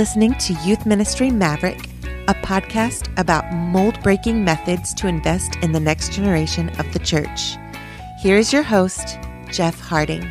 Listening 0.00 0.32
to 0.36 0.54
Youth 0.64 0.86
Ministry 0.86 1.30
Maverick, 1.30 1.84
a 2.26 2.32
podcast 2.32 3.12
about 3.20 3.52
mold 3.52 4.02
breaking 4.02 4.42
methods 4.42 4.94
to 4.94 5.06
invest 5.06 5.56
in 5.56 5.72
the 5.72 5.78
next 5.78 6.12
generation 6.12 6.70
of 6.78 6.90
the 6.94 6.98
church. 7.00 7.58
Here's 8.22 8.50
your 8.50 8.62
host, 8.62 9.18
Jeff 9.52 9.78
Harding. 9.78 10.26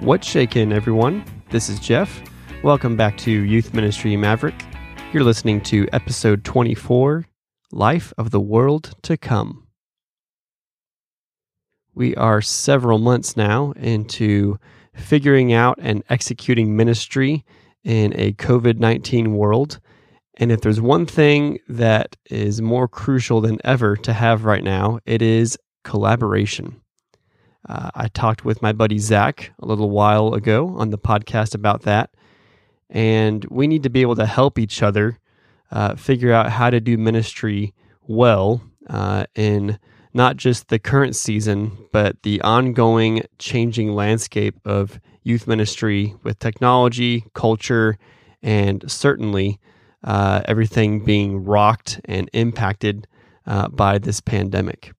What's 0.00 0.28
shaking, 0.28 0.74
everyone? 0.74 1.24
This 1.48 1.70
is 1.70 1.80
Jeff. 1.80 2.22
Welcome 2.62 2.98
back 2.98 3.16
to 3.20 3.30
Youth 3.30 3.72
Ministry 3.72 4.14
Maverick. 4.14 4.62
You're 5.14 5.24
listening 5.24 5.62
to 5.62 5.88
episode 5.94 6.44
24 6.44 7.24
Life 7.72 8.12
of 8.18 8.30
the 8.30 8.40
World 8.40 8.92
to 9.04 9.16
Come. 9.16 9.69
We 11.94 12.14
are 12.16 12.40
several 12.40 12.98
months 12.98 13.36
now 13.36 13.72
into 13.72 14.58
figuring 14.94 15.52
out 15.52 15.78
and 15.80 16.02
executing 16.08 16.76
ministry 16.76 17.44
in 17.84 18.12
a 18.16 18.32
COVID 18.34 18.78
19 18.78 19.34
world. 19.34 19.80
And 20.36 20.50
if 20.50 20.60
there's 20.60 20.80
one 20.80 21.06
thing 21.06 21.58
that 21.68 22.16
is 22.30 22.62
more 22.62 22.88
crucial 22.88 23.40
than 23.40 23.58
ever 23.64 23.96
to 23.96 24.12
have 24.12 24.44
right 24.44 24.64
now, 24.64 25.00
it 25.04 25.20
is 25.20 25.58
collaboration. 25.84 26.80
Uh, 27.68 27.90
I 27.94 28.08
talked 28.08 28.44
with 28.44 28.62
my 28.62 28.72
buddy 28.72 28.98
Zach 28.98 29.52
a 29.58 29.66
little 29.66 29.90
while 29.90 30.34
ago 30.34 30.74
on 30.78 30.90
the 30.90 30.98
podcast 30.98 31.54
about 31.54 31.82
that. 31.82 32.10
And 32.88 33.44
we 33.50 33.66
need 33.66 33.82
to 33.82 33.90
be 33.90 34.00
able 34.00 34.16
to 34.16 34.26
help 34.26 34.58
each 34.58 34.82
other 34.82 35.18
uh, 35.70 35.94
figure 35.94 36.32
out 36.32 36.50
how 36.50 36.70
to 36.70 36.80
do 36.80 36.96
ministry 36.96 37.74
well 38.06 38.62
uh, 38.88 39.26
in 39.34 39.78
not 40.12 40.36
just 40.36 40.68
the 40.68 40.78
current 40.78 41.14
season, 41.16 41.76
but 41.92 42.22
the 42.22 42.40
ongoing 42.42 43.22
changing 43.38 43.94
landscape 43.94 44.56
of 44.64 45.00
youth 45.22 45.46
ministry 45.46 46.14
with 46.22 46.38
technology, 46.38 47.24
culture, 47.34 47.96
and 48.42 48.90
certainly 48.90 49.60
uh, 50.02 50.42
everything 50.46 51.04
being 51.04 51.44
rocked 51.44 52.00
and 52.06 52.28
impacted 52.32 53.06
uh, 53.46 53.68
by 53.68 53.98
this 53.98 54.20
pandemic. 54.20 54.92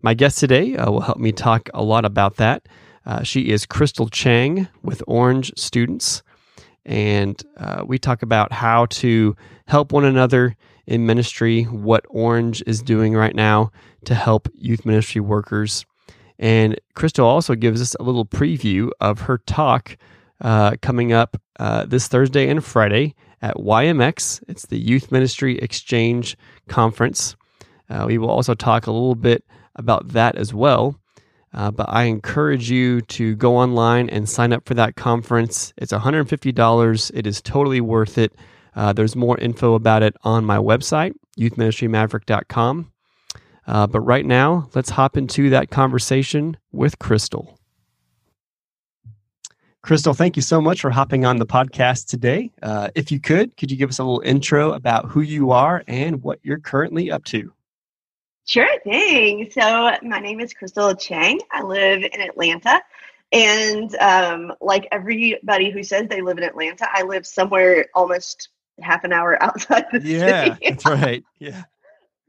My 0.00 0.14
guest 0.14 0.38
today 0.38 0.76
uh, 0.76 0.90
will 0.90 1.00
help 1.00 1.18
me 1.18 1.32
talk 1.32 1.68
a 1.74 1.82
lot 1.82 2.04
about 2.04 2.36
that. 2.36 2.68
Uh, 3.04 3.22
she 3.22 3.50
is 3.50 3.66
Crystal 3.66 4.08
Chiang 4.08 4.68
with 4.82 5.02
Orange 5.06 5.52
Students, 5.56 6.22
and 6.84 7.42
uh, 7.56 7.82
we 7.86 7.98
talk 7.98 8.22
about 8.22 8.52
how 8.52 8.86
to 8.86 9.34
help 9.66 9.92
one 9.92 10.04
another 10.04 10.56
in 10.88 11.04
ministry, 11.04 11.64
what 11.64 12.06
Orange 12.08 12.62
is 12.66 12.82
doing 12.82 13.14
right 13.14 13.34
now 13.34 13.70
to 14.06 14.14
help 14.14 14.48
youth 14.54 14.86
ministry 14.86 15.20
workers. 15.20 15.84
And 16.38 16.80
Crystal 16.94 17.26
also 17.26 17.54
gives 17.54 17.82
us 17.82 17.94
a 18.00 18.02
little 18.02 18.24
preview 18.24 18.90
of 18.98 19.20
her 19.22 19.36
talk 19.38 19.98
uh, 20.40 20.76
coming 20.80 21.12
up 21.12 21.36
uh, 21.60 21.84
this 21.84 22.08
Thursday 22.08 22.48
and 22.48 22.64
Friday 22.64 23.14
at 23.42 23.56
YMX. 23.56 24.42
It's 24.48 24.64
the 24.66 24.78
Youth 24.78 25.12
Ministry 25.12 25.58
Exchange 25.58 26.38
Conference. 26.68 27.36
Uh, 27.90 28.04
we 28.06 28.16
will 28.16 28.30
also 28.30 28.54
talk 28.54 28.86
a 28.86 28.92
little 28.92 29.14
bit 29.14 29.44
about 29.76 30.08
that 30.08 30.36
as 30.36 30.54
well. 30.54 30.98
Uh, 31.52 31.70
but 31.70 31.86
I 31.88 32.04
encourage 32.04 32.70
you 32.70 33.02
to 33.02 33.34
go 33.36 33.56
online 33.56 34.08
and 34.08 34.26
sign 34.28 34.54
up 34.54 34.64
for 34.66 34.74
that 34.74 34.96
conference. 34.96 35.74
It's 35.76 35.92
$150. 35.92 37.10
It 37.14 37.26
is 37.26 37.42
totally 37.42 37.80
worth 37.82 38.16
it. 38.16 38.32
Uh, 38.78 38.92
there's 38.92 39.16
more 39.16 39.36
info 39.38 39.74
about 39.74 40.04
it 40.04 40.14
on 40.22 40.44
my 40.44 40.56
website, 40.56 41.12
youthministrymaverick.com. 41.36 42.92
Uh, 43.66 43.86
but 43.88 44.00
right 44.00 44.24
now, 44.24 44.70
let's 44.72 44.88
hop 44.88 45.16
into 45.16 45.50
that 45.50 45.68
conversation 45.68 46.56
with 46.70 46.96
Crystal. 47.00 47.58
Crystal, 49.82 50.14
thank 50.14 50.36
you 50.36 50.42
so 50.42 50.60
much 50.60 50.80
for 50.80 50.90
hopping 50.90 51.24
on 51.24 51.38
the 51.38 51.44
podcast 51.44 52.06
today. 52.06 52.52
Uh, 52.62 52.88
if 52.94 53.10
you 53.10 53.18
could, 53.18 53.56
could 53.56 53.68
you 53.68 53.76
give 53.76 53.90
us 53.90 53.98
a 53.98 54.04
little 54.04 54.22
intro 54.24 54.72
about 54.72 55.06
who 55.06 55.22
you 55.22 55.50
are 55.50 55.82
and 55.88 56.22
what 56.22 56.38
you're 56.44 56.60
currently 56.60 57.10
up 57.10 57.24
to? 57.24 57.52
Sure 58.44 58.78
thing. 58.84 59.50
So, 59.50 59.96
my 60.02 60.20
name 60.20 60.38
is 60.38 60.54
Crystal 60.54 60.94
Chiang. 60.94 61.40
I 61.50 61.62
live 61.64 62.04
in 62.04 62.20
Atlanta. 62.20 62.80
And 63.32 63.92
um, 63.96 64.52
like 64.60 64.86
everybody 64.92 65.70
who 65.70 65.82
says 65.82 66.06
they 66.06 66.22
live 66.22 66.38
in 66.38 66.44
Atlanta, 66.44 66.86
I 66.92 67.02
live 67.02 67.26
somewhere 67.26 67.86
almost 67.92 68.50
half 68.82 69.04
an 69.04 69.12
hour 69.12 69.42
outside 69.42 69.86
the 69.92 70.00
yeah, 70.00 70.54
city. 70.54 70.68
that's 70.68 70.84
right. 70.84 71.24
Yeah. 71.38 71.62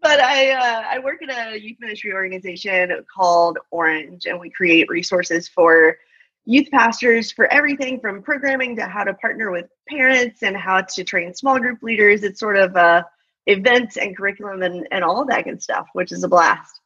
but 0.02 0.20
I 0.20 0.52
uh, 0.52 0.84
I 0.88 1.00
work 1.00 1.22
in 1.22 1.30
a 1.30 1.58
youth 1.58 1.78
ministry 1.80 2.14
organization 2.14 2.92
called 3.14 3.58
Orange, 3.72 4.26
and 4.26 4.40
we 4.40 4.50
create 4.50 4.90
resources 4.90 5.48
for 5.48 5.98
youth 6.46 6.70
pastors 6.72 7.32
for 7.32 7.46
everything 7.54 8.00
from 8.00 8.24
programming 8.24 8.76
to 8.76 8.88
how 8.88 9.04
to 9.04 9.14
partner 9.16 9.52
with 9.52 9.68
parents 9.88 10.42
and 10.42 10.58
how 10.58 10.82
to 10.82 11.04
train 11.04 11.34
small 11.34 11.60
group 11.60 11.84
leaders. 11.84 12.24
It's 12.24 12.40
sort 12.40 12.58
of 12.58 12.76
uh, 12.76 13.04
events 13.46 13.98
and 13.98 14.18
curriculum 14.18 14.64
and, 14.64 14.88
and 14.92 15.04
all 15.04 15.22
of 15.22 15.28
that 15.28 15.46
good 15.46 15.62
stuff, 15.62 15.88
which 15.94 16.12
is 16.12 16.24
a 16.24 16.28
blast. 16.28 16.82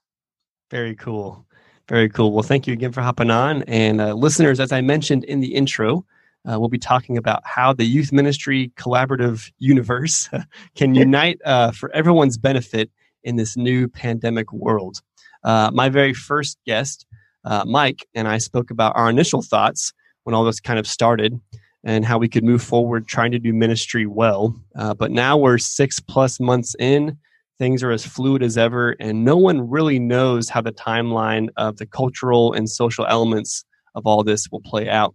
Very 0.69 0.95
cool. 0.95 1.45
Very 1.87 2.09
cool. 2.09 2.31
Well, 2.31 2.43
thank 2.43 2.67
you 2.67 2.73
again 2.73 2.91
for 2.91 3.01
hopping 3.01 3.29
on. 3.29 3.63
And 3.63 4.01
uh, 4.01 4.13
listeners, 4.13 4.59
as 4.59 4.71
I 4.71 4.81
mentioned 4.81 5.23
in 5.25 5.39
the 5.39 5.53
intro, 5.53 6.05
uh, 6.49 6.59
we'll 6.59 6.69
be 6.69 6.79
talking 6.79 7.17
about 7.17 7.41
how 7.45 7.73
the 7.73 7.85
youth 7.85 8.11
ministry 8.11 8.71
collaborative 8.77 9.51
universe 9.59 10.29
can 10.75 10.93
unite 10.95 11.39
uh, 11.45 11.71
for 11.71 11.93
everyone's 11.95 12.37
benefit 12.37 12.89
in 13.23 13.37
this 13.37 13.55
new 13.55 13.87
pandemic 13.87 14.51
world. 14.51 15.01
Uh, 15.43 15.71
my 15.73 15.89
very 15.89 16.13
first 16.13 16.57
guest, 16.65 17.05
uh, 17.45 17.63
Mike, 17.65 18.05
and 18.13 18.27
I 18.27 18.37
spoke 18.37 18.71
about 18.71 18.95
our 18.95 19.09
initial 19.09 19.41
thoughts 19.41 19.93
when 20.23 20.33
all 20.33 20.43
this 20.43 20.59
kind 20.59 20.79
of 20.79 20.87
started 20.87 21.39
and 21.83 22.05
how 22.05 22.17
we 22.17 22.29
could 22.29 22.43
move 22.43 22.61
forward 22.61 23.07
trying 23.07 23.31
to 23.31 23.39
do 23.39 23.53
ministry 23.53 24.05
well. 24.05 24.55
Uh, 24.75 24.93
but 24.93 25.11
now 25.11 25.37
we're 25.37 25.57
six 25.57 25.99
plus 25.99 26.39
months 26.39 26.75
in. 26.79 27.17
Things 27.59 27.83
are 27.83 27.91
as 27.91 28.05
fluid 28.05 28.41
as 28.41 28.57
ever, 28.57 28.95
and 28.99 29.23
no 29.23 29.37
one 29.37 29.69
really 29.69 29.99
knows 29.99 30.49
how 30.49 30.61
the 30.61 30.71
timeline 30.71 31.49
of 31.55 31.77
the 31.77 31.85
cultural 31.85 32.53
and 32.53 32.69
social 32.69 33.05
elements 33.05 33.63
of 33.95 34.07
all 34.07 34.23
this 34.23 34.49
will 34.51 34.61
play 34.61 34.89
out. 34.89 35.13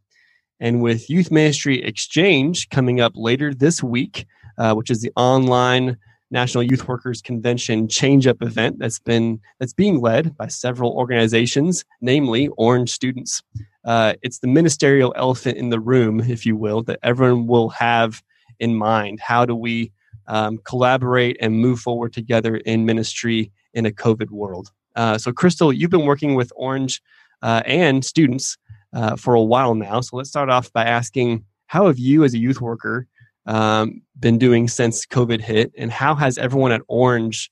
And 0.60 0.82
with 0.82 1.08
Youth 1.08 1.30
Ministry 1.30 1.82
Exchange 1.82 2.68
coming 2.68 3.00
up 3.00 3.12
later 3.14 3.54
this 3.54 3.82
week, 3.82 4.26
uh, 4.58 4.74
which 4.74 4.90
is 4.90 5.00
the 5.00 5.12
online 5.16 5.96
National 6.30 6.62
Youth 6.62 6.88
Workers 6.88 7.22
Convention 7.22 7.88
change 7.88 8.26
up 8.26 8.42
event 8.42 8.78
that's 8.78 8.98
been 8.98 9.40
that's 9.58 9.72
being 9.72 10.00
led 10.00 10.36
by 10.36 10.48
several 10.48 10.92
organizations, 10.92 11.84
namely 12.00 12.48
Orange 12.56 12.90
Students. 12.90 13.42
Uh, 13.84 14.14
it's 14.22 14.40
the 14.40 14.48
ministerial 14.48 15.14
elephant 15.16 15.56
in 15.56 15.70
the 15.70 15.80
room, 15.80 16.20
if 16.20 16.44
you 16.44 16.56
will, 16.56 16.82
that 16.82 16.98
everyone 17.02 17.46
will 17.46 17.70
have 17.70 18.22
in 18.58 18.74
mind. 18.74 19.20
How 19.20 19.46
do 19.46 19.54
we 19.54 19.92
um, 20.26 20.58
collaborate 20.64 21.38
and 21.40 21.54
move 21.54 21.80
forward 21.80 22.12
together 22.12 22.56
in 22.56 22.84
ministry 22.84 23.50
in 23.72 23.86
a 23.86 23.90
COVID 23.90 24.30
world? 24.30 24.70
Uh, 24.96 25.16
so, 25.16 25.32
Crystal, 25.32 25.72
you've 25.72 25.90
been 25.90 26.04
working 26.04 26.34
with 26.34 26.52
Orange 26.56 27.00
uh, 27.40 27.62
and 27.64 28.04
students 28.04 28.58
uh, 28.92 29.16
for 29.16 29.34
a 29.34 29.42
while 29.42 29.74
now. 29.74 30.00
So, 30.00 30.16
let's 30.16 30.30
start 30.30 30.50
off 30.50 30.72
by 30.72 30.84
asking 30.84 31.44
how 31.66 31.86
have 31.86 31.98
you, 31.98 32.24
as 32.24 32.34
a 32.34 32.38
youth 32.38 32.60
worker, 32.60 33.06
um, 33.46 34.02
been 34.18 34.38
doing 34.38 34.68
since 34.68 35.06
COVID 35.06 35.40
hit, 35.40 35.72
and 35.76 35.90
how 35.90 36.14
has 36.14 36.38
everyone 36.38 36.72
at 36.72 36.82
Orange 36.88 37.50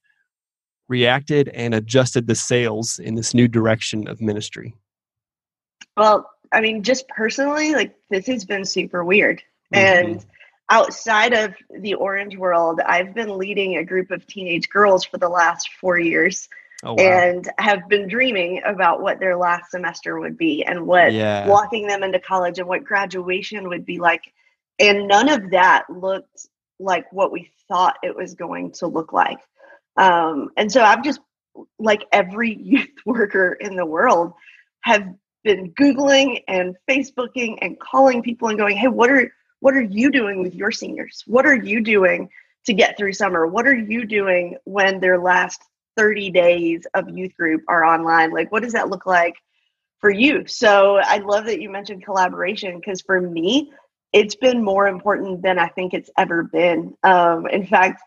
reacted 0.88 1.48
and 1.48 1.74
adjusted 1.74 2.26
the 2.26 2.34
sails 2.34 2.98
in 2.98 3.14
this 3.14 3.34
new 3.34 3.48
direction 3.48 4.08
of 4.08 4.20
ministry? 4.20 4.74
Well, 5.96 6.30
I 6.52 6.60
mean, 6.60 6.82
just 6.82 7.08
personally, 7.08 7.74
like 7.74 7.94
this 8.10 8.26
has 8.26 8.44
been 8.44 8.64
super 8.64 9.04
weird. 9.04 9.42
Mm-hmm. 9.74 10.08
And 10.08 10.26
outside 10.70 11.32
of 11.32 11.54
the 11.80 11.94
orange 11.94 12.36
world, 12.36 12.80
I've 12.86 13.14
been 13.14 13.36
leading 13.36 13.76
a 13.76 13.84
group 13.84 14.10
of 14.10 14.26
teenage 14.26 14.68
girls 14.68 15.04
for 15.04 15.18
the 15.18 15.28
last 15.28 15.70
four 15.80 15.98
years. 15.98 16.48
Oh, 16.82 16.94
wow. 16.94 17.02
And 17.02 17.48
have 17.58 17.88
been 17.88 18.06
dreaming 18.08 18.60
about 18.64 19.00
what 19.00 19.18
their 19.18 19.36
last 19.36 19.70
semester 19.70 20.18
would 20.18 20.36
be 20.36 20.64
and 20.64 20.86
what 20.86 21.12
Yeah. 21.12 21.48
walking 21.48 21.86
them 21.86 22.02
into 22.02 22.20
college 22.20 22.58
and 22.58 22.68
what 22.68 22.84
graduation 22.84 23.68
would 23.68 23.86
be 23.86 23.98
like. 23.98 24.22
And 24.78 25.08
none 25.08 25.28
of 25.28 25.50
that 25.50 25.88
looked 25.88 26.46
like 26.78 27.10
what 27.12 27.32
we 27.32 27.50
thought 27.68 27.96
it 28.02 28.14
was 28.14 28.34
going 28.34 28.72
to 28.72 28.86
look 28.86 29.12
like. 29.12 29.38
Um, 29.96 30.50
and 30.56 30.70
so 30.70 30.82
I've 30.82 31.02
just, 31.02 31.20
like 31.78 32.04
every 32.12 32.54
youth 32.60 32.90
worker 33.06 33.54
in 33.54 33.76
the 33.76 33.86
world, 33.86 34.34
have 34.82 35.14
been 35.42 35.72
Googling 35.72 36.42
and 36.46 36.76
Facebooking 36.88 37.58
and 37.62 37.80
calling 37.80 38.22
people 38.22 38.48
and 38.48 38.58
going, 38.58 38.76
hey, 38.76 38.88
what 38.88 39.10
are 39.10 39.32
what 39.60 39.74
are 39.74 39.82
you 39.82 40.10
doing 40.10 40.42
with 40.42 40.54
your 40.54 40.70
seniors? 40.70 41.24
What 41.26 41.46
are 41.46 41.56
you 41.56 41.80
doing 41.80 42.28
to 42.66 42.74
get 42.74 42.98
through 42.98 43.14
summer? 43.14 43.46
What 43.46 43.66
are 43.66 43.74
you 43.74 44.04
doing 44.04 44.58
when 44.64 45.00
their 45.00 45.18
last 45.18 45.62
30 45.96 46.30
days 46.30 46.86
of 46.94 47.16
youth 47.16 47.34
group 47.36 47.62
are 47.68 47.84
online? 47.84 48.30
Like, 48.30 48.52
what 48.52 48.62
does 48.62 48.74
that 48.74 48.88
look 48.88 49.06
like 49.06 49.34
for 50.00 50.10
you? 50.10 50.46
So 50.46 50.98
I 51.02 51.18
love 51.18 51.46
that 51.46 51.60
you 51.60 51.70
mentioned 51.70 52.04
collaboration 52.04 52.78
because 52.78 53.00
for 53.00 53.20
me, 53.20 53.72
it's 54.12 54.36
been 54.36 54.62
more 54.64 54.86
important 54.86 55.42
than 55.42 55.58
I 55.58 55.68
think 55.68 55.92
it's 55.92 56.10
ever 56.16 56.42
been. 56.42 56.96
Um, 57.02 57.46
in 57.48 57.66
fact, 57.66 58.02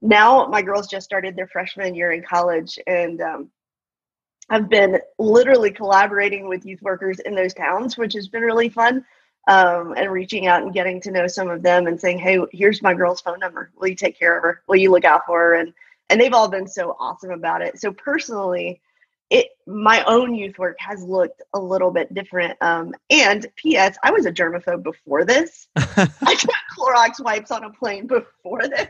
now 0.00 0.46
my 0.46 0.62
girls 0.62 0.86
just 0.86 1.04
started 1.04 1.34
their 1.34 1.48
freshman 1.48 1.94
year 1.94 2.12
in 2.12 2.22
college, 2.22 2.78
and 2.86 3.20
um, 3.20 3.50
I've 4.48 4.68
been 4.68 5.00
literally 5.18 5.72
collaborating 5.72 6.48
with 6.48 6.64
youth 6.64 6.82
workers 6.82 7.18
in 7.20 7.34
those 7.34 7.54
towns, 7.54 7.98
which 7.98 8.14
has 8.14 8.28
been 8.28 8.42
really 8.42 8.68
fun. 8.68 9.04
Um, 9.46 9.94
and 9.96 10.12
reaching 10.12 10.46
out 10.46 10.62
and 10.62 10.74
getting 10.74 11.00
to 11.00 11.10
know 11.10 11.26
some 11.26 11.48
of 11.48 11.62
them 11.62 11.86
and 11.86 11.98
saying, 11.98 12.18
"Hey, 12.18 12.38
here's 12.52 12.82
my 12.82 12.92
girl's 12.92 13.22
phone 13.22 13.38
number. 13.38 13.70
Will 13.76 13.88
you 13.88 13.94
take 13.94 14.18
care 14.18 14.36
of 14.36 14.42
her? 14.42 14.62
Will 14.68 14.76
you 14.76 14.90
look 14.90 15.06
out 15.06 15.24
for 15.24 15.38
her?" 15.40 15.54
And 15.54 15.72
and 16.10 16.20
they've 16.20 16.32
all 16.32 16.48
been 16.48 16.66
so 16.66 16.96
awesome 16.98 17.30
about 17.30 17.62
it. 17.62 17.78
So 17.80 17.92
personally, 17.92 18.80
it 19.30 19.48
my 19.66 20.02
own 20.04 20.34
youth 20.34 20.58
work 20.58 20.76
has 20.78 21.02
looked 21.02 21.42
a 21.54 21.58
little 21.58 21.90
bit 21.90 22.12
different. 22.14 22.56
Um, 22.62 22.94
and 23.10 23.46
P.S. 23.56 23.96
I 24.02 24.10
was 24.10 24.26
a 24.26 24.32
germaphobe 24.32 24.82
before 24.82 25.24
this. 25.24 25.68
I 25.76 26.34
took 26.34 26.50
Clorox 26.78 27.20
wipes 27.22 27.50
on 27.50 27.64
a 27.64 27.70
plane 27.70 28.06
before 28.06 28.66
this. 28.68 28.88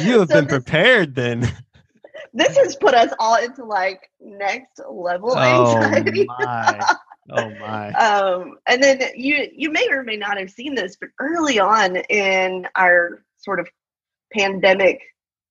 You 0.00 0.20
have 0.20 0.28
so 0.28 0.34
been 0.34 0.44
this, 0.44 0.52
prepared 0.52 1.14
then. 1.14 1.50
This 2.34 2.56
has 2.58 2.76
put 2.76 2.94
us 2.94 3.12
all 3.18 3.36
into 3.36 3.64
like 3.64 4.10
next 4.20 4.80
level 4.90 5.32
oh 5.36 5.76
anxiety. 5.76 6.26
My. 6.26 6.94
Oh 7.30 7.50
my. 7.60 7.92
um, 7.92 8.56
and 8.66 8.82
then 8.82 9.02
you 9.14 9.50
you 9.54 9.70
may 9.70 9.86
or 9.90 10.02
may 10.02 10.16
not 10.16 10.38
have 10.38 10.48
seen 10.50 10.74
this, 10.74 10.96
but 10.98 11.10
early 11.20 11.60
on 11.60 11.96
in 11.96 12.66
our 12.74 13.22
sort 13.36 13.60
of 13.60 13.68
pandemic 14.32 15.02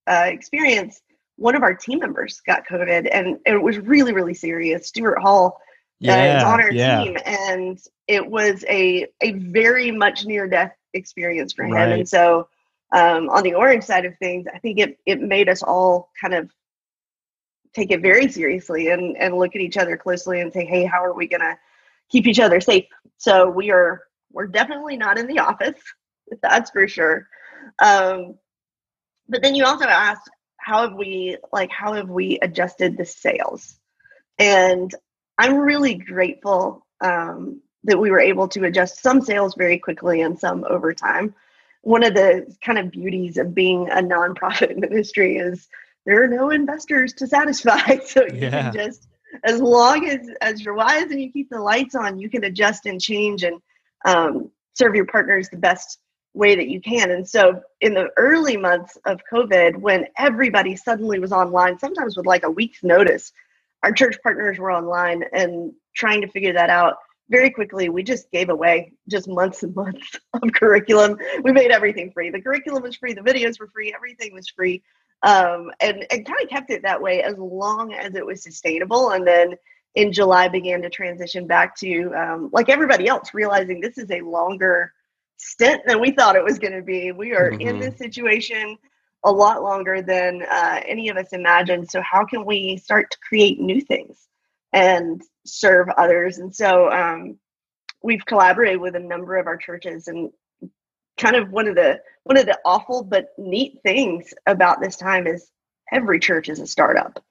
uh, 0.07 0.25
experience, 0.25 1.01
one 1.37 1.55
of 1.55 1.63
our 1.63 1.73
team 1.73 1.99
members 1.99 2.41
got 2.45 2.67
COVID 2.67 3.07
and 3.11 3.39
it 3.45 3.61
was 3.61 3.77
really, 3.77 4.13
really 4.13 4.33
serious. 4.33 4.87
Stuart 4.87 5.19
Hall 5.19 5.57
uh, 6.03 6.05
yeah, 6.05 6.43
uh, 6.43 6.51
on 6.51 6.61
our 6.61 6.71
yeah. 6.71 7.03
team. 7.03 7.17
And 7.25 7.79
it 8.07 8.25
was 8.25 8.65
a, 8.67 9.07
a 9.21 9.33
very 9.33 9.91
much 9.91 10.25
near 10.25 10.47
death 10.47 10.73
experience 10.93 11.53
for 11.53 11.65
him. 11.65 11.73
Right. 11.73 11.91
And 11.91 12.09
so 12.09 12.47
um, 12.93 13.29
on 13.29 13.43
the 13.43 13.53
orange 13.53 13.83
side 13.83 14.05
of 14.05 14.17
things, 14.17 14.47
I 14.53 14.59
think 14.59 14.79
it, 14.79 14.97
it 15.05 15.21
made 15.21 15.47
us 15.47 15.61
all 15.61 16.09
kind 16.19 16.33
of 16.33 16.49
take 17.73 17.91
it 17.91 18.01
very 18.01 18.29
seriously 18.31 18.89
and, 18.89 19.15
and 19.17 19.37
look 19.37 19.55
at 19.55 19.61
each 19.61 19.77
other 19.77 19.95
closely 19.95 20.41
and 20.41 20.51
say, 20.51 20.65
hey, 20.65 20.85
how 20.85 21.03
are 21.03 21.13
we 21.13 21.27
going 21.27 21.41
to 21.41 21.55
keep 22.09 22.25
each 22.25 22.39
other 22.39 22.59
safe? 22.59 22.85
So 23.17 23.49
we 23.49 23.69
are, 23.71 24.01
we're 24.31 24.47
definitely 24.47 24.97
not 24.97 25.19
in 25.19 25.27
the 25.27 25.39
office. 25.39 25.79
That's 26.41 26.71
for 26.71 26.87
sure. 26.87 27.27
Um, 27.79 28.35
but 29.29 29.43
then 29.43 29.55
you 29.55 29.65
also 29.65 29.85
asked 29.85 30.29
how 30.67 30.81
have 30.81 30.95
we 30.95 31.37
like 31.53 31.71
how 31.71 31.93
have 31.93 32.09
we 32.09 32.39
adjusted 32.41 32.97
the 32.97 33.05
sails? 33.05 33.79
And 34.37 34.93
i'm 35.37 35.55
really 35.55 35.95
grateful 35.95 36.85
um, 36.99 37.61
that 37.85 37.97
we 37.97 38.11
were 38.11 38.19
able 38.19 38.49
to 38.49 38.65
adjust 38.65 39.01
some 39.01 39.21
sails 39.21 39.55
very 39.55 39.79
quickly 39.79 40.21
and 40.21 40.37
some 40.37 40.65
over 40.69 40.93
time. 40.93 41.33
One 41.83 42.03
of 42.03 42.13
the 42.15 42.53
kind 42.61 42.77
of 42.79 42.91
beauties 42.91 43.37
of 43.37 43.55
being 43.55 43.89
a 43.89 44.01
nonprofit 44.01 44.75
ministry 44.85 45.37
is 45.37 45.69
there 46.05 46.21
are 46.21 46.27
no 46.27 46.49
investors 46.49 47.13
to 47.13 47.27
satisfy. 47.27 47.99
So 48.05 48.25
you 48.25 48.41
yeah. 48.41 48.49
can 48.49 48.73
just 48.73 49.07
as 49.45 49.61
long 49.61 50.05
as 50.09 50.29
as 50.41 50.61
you're 50.61 50.73
wise 50.73 51.11
and 51.11 51.21
you 51.21 51.31
keep 51.31 51.49
the 51.49 51.61
lights 51.61 51.95
on 51.95 52.19
you 52.19 52.29
can 52.29 52.43
adjust 52.43 52.85
and 52.85 52.99
change 52.99 53.43
and 53.43 53.61
um, 54.05 54.51
serve 54.73 54.95
your 54.95 55.05
partners 55.05 55.47
the 55.47 55.57
best 55.69 55.99
way 56.33 56.55
that 56.55 56.69
you 56.69 56.79
can. 56.81 57.11
And 57.11 57.27
so, 57.27 57.61
in 57.81 57.93
the 57.93 58.09
early 58.17 58.57
months 58.57 58.97
of 59.05 59.21
COVID, 59.31 59.77
when 59.77 60.07
everybody 60.17 60.75
suddenly 60.75 61.19
was 61.19 61.31
online, 61.31 61.79
sometimes 61.79 62.15
with 62.15 62.25
like 62.25 62.43
a 62.43 62.51
week's 62.51 62.83
notice, 62.83 63.31
our 63.83 63.91
church 63.91 64.17
partners 64.23 64.59
were 64.59 64.71
online 64.71 65.23
and 65.33 65.73
trying 65.95 66.21
to 66.21 66.27
figure 66.27 66.53
that 66.53 66.69
out 66.69 66.97
very 67.29 67.49
quickly. 67.49 67.89
We 67.89 68.03
just 68.03 68.31
gave 68.31 68.49
away 68.49 68.93
just 69.09 69.27
months 69.27 69.63
and 69.63 69.75
months 69.75 70.19
of 70.33 70.51
curriculum. 70.53 71.17
We 71.43 71.51
made 71.51 71.71
everything 71.71 72.11
free. 72.11 72.29
The 72.29 72.41
curriculum 72.41 72.83
was 72.83 72.95
free, 72.95 73.13
the 73.13 73.21
videos 73.21 73.59
were 73.59 73.67
free, 73.67 73.93
everything 73.93 74.33
was 74.33 74.49
free. 74.49 74.83
Um, 75.23 75.71
and, 75.79 76.05
and 76.11 76.25
kind 76.25 76.39
of 76.43 76.49
kept 76.49 76.69
it 76.69 76.83
that 76.83 77.01
way 77.01 77.23
as 77.23 77.37
long 77.39 77.91
as 77.93 78.13
it 78.13 78.23
was 78.25 78.43
sustainable. 78.43 79.09
And 79.09 79.25
then 79.25 79.55
in 79.95 80.13
July 80.13 80.47
began 80.47 80.81
to 80.83 80.91
transition 80.91 81.47
back 81.47 81.75
to 81.77 82.13
um, 82.13 82.49
like 82.53 82.69
everybody 82.69 83.07
else, 83.07 83.33
realizing 83.33 83.81
this 83.81 83.97
is 83.97 84.11
a 84.11 84.21
longer 84.21 84.93
stint 85.37 85.83
than 85.85 85.99
we 85.99 86.11
thought 86.11 86.35
it 86.35 86.43
was 86.43 86.59
going 86.59 86.73
to 86.73 86.81
be. 86.81 87.11
We 87.11 87.33
are 87.33 87.51
mm-hmm. 87.51 87.61
in 87.61 87.79
this 87.79 87.97
situation 87.97 88.77
a 89.23 89.31
lot 89.31 89.63
longer 89.63 90.01
than 90.01 90.43
uh, 90.49 90.81
any 90.85 91.09
of 91.09 91.17
us 91.17 91.33
imagined. 91.33 91.89
So, 91.89 92.01
how 92.01 92.25
can 92.25 92.45
we 92.45 92.77
start 92.77 93.11
to 93.11 93.17
create 93.27 93.59
new 93.59 93.81
things 93.81 94.27
and 94.73 95.21
serve 95.45 95.89
others? 95.97 96.37
And 96.39 96.53
so, 96.53 96.91
um, 96.91 97.37
we've 98.01 98.25
collaborated 98.25 98.79
with 98.79 98.95
a 98.95 98.99
number 98.99 99.37
of 99.37 99.47
our 99.47 99.57
churches, 99.57 100.07
and 100.07 100.31
kind 101.17 101.35
of 101.35 101.51
one 101.51 101.67
of 101.67 101.75
the 101.75 102.01
one 102.23 102.37
of 102.37 102.45
the 102.45 102.59
awful 102.65 103.03
but 103.03 103.29
neat 103.37 103.79
things 103.83 104.33
about 104.45 104.81
this 104.81 104.97
time 104.97 105.27
is 105.27 105.49
every 105.91 106.19
church 106.19 106.49
is 106.49 106.59
a 106.59 106.67
startup. 106.67 107.23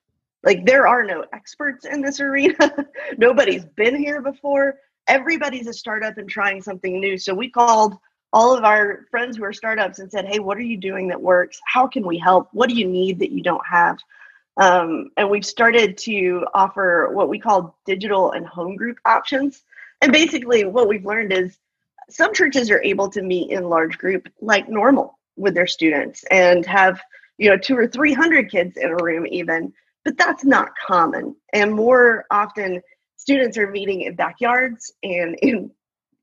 Like 0.42 0.64
there 0.64 0.86
are 0.86 1.02
no 1.02 1.24
experts 1.32 1.84
in 1.84 2.02
this 2.02 2.20
arena. 2.20 2.56
Nobody's 3.18 3.64
been 3.64 3.96
here 3.96 4.20
before 4.20 4.76
everybody's 5.08 5.66
a 5.66 5.72
startup 5.72 6.18
and 6.18 6.28
trying 6.28 6.62
something 6.62 7.00
new. 7.00 7.18
So 7.18 7.34
we 7.34 7.50
called 7.50 7.96
all 8.32 8.56
of 8.56 8.64
our 8.64 9.06
friends 9.10 9.36
who 9.36 9.44
are 9.44 9.52
startups 9.52 9.98
and 9.98 10.10
said, 10.10 10.26
Hey, 10.26 10.38
what 10.38 10.58
are 10.58 10.62
you 10.62 10.76
doing 10.76 11.08
that 11.08 11.20
works? 11.20 11.60
How 11.64 11.86
can 11.86 12.06
we 12.06 12.18
help? 12.18 12.48
What 12.52 12.68
do 12.68 12.74
you 12.74 12.86
need 12.86 13.18
that 13.20 13.30
you 13.30 13.42
don't 13.42 13.66
have? 13.66 13.98
Um, 14.58 15.10
and 15.16 15.30
we've 15.30 15.44
started 15.44 15.98
to 15.98 16.46
offer 16.54 17.10
what 17.12 17.28
we 17.28 17.38
call 17.38 17.78
digital 17.86 18.32
and 18.32 18.46
home 18.46 18.74
group 18.74 18.98
options. 19.04 19.62
And 20.00 20.12
basically, 20.12 20.64
what 20.64 20.88
we've 20.88 21.04
learned 21.04 21.32
is 21.32 21.58
some 22.08 22.32
churches 22.32 22.70
are 22.70 22.82
able 22.82 23.08
to 23.10 23.22
meet 23.22 23.50
in 23.50 23.64
large 23.64 23.98
group 23.98 24.28
like 24.40 24.68
normal 24.68 25.18
with 25.36 25.54
their 25.54 25.66
students 25.66 26.24
and 26.30 26.64
have 26.66 27.00
you 27.38 27.50
know 27.50 27.56
two 27.56 27.76
or 27.76 27.86
three 27.86 28.12
hundred 28.12 28.50
kids 28.50 28.76
in 28.76 28.90
a 28.90 29.04
room 29.04 29.26
even 29.26 29.72
but 30.04 30.16
that's 30.16 30.44
not 30.44 30.70
common 30.86 31.34
and 31.52 31.72
more 31.72 32.24
often 32.30 32.80
students 33.16 33.58
are 33.58 33.70
meeting 33.70 34.02
in 34.02 34.14
backyards 34.14 34.92
and 35.02 35.36
in 35.42 35.70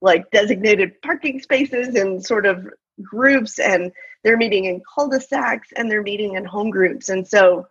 like 0.01 0.29
designated 0.31 1.01
parking 1.01 1.39
spaces 1.39 1.95
and 1.95 2.23
sort 2.23 2.45
of 2.45 2.67
groups 3.01 3.59
and 3.59 3.91
they're 4.23 4.37
meeting 4.37 4.65
in 4.65 4.81
cul-de-sacs 4.93 5.69
and 5.75 5.89
they're 5.89 6.03
meeting 6.03 6.35
in 6.35 6.45
home 6.45 6.69
groups. 6.69 7.09
And 7.09 7.27
so 7.27 7.67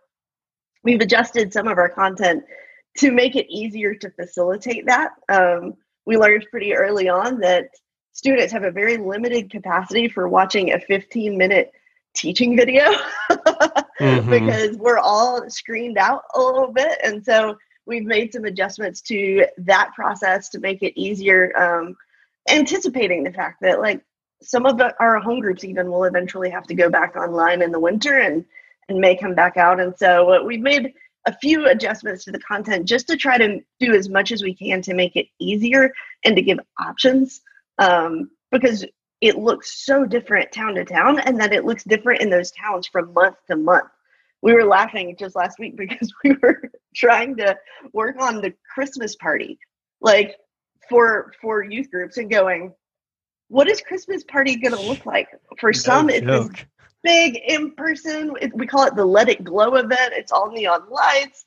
we've 0.83 1.01
adjusted 1.01 1.53
some 1.53 1.67
of 1.67 1.77
our 1.77 1.89
content 1.89 2.43
to 2.97 3.11
make 3.11 3.35
it 3.35 3.47
easier 3.49 3.95
to 3.95 4.09
facilitate 4.11 4.85
that. 4.87 5.11
Um, 5.29 5.75
we 6.05 6.17
learned 6.17 6.47
pretty 6.51 6.73
early 6.73 7.09
on 7.09 7.39
that 7.39 7.69
students 8.11 8.53
have 8.53 8.63
a 8.63 8.71
very 8.71 8.97
limited 8.97 9.49
capacity 9.49 10.07
for 10.07 10.27
watching 10.27 10.73
a 10.73 10.79
15 10.79 11.37
minute 11.37 11.71
teaching 12.15 12.55
video 12.55 12.83
mm-hmm. 13.31 14.29
because 14.29 14.77
we're 14.77 14.99
all 14.99 15.49
screened 15.49 15.97
out 15.97 16.21
a 16.35 16.39
little 16.39 16.71
bit. 16.71 16.99
And 17.03 17.23
so 17.25 17.57
we've 17.85 18.05
made 18.05 18.33
some 18.33 18.45
adjustments 18.45 19.01
to 19.01 19.45
that 19.57 19.91
process 19.95 20.49
to 20.49 20.59
make 20.59 20.81
it 20.81 20.99
easier 20.99 21.55
um, 21.57 21.95
anticipating 22.49 23.23
the 23.23 23.31
fact 23.31 23.61
that 23.61 23.79
like 23.79 24.01
some 24.41 24.65
of 24.65 24.77
the, 24.77 24.93
our 24.99 25.19
home 25.19 25.39
groups 25.39 25.63
even 25.63 25.89
will 25.89 26.03
eventually 26.03 26.49
have 26.49 26.65
to 26.67 26.75
go 26.75 26.89
back 26.89 27.15
online 27.15 27.61
in 27.61 27.71
the 27.71 27.79
winter 27.79 28.19
and 28.19 28.45
and 28.89 28.99
may 28.99 29.15
come 29.15 29.33
back 29.33 29.55
out. 29.55 29.79
And 29.79 29.97
so 29.97 30.33
uh, 30.33 30.43
we've 30.43 30.59
made 30.59 30.93
a 31.25 31.37
few 31.37 31.67
adjustments 31.67 32.25
to 32.25 32.31
the 32.31 32.39
content 32.39 32.85
just 32.85 33.07
to 33.07 33.15
try 33.15 33.37
to 33.37 33.59
do 33.79 33.93
as 33.93 34.09
much 34.09 34.31
as 34.31 34.43
we 34.43 34.53
can 34.53 34.81
to 34.81 34.93
make 34.93 35.15
it 35.15 35.27
easier 35.39 35.93
and 36.25 36.35
to 36.35 36.41
give 36.41 36.59
options 36.77 37.41
um, 37.79 38.29
because 38.51 38.85
it 39.21 39.37
looks 39.37 39.85
so 39.85 40.05
different 40.05 40.51
town 40.51 40.75
to 40.75 40.83
town 40.83 41.19
and 41.19 41.39
that 41.39 41.53
it 41.53 41.63
looks 41.63 41.85
different 41.85 42.21
in 42.21 42.29
those 42.29 42.51
towns 42.51 42.87
from 42.87 43.13
month 43.13 43.37
to 43.49 43.55
month 43.55 43.87
we 44.43 44.53
were 44.53 44.65
laughing 44.65 45.15
just 45.17 45.35
last 45.35 45.57
week 45.57 45.75
because 45.77 46.13
we 46.23 46.35
were 46.43 46.61
trying 46.95 47.35
to 47.37 47.57
work 47.93 48.21
on 48.21 48.41
the 48.41 48.53
Christmas 48.71 49.15
party, 49.15 49.57
like 50.01 50.35
for 50.89 51.31
for 51.41 51.63
youth 51.63 51.89
groups, 51.89 52.17
and 52.17 52.29
going, 52.29 52.73
what 53.47 53.67
is 53.67 53.81
Christmas 53.81 54.23
party 54.25 54.57
going 54.57 54.75
to 54.75 54.81
look 54.81 55.05
like? 55.05 55.29
For 55.59 55.69
no 55.69 55.71
some, 55.71 56.09
joke. 56.09 56.17
it's 56.17 56.27
this 56.27 56.65
big 57.03 57.39
in 57.47 57.71
person. 57.71 58.35
We 58.53 58.67
call 58.67 58.85
it 58.85 58.95
the 58.95 59.05
Let 59.05 59.29
It 59.29 59.43
Glow 59.43 59.75
event. 59.75 60.13
It's 60.13 60.31
all 60.31 60.51
neon 60.51 60.89
lights, 60.89 61.45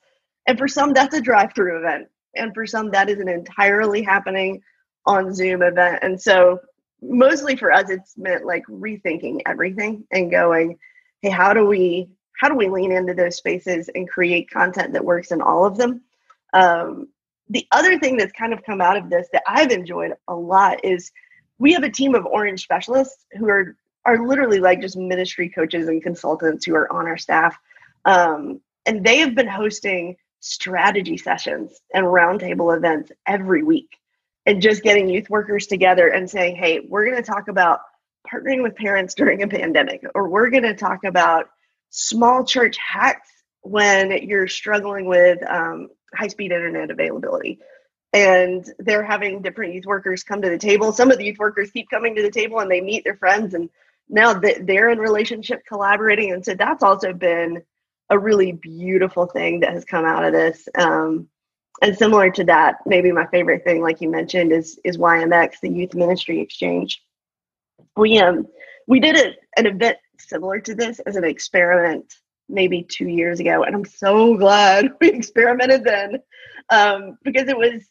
and 0.48 0.58
for 0.58 0.66
some, 0.66 0.92
that's 0.92 1.14
a 1.14 1.20
drive-through 1.20 1.78
event, 1.78 2.08
and 2.34 2.52
for 2.54 2.66
some, 2.66 2.90
that 2.90 3.10
is 3.10 3.20
an 3.20 3.28
entirely 3.28 4.02
happening 4.02 4.62
on 5.04 5.34
Zoom 5.34 5.62
event. 5.62 5.98
And 6.02 6.20
so, 6.20 6.60
mostly 7.02 7.56
for 7.56 7.72
us, 7.72 7.90
it's 7.90 8.16
meant 8.16 8.46
like 8.46 8.64
rethinking 8.70 9.42
everything 9.44 10.06
and 10.12 10.30
going, 10.30 10.78
hey, 11.20 11.30
how 11.30 11.52
do 11.52 11.66
we 11.66 12.08
how 12.38 12.48
do 12.48 12.54
we 12.54 12.68
lean 12.68 12.92
into 12.92 13.14
those 13.14 13.36
spaces 13.36 13.88
and 13.94 14.08
create 14.08 14.50
content 14.50 14.92
that 14.92 15.04
works 15.04 15.32
in 15.32 15.40
all 15.40 15.64
of 15.64 15.76
them? 15.76 16.02
Um, 16.52 17.08
the 17.48 17.66
other 17.70 17.98
thing 17.98 18.16
that's 18.16 18.32
kind 18.32 18.52
of 18.52 18.64
come 18.64 18.80
out 18.80 18.96
of 18.96 19.08
this 19.08 19.28
that 19.32 19.42
I've 19.46 19.70
enjoyed 19.70 20.12
a 20.28 20.34
lot 20.34 20.84
is 20.84 21.12
we 21.58 21.72
have 21.72 21.84
a 21.84 21.90
team 21.90 22.14
of 22.14 22.26
orange 22.26 22.62
specialists 22.62 23.24
who 23.32 23.48
are 23.48 23.76
are 24.04 24.24
literally 24.24 24.60
like 24.60 24.80
just 24.80 24.96
ministry 24.96 25.48
coaches 25.48 25.88
and 25.88 26.02
consultants 26.02 26.64
who 26.64 26.74
are 26.76 26.90
on 26.92 27.06
our 27.06 27.16
staff. 27.16 27.58
Um, 28.04 28.60
and 28.86 29.04
they 29.04 29.18
have 29.18 29.34
been 29.34 29.48
hosting 29.48 30.16
strategy 30.38 31.16
sessions 31.16 31.80
and 31.92 32.06
roundtable 32.06 32.76
events 32.76 33.10
every 33.26 33.64
week 33.64 33.98
and 34.46 34.62
just 34.62 34.84
getting 34.84 35.08
youth 35.08 35.28
workers 35.28 35.66
together 35.66 36.06
and 36.06 36.30
saying, 36.30 36.54
hey, 36.54 36.80
we're 36.88 37.04
going 37.04 37.16
to 37.16 37.28
talk 37.28 37.48
about 37.48 37.80
partnering 38.32 38.62
with 38.62 38.76
parents 38.76 39.14
during 39.16 39.42
a 39.42 39.48
pandemic, 39.48 40.04
or 40.14 40.28
we're 40.28 40.50
going 40.50 40.62
to 40.62 40.74
talk 40.74 41.02
about 41.04 41.46
small 41.96 42.44
church 42.44 42.76
hacks 42.76 43.30
when 43.62 44.10
you're 44.28 44.46
struggling 44.46 45.06
with 45.06 45.38
um, 45.48 45.88
high 46.14 46.28
speed 46.28 46.52
internet 46.52 46.90
availability. 46.90 47.58
And 48.12 48.64
they're 48.78 49.02
having 49.02 49.42
different 49.42 49.74
youth 49.74 49.86
workers 49.86 50.22
come 50.22 50.42
to 50.42 50.48
the 50.48 50.58
table. 50.58 50.92
Some 50.92 51.10
of 51.10 51.18
the 51.18 51.24
youth 51.24 51.38
workers 51.38 51.70
keep 51.70 51.90
coming 51.90 52.14
to 52.14 52.22
the 52.22 52.30
table 52.30 52.60
and 52.60 52.70
they 52.70 52.80
meet 52.80 53.02
their 53.02 53.16
friends, 53.16 53.54
and 53.54 53.68
now 54.08 54.34
they're 54.34 54.90
in 54.90 54.98
relationship 54.98 55.62
collaborating. 55.66 56.32
And 56.32 56.44
so 56.44 56.54
that's 56.54 56.82
also 56.82 57.12
been 57.12 57.62
a 58.08 58.18
really 58.18 58.52
beautiful 58.52 59.26
thing 59.26 59.60
that 59.60 59.72
has 59.72 59.84
come 59.84 60.04
out 60.04 60.24
of 60.24 60.32
this. 60.32 60.68
Um, 60.78 61.28
and 61.82 61.96
similar 61.96 62.30
to 62.30 62.44
that, 62.44 62.76
maybe 62.86 63.10
my 63.10 63.26
favorite 63.26 63.64
thing, 63.64 63.82
like 63.82 64.00
you 64.00 64.10
mentioned, 64.10 64.52
is 64.52 64.78
is 64.84 64.98
YMX, 64.98 65.60
the 65.60 65.70
Youth 65.70 65.94
Ministry 65.94 66.40
Exchange. 66.40 67.02
We 67.96 68.18
um 68.18 68.46
we 68.86 69.00
did 69.00 69.16
a, 69.16 69.34
an 69.58 69.66
event 69.66 69.98
similar 70.20 70.60
to 70.60 70.74
this 70.74 70.98
as 71.00 71.16
an 71.16 71.24
experiment 71.24 72.14
maybe 72.48 72.82
two 72.82 73.08
years 73.08 73.40
ago, 73.40 73.64
and 73.64 73.74
I'm 73.74 73.84
so 73.84 74.36
glad 74.36 74.92
we 75.00 75.10
experimented 75.10 75.84
then 75.84 76.22
um, 76.70 77.18
because 77.22 77.48
it 77.48 77.56
was 77.56 77.84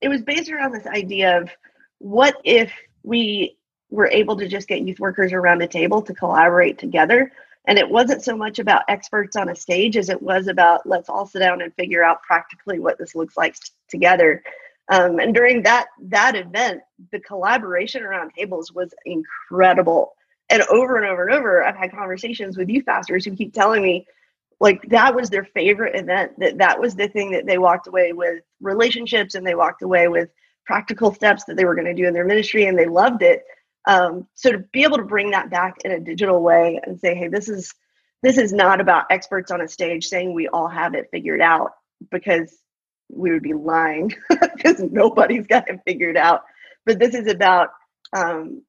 it 0.00 0.08
was 0.08 0.22
based 0.22 0.50
around 0.50 0.72
this 0.72 0.86
idea 0.86 1.40
of 1.40 1.50
what 1.98 2.36
if 2.44 2.72
we 3.04 3.56
were 3.90 4.08
able 4.08 4.36
to 4.36 4.48
just 4.48 4.68
get 4.68 4.82
youth 4.82 4.98
workers 4.98 5.32
around 5.32 5.62
a 5.62 5.68
table 5.68 6.02
to 6.02 6.14
collaborate 6.14 6.78
together. 6.78 7.30
And 7.66 7.78
it 7.78 7.88
wasn't 7.88 8.24
so 8.24 8.36
much 8.36 8.58
about 8.58 8.82
experts 8.88 9.36
on 9.36 9.50
a 9.50 9.54
stage 9.54 9.96
as 9.96 10.08
it 10.08 10.20
was 10.20 10.48
about 10.48 10.84
let's 10.86 11.08
all 11.08 11.26
sit 11.26 11.38
down 11.38 11.62
and 11.62 11.72
figure 11.74 12.02
out 12.02 12.22
practically 12.22 12.80
what 12.80 12.98
this 12.98 13.14
looks 13.14 13.36
like 13.36 13.54
t- 13.54 13.70
together. 13.88 14.42
Um, 14.88 15.20
and 15.20 15.32
during 15.32 15.62
that 15.62 15.86
that 16.08 16.34
event 16.34 16.80
the 17.12 17.20
collaboration 17.20 18.02
around 18.02 18.32
tables 18.36 18.72
was 18.72 18.92
incredible 19.06 20.14
and 20.52 20.62
over 20.70 20.96
and 20.98 21.06
over 21.06 21.26
and 21.26 21.34
over 21.36 21.64
i've 21.64 21.76
had 21.76 21.92
conversations 21.92 22.58
with 22.58 22.70
youth 22.70 22.86
pastors 22.86 23.24
who 23.26 23.36
keep 23.36 23.54
telling 23.54 23.82
me 23.82 24.06
like 24.60 24.82
that 24.90 25.14
was 25.14 25.30
their 25.30 25.44
favorite 25.44 25.96
event 25.96 26.32
that 26.38 26.58
that 26.58 26.80
was 26.80 26.96
the 26.96 27.08
thing 27.08 27.32
that 27.32 27.46
they 27.46 27.58
walked 27.58 27.88
away 27.88 28.12
with 28.12 28.42
relationships 28.62 29.34
and 29.36 29.46
they 29.46 29.56
walked 29.56 29.82
away 29.82 30.08
with 30.08 30.30
practical 30.66 31.14
steps 31.14 31.44
that 31.44 31.56
they 31.56 31.64
were 31.66 31.74
going 31.76 31.86
to 31.86 31.94
do 31.94 32.06
in 32.08 32.14
their 32.14 32.26
ministry 32.26 32.66
and 32.66 32.78
they 32.78 32.86
loved 32.86 33.22
it. 33.22 33.42
Um, 33.88 34.28
so 34.34 34.52
to 34.52 34.58
be 34.72 34.84
able 34.84 34.98
to 34.98 35.04
bring 35.04 35.32
that 35.32 35.50
back 35.50 35.76
in 35.84 35.92
a 35.92 36.00
digital 36.00 36.42
way 36.42 36.80
and 36.84 37.00
say 37.00 37.14
hey 37.14 37.28
this 37.28 37.48
is 37.48 37.74
this 38.22 38.38
is 38.38 38.52
not 38.52 38.80
about 38.80 39.06
experts 39.10 39.50
on 39.50 39.60
a 39.62 39.68
stage 39.68 40.06
saying 40.06 40.34
we 40.34 40.48
all 40.48 40.68
have 40.68 40.94
it 40.94 41.08
figured 41.12 41.40
out 41.42 41.72
because 42.12 42.56
we 43.10 43.32
would 43.32 43.42
be 43.42 43.54
lying 43.54 44.12
because 44.56 44.80
nobody's 44.80 45.46
got 45.46 45.68
it 45.68 45.80
figured 45.86 46.16
out. 46.16 46.42
But 46.86 46.98
this 47.00 47.14
is 47.14 47.28
about 47.28 47.70
um, 48.16 48.62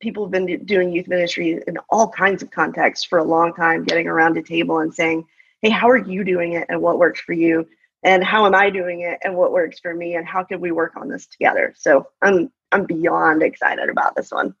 people 0.00 0.24
have 0.24 0.32
been 0.32 0.64
doing 0.64 0.90
youth 0.90 1.08
ministry 1.08 1.62
in 1.66 1.78
all 1.90 2.08
kinds 2.08 2.42
of 2.42 2.50
contexts 2.50 3.06
for 3.06 3.18
a 3.18 3.24
long 3.24 3.52
time 3.54 3.84
getting 3.84 4.06
around 4.06 4.36
a 4.36 4.42
table 4.42 4.78
and 4.78 4.92
saying 4.92 5.26
hey 5.62 5.70
how 5.70 5.88
are 5.88 5.96
you 5.96 6.24
doing 6.24 6.54
it 6.54 6.66
and 6.68 6.80
what 6.80 6.98
works 6.98 7.20
for 7.20 7.32
you? 7.32 7.68
And 8.02 8.24
how 8.24 8.46
am 8.46 8.54
i 8.54 8.70
doing 8.70 9.00
it 9.00 9.18
and 9.22 9.36
what 9.36 9.52
works 9.52 9.78
for 9.78 9.94
me? 9.94 10.16
And 10.16 10.26
how 10.26 10.42
can 10.42 10.60
we 10.60 10.72
work 10.72 10.96
on 10.96 11.08
this 11.08 11.26
together? 11.26 11.74
So 11.76 12.08
i'm 12.22 12.50
i'm 12.72 12.84
beyond 12.84 13.42
excited 13.42 13.88
about 13.88 14.16
this 14.16 14.30
one. 14.30 14.54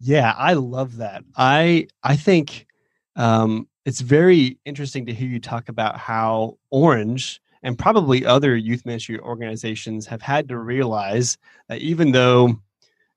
Yeah 0.00 0.34
i 0.36 0.54
love 0.54 0.96
that. 0.96 1.24
I 1.36 1.88
i 2.02 2.16
think 2.16 2.66
um 3.16 3.68
it's 3.84 4.00
very 4.00 4.58
interesting 4.66 5.06
to 5.06 5.14
hear 5.14 5.28
you 5.28 5.40
talk 5.40 5.68
about 5.68 5.96
how 5.96 6.58
orange 6.70 7.40
and 7.62 7.78
probably 7.78 8.24
other 8.24 8.56
youth 8.56 8.84
ministry 8.84 9.18
organizations 9.18 10.06
have 10.06 10.22
had 10.22 10.48
to 10.48 10.58
realize 10.58 11.38
that 11.68 11.80
even 11.80 12.12
though 12.12 12.60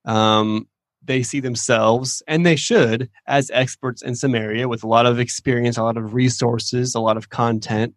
um, 0.05 0.67
they 1.03 1.23
see 1.23 1.39
themselves, 1.39 2.21
and 2.27 2.45
they 2.45 2.55
should, 2.55 3.09
as 3.27 3.49
experts 3.53 4.01
in 4.01 4.15
some 4.15 4.35
area 4.35 4.67
with 4.67 4.83
a 4.83 4.87
lot 4.87 5.05
of 5.05 5.19
experience, 5.19 5.77
a 5.77 5.83
lot 5.83 5.97
of 5.97 6.13
resources, 6.13 6.93
a 6.93 6.99
lot 6.99 7.17
of 7.17 7.29
content, 7.29 7.95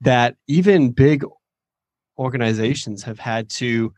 that 0.00 0.36
even 0.46 0.90
big 0.92 1.24
organizations 2.18 3.02
have 3.02 3.18
had 3.18 3.48
to 3.50 3.92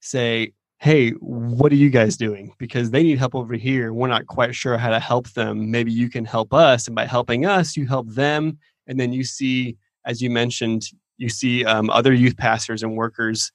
say, 0.00 0.52
hey, 0.78 1.10
what 1.12 1.72
are 1.72 1.76
you 1.76 1.88
guys 1.88 2.16
doing? 2.16 2.54
Because 2.58 2.90
they 2.90 3.02
need 3.02 3.18
help 3.18 3.34
over 3.34 3.54
here. 3.54 3.92
We're 3.92 4.08
not 4.08 4.26
quite 4.26 4.54
sure 4.54 4.76
how 4.76 4.90
to 4.90 5.00
help 5.00 5.30
them. 5.30 5.70
Maybe 5.70 5.90
you 5.90 6.10
can 6.10 6.24
help 6.24 6.52
us. 6.52 6.86
And 6.86 6.94
by 6.94 7.06
helping 7.06 7.46
us, 7.46 7.76
you 7.76 7.86
help 7.86 8.08
them. 8.08 8.58
And 8.86 9.00
then 9.00 9.12
you 9.12 9.24
see, 9.24 9.76
as 10.04 10.20
you 10.20 10.28
mentioned, 10.30 10.90
you 11.16 11.28
see 11.28 11.64
um, 11.64 11.88
other 11.90 12.12
youth 12.12 12.36
pastors 12.36 12.82
and 12.82 12.94
workers 12.94 13.50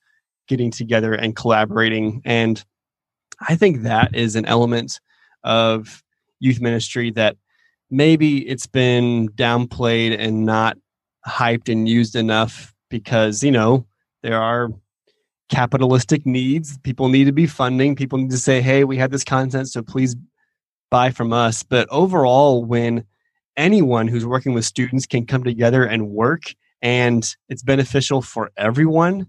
getting 0.48 0.72
together 0.72 1.14
and 1.14 1.36
collaborating. 1.36 2.22
And 2.26 2.64
I 3.48 3.56
think 3.56 3.82
that 3.82 4.16
is 4.16 4.36
an 4.36 4.46
element 4.46 5.00
of 5.44 6.04
youth 6.40 6.62
ministry 6.62 7.12
that 7.12 7.38
maybe 7.90 8.48
it's 8.48 8.68
been 8.68 9.30
downplayed 9.30 10.18
and 10.18 10.46
not 10.46 10.78
hyped 11.28 11.70
and 11.72 11.88
used 11.88 12.16
enough 12.16 12.74
because, 12.90 13.44
you 13.44 13.52
know, 13.52 13.86
there 14.24 14.42
are 14.42 14.70
capitalistic 15.50 16.26
needs. 16.26 16.78
People 16.80 17.10
need 17.10 17.26
to 17.26 17.32
be 17.32 17.48
funding. 17.48 17.96
People 17.96 18.18
need 18.18 18.32
to 18.32 18.38
say, 18.38 18.62
hey, 18.62 18.84
we 18.84 18.98
have 18.98 19.12
this 19.12 19.24
content, 19.24 19.70
so 19.70 19.82
please 19.82 20.16
buy 20.90 21.10
from 21.10 21.34
us. 21.34 21.64
But 21.64 21.88
overall, 21.90 22.64
when 22.64 23.06
anyone 23.58 24.08
who's 24.08 24.26
working 24.26 24.54
with 24.54 24.66
students 24.66 25.06
can 25.06 25.26
come 25.26 25.44
together 25.44 25.84
and 25.84 26.10
work 26.10 26.44
and 26.82 27.36
it's 27.50 27.64
beneficial 27.64 28.22
for 28.22 28.52
everyone, 28.58 29.28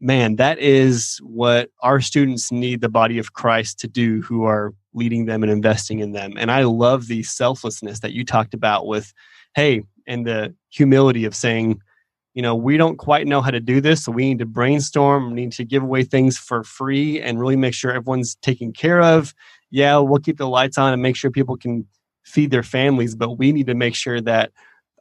man, 0.00 0.36
that 0.36 0.58
is 0.58 1.18
what 1.22 1.70
our 1.80 2.00
students 2.00 2.52
need 2.52 2.80
the 2.80 2.88
body 2.88 3.18
of 3.18 3.32
Christ 3.32 3.78
to 3.80 3.88
do 3.88 4.22
who 4.22 4.44
are 4.44 4.72
leading 4.94 5.26
them 5.26 5.42
and 5.42 5.50
investing 5.50 5.98
in 6.00 6.12
them. 6.12 6.34
And 6.36 6.50
I 6.50 6.62
love 6.62 7.06
the 7.06 7.22
selflessness 7.22 8.00
that 8.00 8.12
you 8.12 8.24
talked 8.24 8.54
about 8.54 8.86
with, 8.86 9.12
hey, 9.54 9.82
and 10.06 10.26
the 10.26 10.54
humility 10.70 11.24
of 11.24 11.34
saying, 11.34 11.80
you 12.34 12.42
know, 12.42 12.54
we 12.54 12.76
don't 12.76 12.96
quite 12.96 13.26
know 13.26 13.40
how 13.40 13.50
to 13.50 13.60
do 13.60 13.80
this, 13.80 14.04
so 14.04 14.12
we 14.12 14.28
need 14.28 14.38
to 14.38 14.46
brainstorm, 14.46 15.30
we 15.30 15.40
need 15.40 15.52
to 15.52 15.64
give 15.64 15.82
away 15.82 16.04
things 16.04 16.38
for 16.38 16.62
free 16.62 17.20
and 17.20 17.40
really 17.40 17.56
make 17.56 17.74
sure 17.74 17.90
everyone's 17.90 18.36
taken 18.36 18.72
care 18.72 19.02
of. 19.02 19.34
Yeah, 19.70 19.98
we'll 19.98 20.20
keep 20.20 20.38
the 20.38 20.48
lights 20.48 20.78
on 20.78 20.92
and 20.92 21.02
make 21.02 21.16
sure 21.16 21.30
people 21.30 21.56
can 21.56 21.86
feed 22.24 22.50
their 22.50 22.62
families, 22.62 23.16
but 23.16 23.38
we 23.38 23.50
need 23.52 23.66
to 23.66 23.74
make 23.74 23.94
sure 23.94 24.20
that 24.20 24.52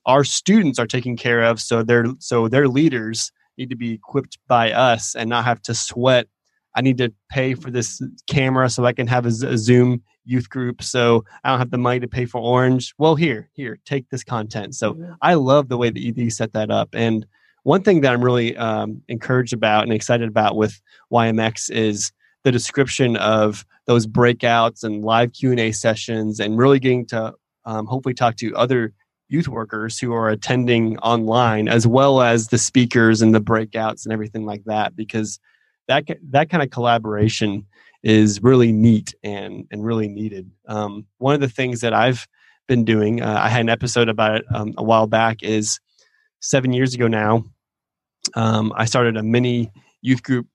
our 0.06 0.24
students 0.24 0.80
are 0.80 0.88
taken 0.88 1.16
care 1.16 1.44
of 1.44 1.60
so 1.60 1.84
they're 1.84 2.06
so 2.20 2.48
their 2.48 2.68
leaders 2.68 3.32
need 3.58 3.70
to 3.70 3.76
be 3.76 3.94
equipped 3.94 4.38
by 4.48 4.72
us 4.72 5.16
and 5.16 5.30
not 5.30 5.46
have 5.46 5.62
to 5.64 5.74
sweat. 5.74 6.28
I 6.76 6.82
need 6.82 6.98
to 7.00 7.12
pay 7.30 7.56
for 7.56 7.72
this 7.72 8.02
camera 8.28 8.70
so 8.70 8.86
I 8.86 8.94
can 8.94 9.08
have 9.08 9.26
a, 9.26 9.30
a 9.30 9.58
Zoom 9.58 10.04
youth 10.26 10.50
group. 10.50 10.84
So 10.84 11.26
I 11.44 11.50
don't 11.50 11.60
have 11.60 11.72
the 11.72 11.78
money 11.78 12.00
to 12.02 12.08
pay 12.08 12.26
for 12.26 12.40
Orange. 12.40 12.94
Well, 12.98 13.16
here, 13.16 13.50
here, 13.54 13.80
take 13.86 14.10
this 14.10 14.24
content. 14.24 14.76
So 14.76 14.96
yeah. 14.96 15.16
I 15.22 15.34
love 15.36 15.70
the 15.70 15.78
way 15.78 15.90
that 15.90 16.00
you 16.00 16.30
set 16.30 16.54
that 16.54 16.70
up. 16.70 16.90
And 16.94 17.26
one 17.64 17.82
thing 17.82 18.02
that 18.02 18.14
I'm 18.14 18.24
really 18.24 18.56
um, 18.56 19.02
encouraged 19.08 19.54
about 19.54 19.84
and 19.84 19.94
excited 19.94 20.28
about 20.30 20.56
with 20.56 20.80
YMX 21.12 21.70
is 21.72 22.12
the 22.44 22.52
description 22.52 23.18
of 23.18 23.66
those 23.88 24.06
breakouts 24.06 24.84
and 24.84 25.04
live 25.04 25.34
Q&A 25.34 25.72
sessions 25.72 26.40
and 26.40 26.58
really 26.58 26.80
getting 26.80 27.06
to 27.08 27.34
um, 27.66 27.86
hopefully 27.86 28.14
talk 28.14 28.36
to 28.38 28.56
other 28.56 28.94
youth 29.30 29.48
workers 29.48 30.00
who 30.00 30.14
are 30.14 30.30
attending 30.30 30.98
online 31.00 31.68
as 31.68 31.86
well 31.86 32.22
as 32.22 32.48
the 32.48 32.58
speakers 32.58 33.22
and 33.22 33.36
the 33.36 33.42
breakouts 33.42 34.06
and 34.06 34.14
everything 34.14 34.46
like 34.46 34.64
that 34.66 34.96
because 34.96 35.40
that 35.88 36.06
that 36.30 36.50
kind 36.50 36.64
of 36.64 36.70
collaboration 36.70 37.66
is 38.04 38.42
really 38.42 38.72
neat 38.72 39.14
and 39.24 39.66
and 39.72 39.86
really 39.86 40.08
needed 40.08 40.50
um, 40.68 41.06
one 41.18 41.36
of 41.36 41.42
the 41.42 41.50
things 41.50 41.82
that 41.82 41.94
i've 41.94 42.28
been 42.68 42.86
doing 42.86 43.22
uh, 43.22 43.40
i 43.42 43.50
had 43.50 43.62
an 43.62 43.70
episode 43.70 44.10
about 44.10 44.36
it 44.36 44.46
um, 44.54 44.74
a 44.78 44.84
while 44.84 45.08
back 45.08 45.44
is 45.44 45.80
seven 46.40 46.72
years 46.72 46.94
ago 46.94 47.08
now 47.08 47.44
um, 48.36 48.72
i 48.76 48.86
started 48.86 49.18
a 49.18 49.24
mini 49.24 49.72
youth 50.02 50.24
group 50.24 50.48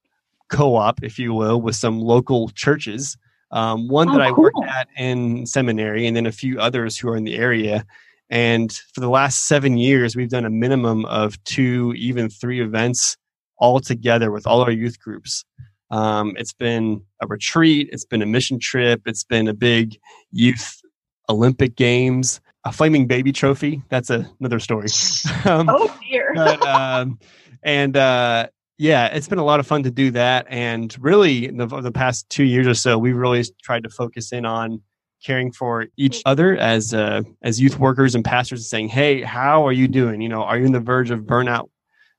co-op 0.48 1.02
if 1.02 1.18
you 1.18 1.32
will 1.32 1.60
with 1.60 1.76
some 1.76 2.00
local 2.00 2.48
churches 2.50 3.16
um, 3.50 3.88
one 3.88 4.08
oh, 4.08 4.12
that 4.12 4.22
i 4.22 4.30
cool. 4.30 4.44
worked 4.44 4.64
at 4.66 4.88
in 4.96 5.44
seminary 5.44 6.06
and 6.06 6.16
then 6.16 6.26
a 6.26 6.32
few 6.32 6.58
others 6.58 6.98
who 6.98 7.08
are 7.08 7.16
in 7.16 7.24
the 7.24 7.36
area 7.36 7.84
and 8.32 8.72
for 8.94 9.02
the 9.02 9.10
last 9.10 9.46
seven 9.46 9.76
years, 9.76 10.16
we've 10.16 10.30
done 10.30 10.46
a 10.46 10.50
minimum 10.50 11.04
of 11.04 11.42
two, 11.44 11.92
even 11.98 12.30
three 12.30 12.62
events 12.62 13.18
all 13.58 13.78
together 13.78 14.30
with 14.30 14.46
all 14.46 14.62
our 14.62 14.70
youth 14.70 14.98
groups. 14.98 15.44
Um, 15.90 16.32
it's 16.38 16.54
been 16.54 17.02
a 17.20 17.26
retreat, 17.26 17.90
it's 17.92 18.06
been 18.06 18.22
a 18.22 18.26
mission 18.26 18.58
trip, 18.58 19.02
it's 19.04 19.22
been 19.22 19.48
a 19.48 19.52
big 19.52 19.98
youth 20.30 20.80
Olympic 21.28 21.76
Games, 21.76 22.40
a 22.64 22.72
flaming 22.72 23.06
baby 23.06 23.32
trophy. 23.32 23.82
That's 23.90 24.08
a, 24.08 24.26
another 24.40 24.60
story. 24.60 24.88
um, 25.44 25.68
oh 25.68 25.94
dear. 26.08 26.32
but, 26.34 26.66
um, 26.66 27.18
and 27.62 27.98
uh, 27.98 28.46
yeah, 28.78 29.08
it's 29.08 29.28
been 29.28 29.40
a 29.40 29.44
lot 29.44 29.60
of 29.60 29.66
fun 29.66 29.82
to 29.82 29.90
do 29.90 30.10
that. 30.12 30.46
And 30.48 30.96
really, 30.98 31.48
the, 31.48 31.66
the 31.66 31.92
past 31.92 32.30
two 32.30 32.44
years 32.44 32.66
or 32.66 32.74
so, 32.74 32.96
we've 32.96 33.14
really 33.14 33.44
tried 33.62 33.82
to 33.82 33.90
focus 33.90 34.32
in 34.32 34.46
on 34.46 34.80
caring 35.24 35.52
for 35.52 35.86
each 35.96 36.22
other 36.26 36.56
as 36.56 36.92
uh, 36.92 37.22
as 37.42 37.60
youth 37.60 37.78
workers 37.78 38.14
and 38.14 38.24
pastors 38.24 38.60
and 38.60 38.66
saying 38.66 38.88
hey 38.88 39.22
how 39.22 39.66
are 39.66 39.72
you 39.72 39.88
doing? 39.88 40.20
You 40.20 40.28
know 40.28 40.42
are 40.42 40.58
you 40.58 40.66
on 40.66 40.72
the 40.72 40.80
verge 40.80 41.10
of 41.10 41.20
burnout? 41.20 41.68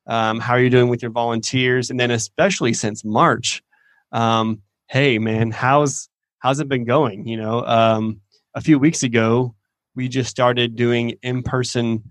Um, 0.08 0.40
how 0.40 0.54
are 0.54 0.60
you 0.60 0.70
doing 0.70 0.90
with 0.90 1.02
your 1.02 1.12
volunteers? 1.12 1.90
And 1.90 2.00
then 2.00 2.12
especially 2.12 2.74
since 2.74 3.04
march 3.04 3.62
um, 4.12 4.62
hey 4.88 5.20
man 5.20 5.52
how's 5.52 6.10
how's 6.40 6.60
it 6.60 6.68
been 6.68 6.86
going? 6.86 7.28
You 7.28 7.38
know 7.38 7.66
um, 7.66 8.22
a 8.56 8.62
few 8.62 8.80
weeks 8.80 9.04
ago 9.04 9.56
we 9.96 10.08
just 10.08 10.30
started 10.30 10.76
doing 10.76 11.14
in-person 11.22 12.04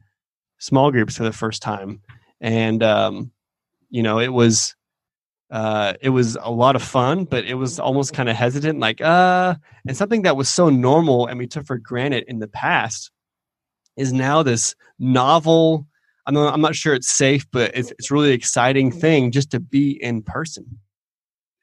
small 0.59 0.93
groups 0.93 1.17
for 1.17 1.25
the 1.25 1.33
first 1.33 1.63
time. 1.63 2.01
And 2.41 2.83
um, 2.83 3.33
you 3.91 4.03
know 4.03 4.19
it 4.19 4.33
was 4.33 4.75
uh, 5.53 5.93
it 6.01 6.09
was 6.09 6.39
a 6.41 6.51
lot 6.51 6.77
of 6.77 6.83
fun, 6.83 7.25
but 7.25 7.45
it 7.45 7.55
was 7.55 7.79
almost 7.79 8.15
kind 8.15 8.31
of 8.31 8.37
hesitant, 8.37 8.81
like 8.81 9.03
uh, 9.03 9.55
and 9.87 9.95
something 9.95 10.23
that 10.23 10.35
was 10.35 10.49
so 10.49 10.71
normal 10.71 11.27
and 11.27 11.39
we 11.39 11.47
took 11.47 11.67
for 11.67 11.77
granted 11.77 12.25
in 12.27 12.39
the 12.39 12.49
past 12.49 13.11
is 13.99 14.15
now 14.15 14.43
this 14.43 14.75
novel. 14.99 15.87
I'm 16.27 16.33
not, 16.33 16.55
I'm 16.55 16.63
not 16.63 16.75
sure 16.75 16.95
it's 16.95 17.13
safe, 17.13 17.45
but 17.53 17.77
it's 17.77 17.91
it's 17.93 18.11
really 18.11 18.33
exciting 18.33 18.91
thing 18.91 19.31
just 19.31 19.51
to 19.51 19.61
be 19.61 20.03
in 20.03 20.23
person. 20.23 20.79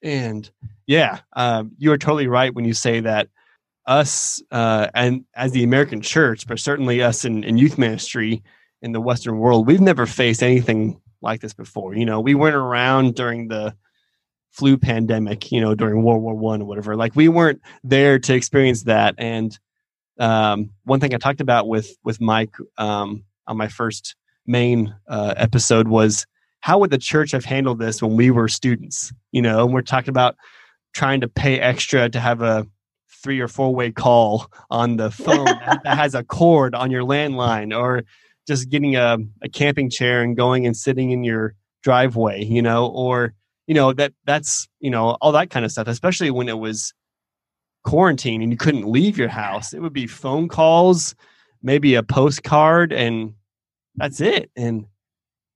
And 0.03 0.49
yeah, 0.85 1.21
um, 1.35 1.71
you 1.79 1.91
are 1.91 1.97
totally 1.97 2.27
right 2.27 2.53
when 2.53 2.65
you 2.65 2.75
say 2.75 2.99
that 2.99 3.29
us 3.87 4.39
uh, 4.51 4.87
and 4.93 5.25
as 5.33 5.51
the 5.51 5.63
American 5.63 6.01
church, 6.01 6.45
but 6.45 6.59
certainly 6.59 7.01
us 7.01 7.25
in, 7.25 7.43
in 7.43 7.57
youth 7.57 7.79
ministry 7.79 8.43
in 8.83 8.91
the 8.91 9.01
Western 9.01 9.39
world, 9.39 9.65
we've 9.65 9.81
never 9.81 10.05
faced 10.05 10.43
anything 10.43 11.01
like 11.21 11.41
this 11.41 11.53
before. 11.53 11.95
You 11.95 12.05
know, 12.05 12.19
we 12.19 12.35
weren't 12.35 12.55
around 12.55 13.15
during 13.15 13.47
the 13.47 13.75
flu 14.51 14.77
pandemic, 14.77 15.51
you 15.51 15.61
know, 15.61 15.75
during 15.75 16.03
World 16.03 16.21
War 16.21 16.35
One 16.35 16.61
or 16.61 16.65
whatever. 16.65 16.95
Like 16.95 17.15
we 17.15 17.27
weren't 17.27 17.61
there 17.83 18.19
to 18.19 18.33
experience 18.33 18.83
that. 18.83 19.15
And 19.17 19.57
um, 20.19 20.71
one 20.83 20.99
thing 20.99 21.13
I 21.13 21.17
talked 21.17 21.41
about 21.41 21.67
with 21.67 21.95
with 22.03 22.19
Mike 22.19 22.55
um, 22.77 23.23
on 23.47 23.57
my 23.57 23.67
first 23.67 24.15
main 24.45 24.95
uh, 25.07 25.33
episode 25.37 25.87
was 25.87 26.25
how 26.61 26.79
would 26.79 26.91
the 26.91 26.97
church 26.97 27.31
have 27.31 27.45
handled 27.45 27.79
this 27.79 28.01
when 28.01 28.15
we 28.15 28.31
were 28.31 28.47
students? 28.47 29.13
You 29.31 29.41
know, 29.41 29.63
and 29.63 29.73
we're 29.73 29.81
talking 29.81 30.09
about 30.09 30.35
trying 30.93 31.21
to 31.21 31.27
pay 31.27 31.59
extra 31.59 32.09
to 32.09 32.19
have 32.19 32.41
a 32.41 32.67
three 33.21 33.39
or 33.39 33.47
four 33.47 33.73
way 33.73 33.91
call 33.91 34.51
on 34.69 34.97
the 34.97 35.11
phone 35.11 35.45
that 35.83 35.97
has 35.97 36.15
a 36.15 36.23
cord 36.23 36.73
on 36.73 36.91
your 36.91 37.03
landline 37.03 37.77
or 37.77 38.03
just 38.49 38.69
getting 38.69 38.95
a, 38.95 39.17
a 39.41 39.47
camping 39.49 39.89
chair 39.89 40.21
and 40.21 40.35
going 40.35 40.65
and 40.65 40.75
sitting 40.75 41.11
in 41.11 41.23
your 41.23 41.55
driveway 41.83 42.43
you 42.43 42.61
know 42.61 42.87
or 42.87 43.33
you 43.67 43.73
know 43.73 43.93
that 43.93 44.11
that's 44.25 44.67
you 44.81 44.89
know 44.89 45.11
all 45.21 45.31
that 45.31 45.49
kind 45.49 45.63
of 45.63 45.71
stuff 45.71 45.87
especially 45.87 46.29
when 46.29 46.49
it 46.49 46.59
was 46.59 46.93
quarantine 47.85 48.41
and 48.41 48.51
you 48.51 48.57
couldn't 48.57 48.85
leave 48.91 49.17
your 49.17 49.29
house. 49.29 49.73
It 49.73 49.81
would 49.81 49.93
be 49.93 50.05
phone 50.05 50.49
calls 50.49 51.15
maybe 51.63 51.95
a 51.95 52.03
postcard 52.03 52.91
and 52.91 53.35
that's 53.95 54.19
it. 54.19 54.51
And 54.57 54.85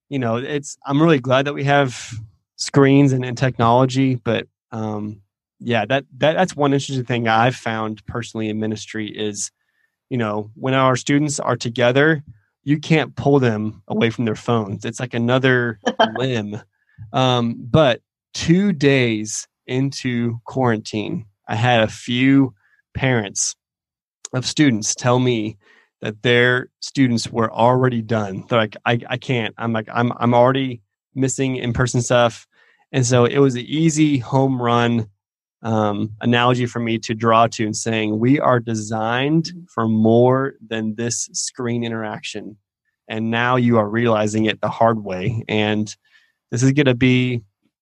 you 0.09 0.19
know 0.19 0.37
it's 0.37 0.77
i'm 0.85 1.01
really 1.01 1.19
glad 1.19 1.45
that 1.45 1.53
we 1.53 1.63
have 1.63 2.13
screens 2.57 3.13
and, 3.13 3.25
and 3.25 3.37
technology 3.37 4.15
but 4.15 4.47
um 4.71 5.23
yeah, 5.63 5.85
that, 5.85 6.05
that 6.17 6.33
that's 6.33 6.55
one 6.55 6.73
interesting 6.73 7.05
thing 7.05 7.27
I've 7.27 7.55
found 7.55 8.05
personally 8.05 8.49
in 8.49 8.59
ministry 8.59 9.07
is, 9.07 9.49
you 10.09 10.17
know, 10.17 10.51
when 10.55 10.73
our 10.73 10.97
students 10.97 11.39
are 11.39 11.55
together, 11.55 12.23
you 12.63 12.79
can't 12.79 13.15
pull 13.15 13.39
them 13.39 13.81
away 13.87 14.09
from 14.09 14.25
their 14.25 14.35
phones. 14.35 14.85
It's 14.85 14.99
like 14.99 15.13
another 15.13 15.79
limb. 16.15 16.61
Um, 17.11 17.55
but 17.59 18.01
two 18.33 18.73
days 18.73 19.47
into 19.67 20.39
quarantine, 20.45 21.25
I 21.47 21.55
had 21.55 21.81
a 21.81 21.87
few 21.87 22.53
parents 22.93 23.55
of 24.33 24.45
students 24.45 24.95
tell 24.95 25.19
me 25.19 25.57
that 26.01 26.21
their 26.21 26.69
students 26.79 27.29
were 27.31 27.51
already 27.51 28.01
done. 28.01 28.45
They're 28.47 28.59
like, 28.59 28.75
I, 28.85 28.99
I 29.07 29.17
can't. 29.17 29.53
I'm 29.57 29.71
like, 29.71 29.87
I'm 29.93 30.11
I'm 30.17 30.33
already 30.33 30.81
missing 31.15 31.55
in 31.55 31.73
person 31.73 32.01
stuff. 32.01 32.47
And 32.91 33.05
so 33.05 33.25
it 33.25 33.39
was 33.39 33.55
an 33.55 33.65
easy 33.65 34.17
home 34.17 34.61
run 34.61 35.07
um, 35.63 36.11
analogy 36.21 36.65
for 36.65 36.79
me 36.79 36.99
to 36.99 37.15
draw 37.15 37.47
to 37.47 37.65
and 37.65 37.75
saying 37.75 38.19
we 38.19 38.39
are 38.39 38.59
designed 38.59 39.51
for 39.73 39.87
more 39.87 40.53
than 40.65 40.95
this 40.95 41.29
screen 41.33 41.83
interaction. 41.83 42.57
And 43.07 43.31
now 43.31 43.55
you 43.55 43.77
are 43.77 43.89
realizing 43.89 44.45
it 44.45 44.61
the 44.61 44.69
hard 44.69 45.03
way. 45.03 45.43
And 45.47 45.93
this 46.51 46.63
is 46.63 46.71
going 46.73 46.85
to 46.85 46.95
be 46.95 47.41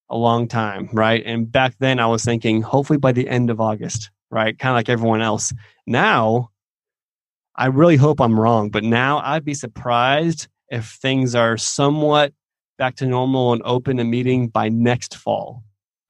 a 0.10 0.17
long 0.17 0.47
time 0.47 0.89
right? 0.93 1.23
And 1.25 1.49
back 1.49 1.75
then 1.79 1.99
i 1.99 2.06
was 2.06 2.23
thinking 2.23 2.62
hopefully 2.62 2.99
by 2.99 3.13
the 3.13 3.29
end 3.29 3.49
of 3.49 3.62
august 3.62 4.12
right? 4.29 4.58
Kind 4.58 4.71
of 4.71 4.75
like 4.75 4.89
everyone 4.89 5.21
else. 5.21 5.53
Now 5.86 6.51
i 7.56 7.65
really 7.67 7.97
hope 7.97 8.21
i'm 8.21 8.39
wrong 8.39 8.69
but 8.69 8.84
now 8.84 9.19
i'd 9.19 9.45
be 9.45 9.53
surprised 9.53 10.47
if 10.69 10.86
things 11.01 11.36
are 11.36 11.58
somewhat 11.58 12.34
back 12.77 12.95
to 12.95 13.06
normal 13.06 13.53
and 13.53 13.62
open 13.65 13.99
a 13.99 14.03
meeting 14.03 14.47
by 14.47 14.69
next 14.69 15.15
fall 15.15 15.63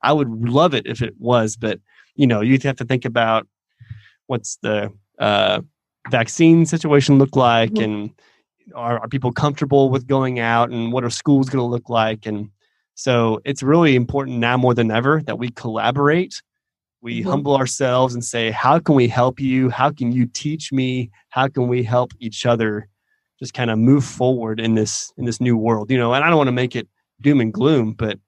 I 0.04 0.14
would 0.14 0.30
love 0.30 0.74
it 0.74 0.86
if 0.88 1.02
it 1.02 1.14
was, 1.20 1.56
but 1.56 1.80
you 2.16 2.28
know, 2.28 2.42
you'd 2.42 2.64
have 2.64 2.78
to 2.78 2.86
think 2.86 3.06
about 3.06 3.48
what's 4.28 4.58
the 4.62 4.92
uh, 5.20 5.62
vaccine 6.10 6.66
situation 6.66 7.18
look 7.18 7.36
like, 7.36 7.72
mm-hmm. 7.72 7.84
and 7.84 8.10
are, 8.76 9.00
are 9.00 9.08
people 9.08 9.32
comfortable 9.32 9.90
with 9.90 10.08
going 10.08 10.40
out, 10.40 10.70
and 10.72 10.92
what 10.92 11.04
are 11.04 11.10
schools 11.10 11.50
going 11.50 11.64
to 11.64 11.70
look 11.70 11.90
like, 11.90 12.26
and 12.26 12.50
so 12.96 13.40
it's 13.46 13.64
really 13.64 13.96
important 13.96 14.38
now 14.38 14.58
more 14.58 14.74
than 14.74 14.92
ever 14.92 15.22
that 15.24 15.40
we 15.40 15.50
collaborate. 15.50 16.42
We 17.02 17.22
mm-hmm. 17.22 17.30
humble 17.30 17.56
ourselves 17.56 18.14
and 18.14 18.24
say, 18.24 18.52
"How 18.52 18.80
can 18.80 18.96
we 18.96 19.08
help 19.08 19.40
you? 19.40 19.70
How 19.70 19.92
can 19.92 20.12
you 20.12 20.26
teach 20.26 20.72
me? 20.72 21.10
How 21.30 21.48
can 21.48 21.68
we 21.68 21.84
help 21.84 22.12
each 22.20 22.46
other?" 22.46 22.88
Just 23.40 23.56
kind 23.56 23.72
of 23.72 23.80
move 23.80 24.06
forward 24.06 24.60
in 24.60 24.76
this 24.76 25.12
in 25.18 25.26
this 25.26 25.42
new 25.42 25.58
world, 25.58 25.90
you 25.90 25.98
know. 25.98 26.14
And 26.14 26.24
I 26.24 26.28
don't 26.28 26.38
want 26.38 26.50
to 26.50 26.52
make 26.52 26.76
it 26.76 26.88
doom 27.22 27.42
and 27.42 27.54
gloom, 27.54 27.94
but 27.94 28.20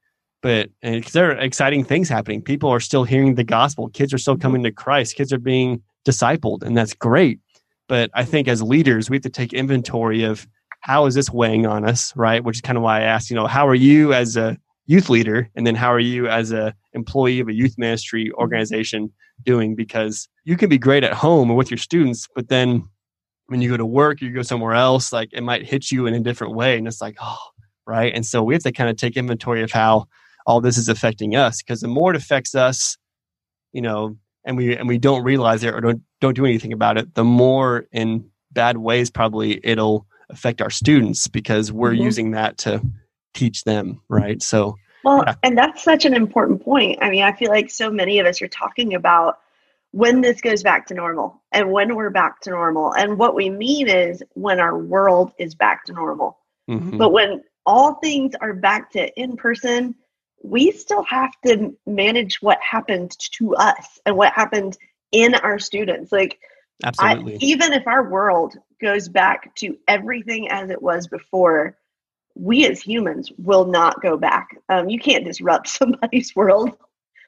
but 0.44 0.70
eh, 0.84 0.98
because 0.98 1.14
there 1.14 1.32
are 1.32 1.38
exciting 1.38 1.84
things 1.84 2.10
happening. 2.10 2.42
People 2.42 2.70
are 2.70 2.82
still 2.82 3.06
hearing 3.06 3.34
the 3.34 3.44
gospel. 3.44 3.90
Kids 3.90 4.14
are 4.14 4.20
still 4.20 4.36
mm-hmm. 4.36 4.42
coming 4.42 4.64
to 4.64 4.72
christ. 4.72 5.16
Kids 5.16 5.34
are 5.34 5.40
being 5.40 5.82
discipled 6.06 6.62
and 6.62 6.78
that's 6.78 6.94
great. 6.94 7.40
But 7.88 8.12
i 8.14 8.24
think 8.24 8.48
as 8.48 8.62
leaders 8.62 9.10
we 9.10 9.16
have 9.16 9.24
to 9.24 9.30
take 9.30 9.54
inventory 9.54 10.24
of 10.24 10.46
how 10.82 11.06
is 11.06 11.16
this 11.16 11.32
weighing 11.32 11.66
on 11.66 11.88
us 11.88 12.14
right? 12.16 12.44
Which 12.44 12.58
is 12.58 12.62
kind 12.62 12.78
of 12.78 12.84
why 12.84 13.00
i 13.00 13.04
asked 13.04 13.32
you 13.32 13.36
know 13.36 13.48
how 13.48 13.68
are 13.68 13.76
you 13.76 14.14
as 14.14 14.38
a 14.38 14.58
youth 14.86 15.10
leader 15.10 15.50
and 15.56 15.66
then 15.66 15.76
how 15.76 15.92
are 15.92 16.00
you 16.00 16.28
as 16.28 16.52
a 16.52 16.76
employee 16.92 17.40
of 17.40 17.48
a 17.48 17.54
youth 17.54 17.76
ministry 17.78 18.26
mm-hmm. 18.26 18.42
organization 18.42 19.12
doing? 19.44 19.76
Because 19.76 20.28
you 20.44 20.58
can 20.58 20.70
be 20.70 20.78
great 20.78 21.04
at 21.04 21.14
home 21.14 21.50
or 21.50 21.56
with 21.56 21.72
your 21.72 21.78
students 21.78 22.28
but 22.36 22.50
then 22.50 22.88
when 23.48 23.62
you 23.62 23.70
go 23.70 23.78
to 23.78 23.86
work 23.86 24.22
you 24.22 24.32
go 24.32 24.42
somewhere 24.42 24.74
else 24.74 25.14
like 25.14 25.30
it 25.34 25.42
might 25.42 25.66
hit 25.66 25.92
you 25.92 26.06
in 26.06 26.14
a 26.14 26.20
different 26.20 26.54
way 26.54 26.78
and 26.78 26.88
it's 26.88 27.02
like 27.02 27.16
oh 27.22 27.38
right? 27.86 28.14
And 28.14 28.26
so 28.26 28.44
we 28.44 28.54
have 28.54 28.64
to 28.64 28.72
kind 28.72 28.90
of 28.90 28.98
take 28.98 29.18
inventory 29.18 29.62
of 29.62 29.72
how 29.72 30.08
all 30.46 30.62
this 30.62 30.78
is 30.78 30.90
affecting 30.90 31.36
us 31.36 31.62
because 31.62 31.82
the 31.82 31.88
more 31.88 32.12
it 32.12 32.16
affects 32.16 32.56
us 32.56 32.98
you 33.72 33.82
know 33.82 34.16
and 34.46 34.58
we 34.58 34.76
and 34.76 34.88
we 34.88 34.98
don't 34.98 35.24
realize 35.24 35.64
it 35.64 35.74
or 35.74 35.82
don't 35.82 36.02
don't 36.22 36.36
do 36.36 36.46
anything 36.46 36.74
about 36.74 36.98
it 36.98 37.14
the 37.16 37.24
more 37.24 37.86
in 37.92 38.30
bad 38.52 38.78
ways 38.78 39.10
probably 39.10 39.60
it'll 39.64 40.06
affect 40.30 40.62
our 40.62 40.70
students 40.70 41.28
because 41.28 41.72
we're 41.72 41.92
mm-hmm. 41.92 42.04
using 42.04 42.32
that 42.32 42.58
to 42.58 42.82
teach 43.34 43.64
them 43.64 44.02
right 44.10 44.42
so 44.42 44.76
well 45.04 45.24
yeah. 45.26 45.36
and 45.44 45.58
that's 45.58 45.84
such 45.84 46.06
an 46.06 46.14
important 46.14 46.64
point 46.64 46.98
i 47.02 47.10
mean 47.10 47.24
i 47.24 47.32
feel 47.32 47.50
like 47.50 47.70
so 47.70 47.90
many 47.90 48.20
of 48.20 48.26
us 48.26 48.42
are 48.42 48.48
talking 48.48 48.94
about 48.94 49.40
when 49.92 50.22
this 50.22 50.42
goes 50.42 50.64
back 50.64 50.88
to 50.88 50.94
normal 50.94 51.42
and 51.52 51.72
when 51.72 51.96
we're 51.96 52.10
back 52.10 52.42
to 52.42 52.50
normal 52.50 52.94
and 52.94 53.18
what 53.18 53.36
we 53.36 53.50
mean 53.50 53.88
is 53.88 54.24
when 54.34 54.60
our 54.60 54.78
world 54.78 55.32
is 55.38 55.56
back 55.56 55.84
to 55.86 55.94
normal 55.94 56.38
mm-hmm. 56.70 56.98
but 56.98 57.12
when 57.12 57.44
all 57.66 57.96
things 57.96 58.34
are 58.42 58.54
back 58.54 58.92
to 58.92 59.08
in 59.20 59.36
person 59.36 59.96
we 60.44 60.72
still 60.72 61.04
have 61.04 61.32
to 61.46 61.76
manage 61.88 62.42
what 62.42 62.60
happened 62.62 63.16
to 63.38 63.56
us 63.56 64.00
and 64.06 64.16
what 64.16 64.34
happened 64.34 64.78
in 65.12 65.36
our 65.36 65.58
students. 65.58 66.12
Like, 66.12 66.40
Absolutely. 66.84 67.36
I, 67.36 67.38
even 67.40 67.74
if 67.74 67.88
our 67.88 68.10
world 68.10 68.56
goes 68.82 69.08
back 69.08 69.56
to 69.56 69.78
everything 69.88 70.50
as 70.50 70.70
it 70.70 70.82
was 70.82 71.08
before, 71.08 71.78
we 72.36 72.68
as 72.68 72.82
humans 72.82 73.32
will 73.38 73.66
not 73.66 74.02
go 74.02 74.18
back. 74.18 74.58
Um, 74.68 74.90
you 74.90 75.00
can't 75.00 75.26
disrupt 75.26 75.68
somebody's 75.70 76.36
world 76.36 76.78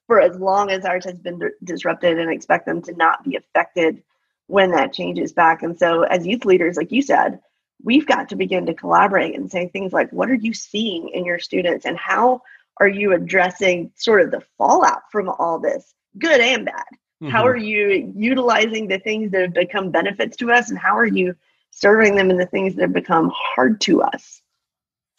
for 0.07 0.19
as 0.19 0.37
long 0.37 0.69
as 0.69 0.85
ours 0.85 1.05
has 1.05 1.17
been 1.19 1.39
disrupted 1.63 2.19
and 2.19 2.29
expect 2.29 2.65
them 2.65 2.81
to 2.83 2.93
not 2.93 3.23
be 3.23 3.37
affected 3.37 4.03
when 4.47 4.71
that 4.71 4.93
changes 4.93 5.31
back. 5.33 5.63
And 5.63 5.77
so, 5.77 6.03
as 6.03 6.27
youth 6.27 6.45
leaders, 6.45 6.77
like 6.77 6.91
you 6.91 7.01
said, 7.01 7.39
we've 7.83 8.05
got 8.05 8.29
to 8.29 8.35
begin 8.35 8.65
to 8.65 8.73
collaborate 8.73 9.35
and 9.35 9.49
say 9.49 9.67
things 9.67 9.93
like, 9.93 10.11
What 10.11 10.29
are 10.29 10.35
you 10.35 10.53
seeing 10.53 11.09
in 11.09 11.25
your 11.25 11.39
students, 11.39 11.85
and 11.85 11.97
how 11.97 12.41
are 12.79 12.87
you 12.87 13.13
addressing 13.13 13.91
sort 13.95 14.21
of 14.21 14.31
the 14.31 14.41
fallout 14.57 15.03
from 15.11 15.29
all 15.29 15.59
this, 15.59 15.93
good 16.19 16.39
and 16.41 16.65
bad? 16.65 16.85
Mm-hmm. 17.23 17.29
How 17.29 17.47
are 17.47 17.55
you 17.55 18.13
utilizing 18.15 18.87
the 18.87 18.99
things 18.99 19.31
that 19.31 19.41
have 19.41 19.53
become 19.53 19.91
benefits 19.91 20.35
to 20.37 20.51
us, 20.51 20.69
and 20.69 20.77
how 20.77 20.97
are 20.97 21.05
you 21.05 21.35
serving 21.71 22.15
them 22.15 22.29
in 22.29 22.37
the 22.37 22.45
things 22.45 22.75
that 22.75 22.81
have 22.81 22.93
become 22.93 23.31
hard 23.33 23.79
to 23.81 24.01
us? 24.01 24.41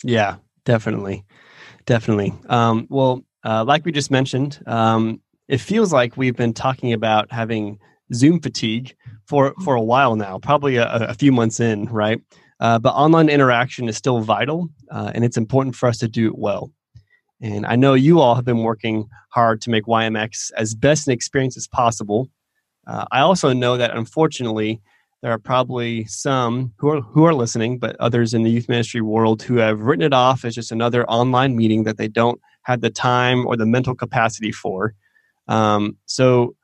Yeah, 0.05 0.37
definitely, 0.64 1.25
definitely. 1.87 2.35
Um, 2.49 2.87
well, 2.90 3.25
uh, 3.45 3.64
like 3.64 3.85
we 3.85 3.92
just 3.92 4.11
mentioned, 4.11 4.62
um, 4.66 5.21
it 5.49 5.59
feels 5.59 5.92
like 5.92 6.16
we've 6.16 6.37
been 6.37 6.53
talking 6.53 6.92
about 6.92 7.33
having 7.33 7.79
Zoom 8.12 8.40
fatigue 8.40 8.95
for 9.27 9.55
for 9.64 9.75
a 9.75 9.83
while 9.83 10.16
now, 10.16 10.38
probably 10.38 10.77
a, 10.77 10.87
a 10.87 11.14
few 11.14 11.33
months 11.33 11.61
in, 11.61 11.87
right? 11.87 12.21
Uh, 12.61 12.79
but 12.79 12.90
online 12.90 13.29
interaction 13.29 13.88
is 13.88 13.97
still 13.97 14.21
vital, 14.21 14.69
uh, 14.90 15.11
and 15.14 15.25
it's 15.25 15.37
important 15.37 15.75
for 15.75 15.88
us 15.88 15.99
to 15.99 16.09
do 16.09 16.27
it 16.27 16.38
well. 16.38 16.73
And 17.40 17.66
I 17.66 17.77
know 17.77 17.94
you 17.94 18.20
all 18.20 18.35
have 18.35 18.44
been 18.44 18.62
working 18.62 19.09
hard 19.31 19.61
to 19.62 19.70
make 19.70 19.85
YMX 19.85 20.53
as 20.57 20.75
best 20.75 21.07
an 21.07 21.12
experience 21.12 21.57
as 21.57 21.66
possible. 21.68 22.31
Uh, 22.87 23.05
I 23.12 23.20
also 23.20 23.53
know 23.53 23.77
that 23.77 23.96
unfortunately, 23.96 24.81
there 25.22 25.33
are 25.33 25.38
probably 25.38 26.05
some 26.07 26.72
who 26.79 26.88
are 26.90 27.01
who 27.01 27.25
are 27.25 27.35
listening, 27.35 27.79
but 27.79 27.96
others 27.96 28.33
in 28.33 28.42
the 28.42 28.51
youth 28.51 28.68
ministry 28.68 29.01
world 29.01 29.42
who 29.42 29.57
have 29.57 29.81
written 29.81 30.05
it 30.05 30.12
off 30.12 30.44
as 30.44 30.55
just 30.55 30.72
another 30.72 31.05
online 31.07 31.57
meeting 31.57 31.85
that 31.85 31.96
they 31.96 32.09
don't 32.09 32.40
have 32.62 32.81
the 32.81 32.90
time 32.90 33.46
or 33.46 33.57
the 33.57 33.66
mental 33.66 33.94
capacity 33.94 34.53
for. 34.53 34.94
Um, 35.49 35.96
so, 36.07 36.55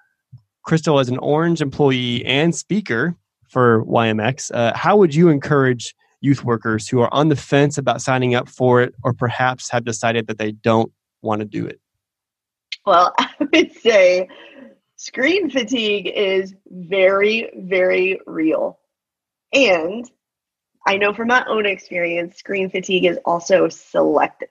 Crystal, 0.64 0.98
as 0.98 1.08
an 1.08 1.18
Orange 1.18 1.60
employee 1.60 2.24
and 2.24 2.54
speaker 2.54 3.16
for 3.48 3.84
YMX, 3.86 4.50
uh, 4.54 4.76
how 4.76 4.96
would 4.96 5.14
you 5.14 5.28
encourage 5.28 5.94
youth 6.22 6.44
workers 6.44 6.88
who 6.88 7.00
are 7.00 7.12
on 7.12 7.28
the 7.28 7.36
fence 7.36 7.76
about 7.76 8.00
signing 8.00 8.34
up 8.34 8.48
for 8.48 8.80
it, 8.80 8.94
or 9.04 9.12
perhaps 9.12 9.70
have 9.70 9.84
decided 9.84 10.26
that 10.28 10.38
they 10.38 10.52
don't 10.52 10.90
want 11.20 11.40
to 11.40 11.44
do 11.44 11.66
it? 11.66 11.80
Well, 12.86 13.12
I 13.18 13.28
would 13.52 13.72
say 13.72 14.28
screen 14.96 15.50
fatigue 15.50 16.06
is 16.06 16.54
very, 16.66 17.50
very 17.56 18.20
real. 18.26 18.78
And 19.52 20.10
I 20.86 20.96
know 20.96 21.12
from 21.12 21.28
my 21.28 21.44
own 21.46 21.66
experience, 21.66 22.36
screen 22.36 22.70
fatigue 22.70 23.04
is 23.04 23.18
also 23.24 23.68
selective 23.68 24.48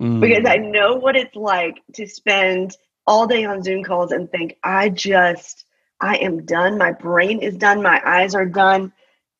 mm. 0.00 0.20
because 0.20 0.46
I 0.46 0.56
know 0.56 0.96
what 0.96 1.16
it's 1.16 1.34
like 1.34 1.80
to 1.94 2.06
spend 2.06 2.76
all 3.06 3.26
day 3.26 3.44
on 3.44 3.62
Zoom 3.62 3.84
calls 3.84 4.12
and 4.12 4.30
think, 4.30 4.56
I 4.62 4.88
just, 4.88 5.64
I 6.00 6.16
am 6.16 6.44
done. 6.44 6.78
My 6.78 6.92
brain 6.92 7.40
is 7.40 7.56
done. 7.56 7.82
My 7.82 8.00
eyes 8.04 8.34
are 8.34 8.46
done. 8.46 8.92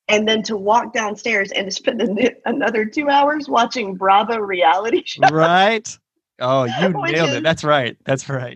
And 0.09 0.29
then 0.29 0.43
to 0.45 0.57
walk 0.57 0.93
downstairs 0.93 1.51
and 1.51 1.67
to 1.67 1.71
spend 1.71 2.03
another 2.45 2.85
two 2.85 3.09
hours 3.09 3.49
watching 3.49 3.95
Bravo 3.95 4.39
reality 4.39 5.03
show. 5.07 5.23
Right. 5.33 5.99
Oh, 6.41 6.65
you 6.65 6.89
nailed 7.13 7.31
it. 7.31 7.43
That's 7.43 7.65
right. 7.65 7.97
That's 8.05 8.29
right 8.29 8.55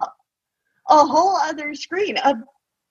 a 0.89 1.05
whole 1.05 1.37
other 1.37 1.75
screen, 1.75 2.17
a 2.19 2.35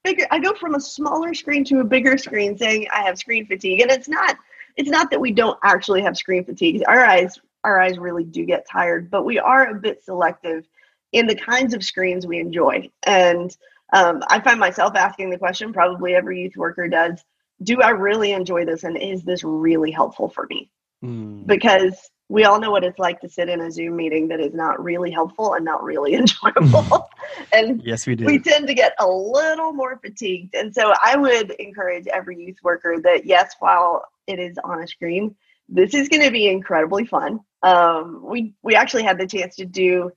bigger. 0.03 0.25
I 0.31 0.39
go 0.39 0.53
from 0.53 0.75
a 0.75 0.79
smaller 0.79 1.33
screen 1.33 1.63
to 1.65 1.79
a 1.79 1.83
bigger 1.83 2.17
screen, 2.17 2.57
saying 2.57 2.87
I 2.93 3.03
have 3.03 3.17
screen 3.17 3.45
fatigue, 3.45 3.81
and 3.81 3.91
it's 3.91 4.07
not. 4.07 4.37
It's 4.75 4.89
not 4.89 5.09
that 5.09 5.19
we 5.19 5.31
don't 5.31 5.57
actually 5.63 6.03
have 6.03 6.15
screen 6.15 6.45
fatigue. 6.45 6.83
Our 6.87 7.03
eyes, 7.03 7.39
our 7.63 7.81
eyes 7.81 7.97
really 7.97 8.23
do 8.23 8.45
get 8.45 8.67
tired, 8.69 9.09
but 9.09 9.25
we 9.25 9.39
are 9.39 9.67
a 9.67 9.75
bit 9.75 10.03
selective 10.03 10.67
in 11.13 11.25
the 11.25 11.35
kinds 11.35 11.73
of 11.73 11.83
screens 11.83 12.27
we 12.27 12.39
enjoy. 12.39 12.89
And 13.03 13.55
um, 13.93 14.23
I 14.27 14.39
find 14.39 14.59
myself 14.59 14.95
asking 14.95 15.31
the 15.31 15.39
question, 15.39 15.73
probably 15.73 16.13
every 16.13 16.41
youth 16.41 16.55
worker 16.55 16.87
does: 16.87 17.23
Do 17.61 17.81
I 17.81 17.89
really 17.89 18.31
enjoy 18.31 18.65
this, 18.65 18.83
and 18.83 18.97
is 18.97 19.23
this 19.23 19.43
really 19.43 19.91
helpful 19.91 20.29
for 20.29 20.45
me? 20.49 20.69
Mm. 21.03 21.45
Because 21.45 22.09
we 22.29 22.43
all 22.43 22.59
know 22.59 22.71
what 22.71 22.83
it's 22.83 22.99
like 22.99 23.21
to 23.21 23.29
sit 23.29 23.49
in 23.49 23.61
a 23.61 23.71
Zoom 23.71 23.95
meeting 23.95 24.27
that 24.27 24.39
is 24.39 24.53
not 24.53 24.83
really 24.83 25.11
helpful 25.11 25.53
and 25.53 25.63
not 25.63 25.83
really 25.83 26.13
enjoyable. 26.15 27.09
and 27.53 27.81
yes, 27.83 28.05
we 28.05 28.15
do. 28.15 28.25
We 28.25 28.39
tend 28.39 28.67
to 28.67 28.73
get 28.73 28.93
a 28.99 29.07
little 29.07 29.73
more 29.73 29.97
fatigued. 29.97 30.53
And 30.53 30.73
so 30.73 30.93
I 31.01 31.15
would 31.15 31.51
encourage 31.51 32.07
every 32.07 32.37
youth 32.43 32.57
worker 32.63 32.97
that 33.03 33.25
yes, 33.25 33.55
while 33.59 34.03
it 34.27 34.39
is 34.39 34.57
on 34.63 34.83
a 34.83 34.87
screen, 34.87 35.35
this 35.69 35.93
is 35.93 36.09
going 36.09 36.23
to 36.23 36.31
be 36.31 36.47
incredibly 36.47 37.05
fun. 37.05 37.39
Um, 37.63 38.21
we 38.23 38.53
we 38.61 38.75
actually 38.75 39.03
had 39.03 39.17
the 39.17 39.27
chance 39.27 39.55
to 39.57 39.65
do 39.65 40.11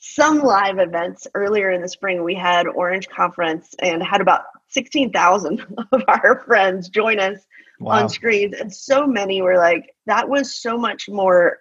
some 0.00 0.40
live 0.40 0.78
events 0.78 1.26
earlier 1.34 1.70
in 1.70 1.82
the 1.82 1.88
spring. 1.88 2.22
We 2.22 2.34
had 2.34 2.66
Orange 2.66 3.08
Conference 3.08 3.74
and 3.80 4.02
had 4.02 4.20
about 4.20 4.42
16,000 4.78 5.60
of 5.92 6.02
our 6.06 6.44
friends 6.46 6.88
join 6.88 7.18
us 7.18 7.38
wow. 7.80 8.02
on 8.02 8.08
screens. 8.08 8.54
And 8.54 8.72
so 8.72 9.06
many 9.06 9.42
were 9.42 9.56
like, 9.56 9.94
that 10.06 10.28
was 10.28 10.54
so 10.54 10.78
much 10.78 11.08
more 11.08 11.58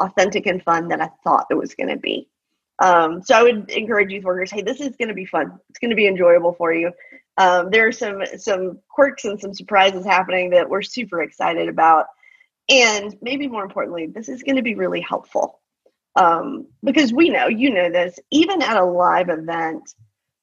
authentic 0.00 0.46
and 0.46 0.62
fun 0.62 0.88
than 0.88 1.00
I 1.00 1.10
thought 1.24 1.46
it 1.50 1.54
was 1.54 1.74
going 1.74 1.88
to 1.88 1.96
be. 1.96 2.28
Um, 2.80 3.22
so 3.22 3.34
I 3.34 3.42
would 3.42 3.70
encourage 3.70 4.12
youth 4.12 4.24
workers, 4.24 4.50
hey, 4.50 4.62
this 4.62 4.80
is 4.80 4.96
going 4.96 5.08
to 5.08 5.14
be 5.14 5.24
fun. 5.24 5.58
It's 5.70 5.78
going 5.78 5.90
to 5.90 5.96
be 5.96 6.06
enjoyable 6.06 6.52
for 6.52 6.72
you. 6.72 6.92
Um, 7.38 7.70
there 7.70 7.86
are 7.86 7.92
some 7.92 8.22
some 8.36 8.80
quirks 8.88 9.24
and 9.24 9.40
some 9.40 9.54
surprises 9.54 10.04
happening 10.04 10.50
that 10.50 10.68
we're 10.68 10.82
super 10.82 11.22
excited 11.22 11.68
about, 11.68 12.06
and 12.68 13.16
maybe 13.22 13.46
more 13.48 13.62
importantly, 13.62 14.06
this 14.06 14.28
is 14.28 14.42
going 14.42 14.56
to 14.56 14.62
be 14.62 14.74
really 14.74 15.00
helpful 15.00 15.60
um, 16.16 16.66
because 16.82 17.12
we 17.12 17.30
know, 17.30 17.46
you 17.46 17.72
know 17.72 17.90
this, 17.90 18.18
even 18.30 18.60
at 18.60 18.76
a 18.76 18.84
live 18.84 19.28
event, 19.28 19.94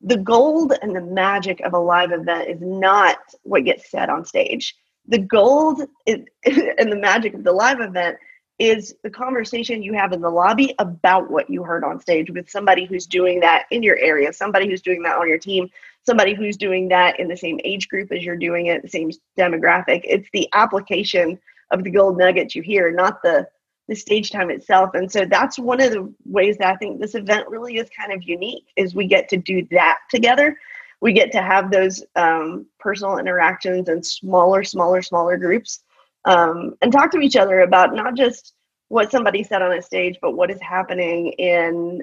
the 0.06 0.18
gold 0.18 0.74
and 0.82 0.96
the 0.96 1.02
magic 1.02 1.60
of 1.62 1.74
a 1.74 1.80
live 1.80 2.12
event 2.12 2.50
is 2.50 2.62
not 2.62 3.18
what 3.44 3.66
gets 3.66 3.92
said 3.92 4.10
on 4.10 4.24
stage 4.24 4.76
the 5.08 5.20
gold 5.20 5.82
is, 6.06 6.20
and 6.46 6.92
the 6.92 6.98
magic 6.98 7.34
of 7.34 7.44
the 7.44 7.52
live 7.52 7.80
event 7.80 8.18
is 8.58 8.96
the 9.04 9.10
conversation 9.10 9.84
you 9.84 9.94
have 9.94 10.14
in 10.14 10.22
the 10.22 10.30
lobby 10.30 10.74
about 10.80 11.30
what 11.30 11.50
you 11.50 11.62
heard 11.62 11.84
on 11.84 12.00
stage 12.00 12.30
with 12.32 12.50
somebody 12.50 12.86
who's 12.86 13.06
doing 13.06 13.42
that 13.42 13.66
in 13.70 13.84
your 13.84 13.98
area, 13.98 14.32
somebody 14.32 14.68
who's 14.68 14.82
doing 14.82 15.04
that 15.04 15.18
on 15.18 15.28
your 15.28 15.38
team, 15.38 15.70
somebody 16.06 16.34
who's 16.34 16.56
doing 16.56 16.88
that 16.88 17.20
in 17.20 17.28
the 17.28 17.36
same 17.36 17.60
age 17.66 17.90
group 17.90 18.12
as 18.14 18.24
you're 18.24 18.38
doing 18.38 18.68
it, 18.68 18.82
the 18.82 18.88
same 18.88 19.12
demographic. 19.38 20.02
It's 20.06 20.30
the 20.32 20.48
application 20.54 21.38
of 21.72 21.84
the 21.84 21.92
gold 21.92 22.18
nuggets 22.18 22.56
you 22.56 22.62
hear, 22.62 22.92
not 22.92 23.22
the 23.22 23.46
the 23.88 23.96
stage 23.96 24.32
time 24.32 24.50
itself. 24.50 24.92
And 24.94 25.12
so 25.12 25.26
that's 25.26 25.60
one 25.60 25.82
of 25.82 25.92
the 25.92 26.12
ways 26.26 26.58
that 26.58 26.74
I 26.74 26.76
think 26.78 27.00
this 27.00 27.16
event 27.16 27.48
really 27.50 27.78
is 27.78 27.90
kind 27.98 28.12
of 28.12 28.24
unique 28.24 28.66
is 28.76 28.96
we 28.96 29.08
get 29.08 29.30
to 29.30 29.38
do 29.38 29.68
that 29.72 30.00
together 30.10 30.58
we 31.02 31.14
get 31.14 31.32
to 31.34 31.42
have 31.42 31.70
those 31.70 32.04
um, 32.16 32.66
personal 32.80 33.18
interactions 33.18 33.90
in 33.90 34.02
smaller, 34.02 34.64
smaller, 34.64 35.02
smaller 35.02 35.38
groups 35.38 35.84
um, 36.26 36.74
and 36.82 36.92
talk 36.92 37.12
to 37.12 37.20
each 37.20 37.36
other 37.36 37.62
about 37.62 37.94
not 37.94 38.16
just 38.16 38.54
what 38.88 39.12
somebody 39.12 39.44
said 39.44 39.62
on 39.62 39.74
a 39.78 39.82
stage, 39.82 40.18
but 40.22 40.32
what 40.32 40.52
is 40.52 40.60
happening 40.62 41.28
in 41.34 42.02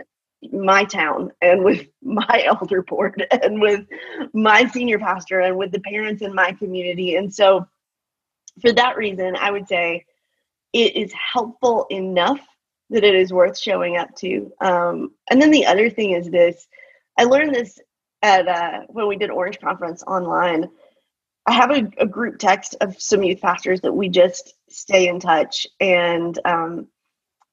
my 0.53 0.85
town 0.85 1.33
and 1.41 1.65
with 1.65 1.87
my 2.03 2.45
elder 2.47 2.83
board 2.83 3.27
and 3.43 3.61
with 3.61 3.87
my 4.33 4.67
senior 4.67 4.99
pastor 4.99 5.41
and 5.41 5.57
with 5.57 5.73
the 5.73 5.81
parents 5.81 6.23
in 6.23 6.35
my 6.35 6.53
community. 6.53 7.17
And 7.17 7.35
so, 7.35 7.67
for 8.61 8.73
that 8.73 8.97
reason, 8.97 9.35
I 9.35 9.51
would 9.51 9.67
say 9.67 10.05
it 10.73 10.97
is 10.97 11.13
helpful 11.13 11.87
enough 11.91 12.41
that 12.91 13.05
it 13.05 13.15
is 13.15 13.33
worth 13.33 13.59
showing 13.59 13.97
up 13.97 14.15
to. 14.17 14.53
Um, 14.61 15.13
and 15.31 15.41
then 15.41 15.51
the 15.51 15.67
other 15.67 15.91
thing 15.91 16.13
is 16.13 16.31
this 16.31 16.67
I 17.19 17.25
learned 17.25 17.55
this 17.55 17.79
at 18.23 18.49
uh, 18.49 18.81
when 18.89 19.09
we 19.09 19.17
did 19.17 19.31
Orange 19.31 19.61
Conference 19.61 20.03
online, 20.05 20.69
I 21.47 21.53
have 21.53 21.71
a, 21.71 21.91
a, 21.99 22.07
group 22.07 22.39
text 22.39 22.77
of 22.81 23.01
some 23.01 23.23
youth 23.23 23.41
pastors 23.41 23.81
that 23.81 23.93
we 23.93 24.09
just 24.09 24.55
stay 24.71 25.09
in 25.09 25.19
touch. 25.19 25.67
And 25.81 26.39
um, 26.45 26.87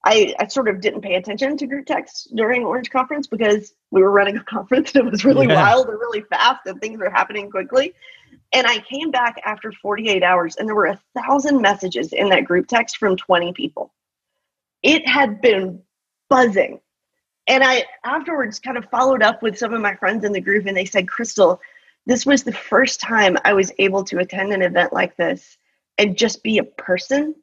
I, 0.06 0.36
I 0.40 0.48
sort 0.48 0.68
of 0.68 0.80
didn't 0.80 1.02
pay 1.02 1.16
attention 1.16 1.58
to 1.58 1.68
group 1.68 1.88
texts 1.88 2.28
during 2.36 2.64
Orange 2.64 2.92
Conference 2.92 3.26
because 3.26 3.74
we 3.90 4.02
were 4.02 4.12
running 4.12 4.38
a 4.38 4.44
conference 4.46 4.94
and 4.96 5.08
it 5.08 5.12
was 5.12 5.26
really 5.26 5.48
yeah. 5.48 5.62
wild 5.62 5.90
and 5.90 6.00
really 6.00 6.22
fast 6.22 6.68
and 6.68 6.80
things 6.80 7.00
were 7.00 7.10
happening 7.10 7.50
quickly. 7.50 7.94
And 8.52 8.66
I 8.66 8.80
came 8.80 9.12
back 9.12 9.40
after 9.46 9.72
48 9.72 10.24
hours 10.24 10.56
and 10.56 10.68
there 10.68 10.76
were 10.76 10.88
a 10.88 11.02
thousand 11.16 11.62
messages 11.62 12.14
in 12.14 12.30
that 12.30 12.46
group 12.46 12.68
text 12.68 12.98
from 12.98 13.16
20 13.16 13.54
people. 13.54 13.94
It 14.82 15.08
had 15.08 15.42
been 15.42 15.82
buzzing 16.30 16.80
and 17.50 17.64
I 17.64 17.84
afterwards 18.06 18.60
kind 18.60 18.78
of 18.78 18.86
followed 18.92 19.24
up 19.24 19.42
with 19.42 19.58
some 19.58 19.74
of 19.74 19.82
my 19.82 19.96
friends 19.96 20.24
in 20.24 20.32
the 20.32 20.40
group, 20.40 20.68
and 20.68 20.78
they 20.78 20.86
said, 20.86 21.10
Crystal, 21.10 21.60
this 22.06 22.26
was 22.26 22.44
the 22.44 22.54
first 22.54 23.02
time 23.02 23.38
I 23.44 23.54
was 23.54 23.72
able 23.80 24.04
to 24.06 24.20
attend 24.20 24.54
an 24.54 24.62
event 24.62 24.94
like 24.94 25.18
this 25.18 25.58
and 25.98 26.18
just 26.18 26.44
be 26.44 26.60
a 26.60 26.64
person 26.64 27.36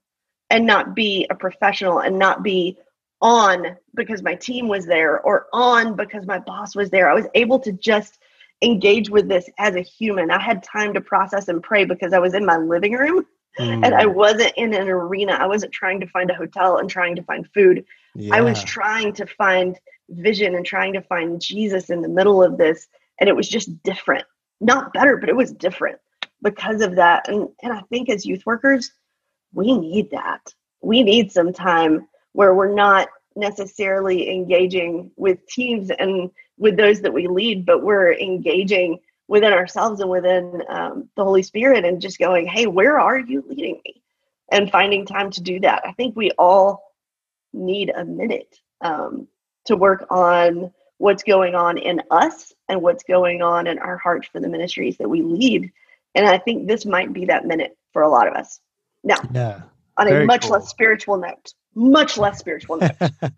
and 0.49 0.65
not 0.65 0.95
be 0.95 1.27
a 1.29 1.35
professional 1.35 1.99
and 1.99 2.19
not 2.19 2.45
be 2.45 2.79
on 3.21 3.77
because 3.95 4.23
my 4.23 4.37
team 4.37 4.69
was 4.69 4.87
there 4.87 5.21
or 5.21 5.49
on 5.53 5.97
because 5.97 6.25
my 6.25 6.39
boss 6.39 6.77
was 6.77 6.89
there. 6.89 7.11
I 7.11 7.15
was 7.15 7.27
able 7.35 7.59
to 7.61 7.73
just 7.73 8.21
engage 8.63 9.11
with 9.11 9.29
this 9.29 9.49
as 9.59 9.77
a 9.77 9.83
human. 9.83 10.31
I 10.31 10.41
had 10.41 10.63
time 10.63 10.95
to 10.95 11.01
process 11.01 11.49
and 11.49 11.63
pray 11.63 11.85
because 11.85 12.13
I 12.13 12.19
was 12.19 12.35
in 12.35 12.47
my 12.47 12.57
living 12.57 12.93
room 12.93 13.27
mm. 13.59 13.85
and 13.85 13.95
I 13.95 14.07
wasn't 14.07 14.53
in 14.57 14.75
an 14.75 14.89
arena. 14.89 15.33
I 15.33 15.47
wasn't 15.47 15.73
trying 15.73 16.01
to 16.01 16.07
find 16.07 16.31
a 16.31 16.35
hotel 16.35 16.79
and 16.79 16.89
trying 16.89 17.17
to 17.17 17.23
find 17.23 17.49
food. 17.53 17.85
Yeah. 18.15 18.35
I 18.35 18.41
was 18.41 18.63
trying 18.65 19.13
to 19.15 19.27
find 19.27 19.79
vision 20.09 20.55
and 20.55 20.65
trying 20.65 20.93
to 20.95 21.03
find 21.03 21.41
Jesus 21.41 21.91
in 21.91 22.01
the 22.01 22.09
middle 22.09 22.43
of 22.43 22.57
this. 22.57 22.87
And 23.21 23.29
it 23.29 23.37
was 23.37 23.49
just 23.49 23.83
different. 23.83 24.25
Not 24.61 24.93
better, 24.93 25.19
but 25.19 25.29
it 25.29 25.37
was 25.37 25.53
different 25.53 25.99
because 26.43 26.81
of 26.81 26.97
that. 26.97 27.29
And 27.29 27.49
and 27.63 27.73
I 27.73 27.83
think 27.91 28.09
as 28.09 28.25
youth 28.25 28.47
workers, 28.47 28.91
we 29.53 29.77
need 29.77 30.11
that. 30.13 30.41
We 30.81 31.03
need 31.03 31.31
some 31.31 31.53
time 31.53 32.09
where 32.33 32.55
we're 32.55 32.75
not 32.75 33.09
necessarily 33.35 34.31
engaging 34.31 35.11
with 35.17 35.47
teams 35.47 35.91
and 35.91 36.31
with 36.59 36.77
those 36.77 37.01
that 37.03 37.13
we 37.13 37.27
lead, 37.29 37.67
but 37.67 37.83
we're 37.83 38.13
engaging 38.15 38.99
within 39.29 39.53
ourselves 39.53 40.01
and 40.01 40.11
within 40.11 40.63
um, 40.69 41.09
the 41.17 41.25
Holy 41.25 41.43
Spirit 41.43 41.85
and 41.85 42.01
just 42.01 42.19
going, 42.19 42.47
hey, 42.47 42.67
where 42.67 42.99
are 42.99 43.19
you 43.19 43.45
leading 43.49 43.81
me? 43.85 44.03
And 44.51 44.71
finding 44.71 45.05
time 45.05 45.31
to 45.33 45.43
do 45.43 45.61
that. 45.61 45.83
I 45.85 45.93
think 45.93 46.15
we 46.15 46.31
all 46.33 46.95
need 47.53 47.91
a 47.91 48.05
minute 48.05 48.61
um, 48.81 49.27
to 49.65 49.77
work 49.77 50.07
on 50.11 50.73
what's 50.99 51.25
going 51.25 51.55
on 51.55 51.79
in 51.79 52.01
us 52.11 52.53
and 52.69 52.81
what's 52.81 53.03
going 53.05 53.43
on 53.43 53.67
in 53.67 53.79
our 53.79 53.99
hearts 53.99 54.29
for 54.29 54.41
the 54.41 54.49
ministries 54.49 54.97
that 54.99 55.09
we 55.09 55.23
lead. 55.23 55.71
And 56.15 56.27
I 56.27 56.39
think 56.39 56.67
this 56.67 56.87
might 56.87 57.13
be 57.13 57.27
that 57.27 57.45
minute 57.45 57.77
for 57.93 58.03
a 58.03 58.09
lot 58.09 58.29
of 58.29 58.35
us. 58.35 58.61
Now, 59.03 59.19
yeah, 59.33 59.63
on 59.97 60.09
a 60.09 60.25
much 60.25 60.43
cool. 60.43 60.53
less 60.53 60.69
spiritual 60.69 61.17
note, 61.17 61.55
much 61.75 62.17
less 62.17 62.39
spiritual 62.39 62.79
note. 62.79 62.97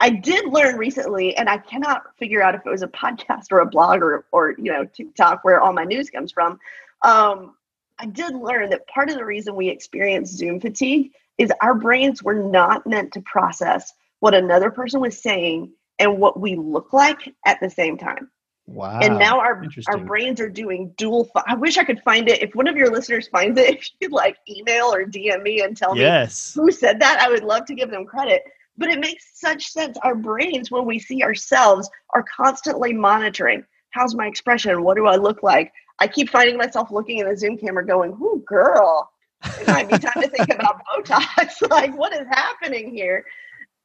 I 0.00 0.10
did 0.10 0.46
learn 0.46 0.76
recently, 0.76 1.36
and 1.36 1.48
I 1.48 1.58
cannot 1.58 2.16
figure 2.16 2.42
out 2.42 2.54
if 2.54 2.62
it 2.64 2.70
was 2.70 2.82
a 2.82 2.88
podcast 2.88 3.52
or 3.52 3.60
a 3.60 3.66
blog 3.66 4.00
or, 4.00 4.24
or 4.32 4.54
you 4.56 4.72
know, 4.72 4.84
TikTok 4.84 5.44
where 5.44 5.60
all 5.60 5.74
my 5.74 5.84
news 5.84 6.08
comes 6.08 6.32
from. 6.32 6.58
Um, 7.02 7.54
I 7.98 8.06
did 8.06 8.34
learn 8.34 8.70
that 8.70 8.86
part 8.88 9.10
of 9.10 9.16
the 9.16 9.24
reason 9.24 9.54
we 9.54 9.68
experience 9.68 10.30
Zoom 10.30 10.58
fatigue 10.58 11.12
is 11.36 11.52
our 11.60 11.74
brains 11.74 12.22
were 12.22 12.34
not 12.34 12.86
meant 12.86 13.12
to 13.12 13.20
process 13.20 13.92
what 14.20 14.34
another 14.34 14.70
person 14.70 15.00
was 15.00 15.20
saying 15.20 15.72
and 15.98 16.18
what 16.18 16.40
we 16.40 16.56
look 16.56 16.94
like 16.94 17.34
at 17.46 17.60
the 17.60 17.68
same 17.68 17.98
time. 17.98 18.30
Wow. 18.66 19.00
And 19.02 19.18
now 19.18 19.40
our 19.40 19.64
our 19.88 19.98
brains 19.98 20.40
are 20.40 20.48
doing 20.48 20.94
dual. 20.96 21.28
I 21.46 21.54
wish 21.54 21.76
I 21.76 21.84
could 21.84 22.00
find 22.02 22.28
it. 22.28 22.40
If 22.40 22.54
one 22.54 22.68
of 22.68 22.76
your 22.76 22.90
listeners 22.90 23.26
finds 23.28 23.58
it, 23.58 23.70
if 23.78 23.90
you'd 24.00 24.12
like 24.12 24.36
email 24.48 24.94
or 24.94 25.04
DM 25.04 25.42
me 25.42 25.60
and 25.60 25.76
tell 25.76 25.96
yes. 25.96 26.56
me 26.56 26.62
who 26.62 26.70
said 26.70 27.00
that, 27.00 27.20
I 27.20 27.28
would 27.28 27.42
love 27.42 27.66
to 27.66 27.74
give 27.74 27.90
them 27.90 28.06
credit. 28.06 28.44
But 28.80 28.88
it 28.88 28.98
makes 28.98 29.38
such 29.38 29.68
sense. 29.68 29.96
Our 30.02 30.16
brains, 30.16 30.70
when 30.70 30.86
we 30.86 30.98
see 30.98 31.22
ourselves, 31.22 31.88
are 32.14 32.24
constantly 32.24 32.92
monitoring. 32.92 33.64
How's 33.90 34.16
my 34.16 34.26
expression? 34.26 34.82
What 34.82 34.96
do 34.96 35.06
I 35.06 35.16
look 35.16 35.42
like? 35.44 35.72
I 36.00 36.08
keep 36.08 36.30
finding 36.30 36.56
myself 36.56 36.90
looking 36.90 37.18
in 37.18 37.28
the 37.28 37.36
Zoom 37.36 37.58
camera, 37.58 37.86
going, 37.86 38.12
"Ooh, 38.12 38.42
girl, 38.46 39.12
it 39.44 39.68
might 39.68 39.88
be 39.88 39.98
time 39.98 40.22
to 40.22 40.28
think 40.28 40.48
about 40.54 40.80
Botox. 40.86 41.68
like, 41.70 41.96
what 41.96 42.12
is 42.12 42.26
happening 42.32 42.92
here?" 42.92 43.24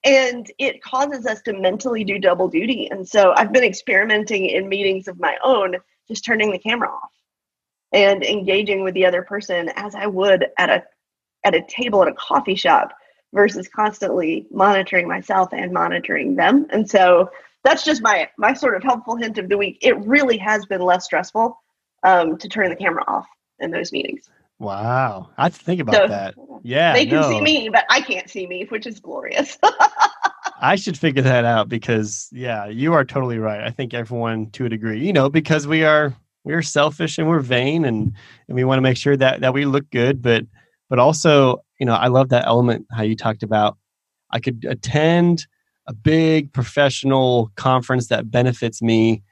and 0.06 0.52
it 0.60 0.84
causes 0.84 1.26
us 1.26 1.42
to 1.42 1.54
mentally 1.54 2.04
do 2.04 2.20
double 2.20 2.48
duty. 2.48 2.88
And 2.92 3.08
so 3.08 3.34
I've 3.36 3.52
been 3.52 3.64
experimenting 3.64 4.46
in 4.46 4.70
meetings 4.70 5.08
of 5.08 5.20
my 5.20 5.36
own, 5.44 5.78
just 6.08 6.24
turning 6.24 6.52
the 6.52 6.60
camera 6.60 6.90
off 6.90 7.12
and 7.92 8.24
engaging 8.24 8.84
with 8.84 8.94
the 8.94 9.06
other 9.06 9.24
person 9.24 9.70
as 9.76 9.96
I 9.96 10.06
would 10.06 10.46
at 10.58 10.70
a 10.70 10.84
at 11.44 11.56
a 11.56 11.66
table 11.68 12.02
at 12.04 12.08
a 12.08 12.14
coffee 12.14 12.56
shop 12.56 12.92
versus 13.36 13.68
constantly 13.68 14.48
monitoring 14.50 15.08
myself 15.08 15.50
and 15.52 15.72
monitoring 15.72 16.38
them. 16.38 16.66
And 16.72 16.90
so 16.90 17.30
that's 17.64 17.84
just 17.84 18.02
my 18.02 18.30
my 18.38 18.54
sort 18.54 18.76
of 18.76 18.82
helpful 18.82 19.18
hint 19.18 19.38
of 19.38 19.50
the 19.50 19.58
week. 19.58 19.78
It 19.82 19.98
really 20.06 20.38
has 20.38 20.66
been 20.66 20.82
less 20.82 21.06
stressful 21.06 21.62
um, 22.02 22.38
to 22.38 22.50
turn 22.50 22.70
the 22.70 22.76
camera 22.76 23.04
off 23.08 23.28
in 23.60 23.70
those 23.70 23.92
meetings. 23.92 24.30
Wow. 24.58 25.30
I 25.38 25.50
think 25.50 25.82
about 25.82 25.96
so, 25.96 26.08
that. 26.08 26.36
Yeah. 26.64 26.94
They 26.94 27.06
can 27.06 27.20
no. 27.20 27.30
see 27.30 27.42
me, 27.42 27.70
but 27.70 27.84
I 27.90 28.00
can't 28.00 28.30
see 28.30 28.48
me, 28.48 28.66
which 28.70 28.88
is 28.88 29.02
glorious. 29.02 29.58
I 30.62 30.78
should 30.78 30.98
figure 30.98 31.22
that 31.22 31.44
out 31.44 31.68
because 31.68 32.30
yeah, 32.32 32.68
you 32.68 32.94
are 32.94 33.04
totally 33.04 33.38
right. 33.38 33.62
I 33.62 33.70
think 33.70 33.94
everyone 33.94 34.50
to 34.52 34.66
a 34.66 34.70
degree, 34.70 35.06
you 35.06 35.12
know, 35.12 35.30
because 35.30 35.68
we 35.68 35.84
are 35.84 36.16
we're 36.46 36.62
selfish 36.62 37.18
and 37.18 37.28
we're 37.28 37.42
vain 37.42 37.84
and 37.84 38.14
and 38.48 38.56
we 38.56 38.64
want 38.64 38.78
to 38.78 38.82
make 38.82 38.96
sure 38.96 39.18
that 39.18 39.42
that 39.42 39.54
we 39.54 39.66
look 39.66 39.90
good, 39.90 40.22
but 40.22 40.46
but 40.90 41.00
also, 41.00 41.64
you 41.80 41.86
know, 41.86 41.94
I 41.94 42.08
love 42.08 42.30
that 42.30 42.46
element 42.48 42.86
how 42.92 43.04
you 43.04 43.16
talked 43.16 43.44
about 43.44 43.78
I 44.32 44.40
could 44.40 44.66
attend 44.68 45.48
a 45.88 45.94
big 45.94 46.52
professional 46.52 47.52
conference 47.56 48.08
that 48.08 48.32
benefits 48.32 48.82
me 48.82 49.24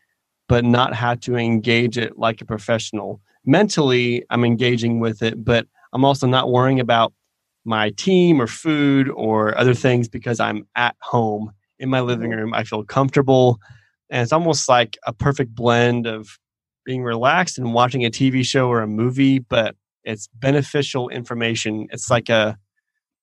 but 0.48 0.64
not 0.64 0.94
have 0.94 1.20
to 1.22 1.36
engage 1.36 1.98
it 1.98 2.18
like 2.18 2.42
a 2.42 2.46
professional 2.46 3.22
mentally 3.46 4.24
I'm 4.30 4.44
engaging 4.44 5.00
with 5.00 5.22
it, 5.22 5.44
but 5.44 5.68
I'm 5.94 6.06
also 6.06 6.28
not 6.28 6.52
worrying 6.52 6.80
about 6.80 7.14
my 7.66 7.92
team 7.92 8.42
or 8.42 8.48
food 8.48 9.10
or 9.10 9.58
other 9.58 9.74
things 9.74 10.08
because 10.08 10.40
I'm 10.40 10.68
at 10.76 10.96
home 11.02 11.52
in 11.80 11.90
my 11.90 12.02
living 12.02 12.32
mm-hmm. 12.32 12.40
room. 12.40 12.54
I 12.54 12.64
feel 12.64 12.84
comfortable. 12.84 13.60
And 14.10 14.22
it's 14.22 14.34
almost 14.34 14.68
like 14.68 14.98
a 15.06 15.14
perfect 15.14 15.56
blend 15.56 16.08
of 16.08 16.38
being 16.86 17.04
relaxed 17.04 17.58
and 17.58 17.74
watching 17.74 18.06
a 18.06 18.10
TV 18.10 18.46
show 18.46 18.68
or 18.68 18.82
a 18.82 18.88
movie, 18.88 19.40
but 19.40 19.76
it's 20.04 20.28
beneficial 20.34 21.10
information. 21.10 21.88
It's 21.92 22.10
like 22.10 22.30
a 22.30 22.58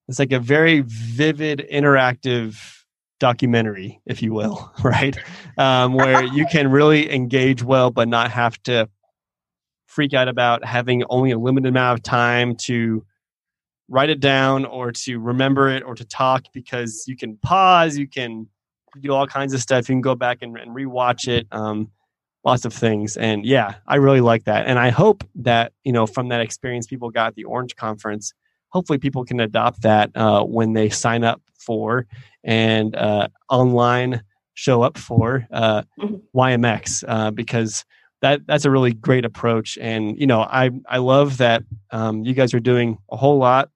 it's 0.08 0.18
like 0.18 0.32
a 0.32 0.40
very 0.40 0.82
vivid, 0.84 1.66
interactive 1.72 2.80
documentary, 3.20 4.00
if 4.06 4.22
you 4.22 4.32
will, 4.32 4.72
right? 4.82 5.16
Um, 5.56 5.94
where 5.94 6.24
you 6.34 6.46
can 6.46 6.70
really 6.70 7.12
engage 7.12 7.62
well, 7.62 7.90
but 7.90 8.08
not 8.08 8.30
have 8.32 8.60
to 8.64 8.88
freak 9.86 10.14
out 10.14 10.28
about 10.28 10.64
having 10.64 11.04
only 11.10 11.30
a 11.30 11.38
limited 11.38 11.68
amount 11.68 11.98
of 11.98 12.02
time 12.02 12.56
to 12.56 13.04
write 13.88 14.08
it 14.08 14.20
down 14.20 14.64
or 14.64 14.92
to 14.92 15.18
remember 15.18 15.68
it 15.68 15.82
or 15.82 15.94
to 15.94 16.04
talk 16.04 16.44
because 16.54 17.04
you 17.06 17.16
can 17.16 17.36
pause, 17.38 17.98
you 17.98 18.08
can 18.08 18.48
do 19.00 19.12
all 19.12 19.26
kinds 19.26 19.52
of 19.52 19.60
stuff. 19.60 19.88
You 19.88 19.94
can 19.94 20.00
go 20.00 20.14
back 20.14 20.38
and, 20.42 20.56
and 20.56 20.74
rewatch 20.74 21.28
it. 21.28 21.46
Um, 21.50 21.90
lots 22.44 22.64
of 22.64 22.72
things. 22.72 23.16
And 23.16 23.44
yeah, 23.44 23.76
I 23.87 23.96
really 23.96 24.20
like 24.20 24.44
that. 24.44 24.66
And 24.66 24.79
I 24.79 24.90
hope 24.90 25.24
that, 25.37 25.72
you 25.85 25.92
know, 25.92 26.07
from 26.07 26.29
that 26.29 26.40
experience 26.40 26.87
people 26.87 27.11
got 27.11 27.29
at 27.29 27.35
the 27.35 27.44
Orange 27.44 27.76
Conference, 27.76 28.33
hopefully 28.70 28.98
people 28.98 29.24
can 29.24 29.40
adopt 29.40 29.83
that 29.83 30.11
uh, 30.16 30.42
when 30.44 30.72
they 30.72 30.88
sign 30.88 31.24
up 31.24 31.42
for 31.59 32.07
and 32.42 32.96
uh, 32.96 33.29
online 33.50 34.22
show 34.55 34.83
up 34.83 34.96
for 34.96 35.46
uh, 35.50 35.83
mm-hmm. 35.98 36.16
YMX 36.37 37.05
uh, 37.07 37.31
because 37.31 37.85
that 38.22 38.46
that's 38.46 38.64
a 38.64 38.70
really 38.70 38.92
great 38.92 39.24
approach. 39.24 39.79
And 39.81 40.18
you 40.18 40.26
know, 40.26 40.42
I 40.42 40.70
I 40.88 40.98
love 40.98 41.38
that 41.38 41.62
um, 41.90 42.24
you 42.24 42.35
guys 42.35 42.53
are 42.55 42.61
doing 42.61 42.98
a 43.11 43.16
whole 43.16 43.38
lot, 43.38 43.70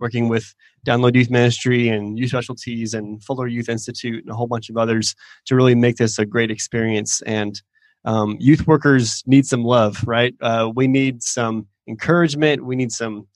working 0.00 0.28
with 0.28 0.54
Download 0.86 1.14
Youth 1.14 1.30
Ministry 1.30 1.88
and 1.88 2.18
Youth 2.18 2.30
Specialties 2.30 2.94
and 2.94 3.22
Fuller 3.22 3.46
Youth 3.46 3.68
Institute 3.68 4.24
and 4.24 4.32
a 4.32 4.34
whole 4.34 4.46
bunch 4.46 4.70
of 4.70 4.76
others 4.76 5.14
to 5.46 5.54
really 5.54 5.74
make 5.74 5.96
this 5.96 6.18
a 6.18 6.26
great 6.26 6.50
experience. 6.50 7.22
And 7.22 7.60
um, 8.04 8.36
youth 8.40 8.66
workers 8.66 9.22
need 9.26 9.46
some 9.46 9.64
love, 9.64 10.02
right? 10.06 10.34
Uh, 10.40 10.70
we 10.74 10.86
need 10.86 11.22
some 11.22 11.66
encouragement. 11.86 12.64
We 12.64 12.76
need 12.76 12.92
some 12.92 13.26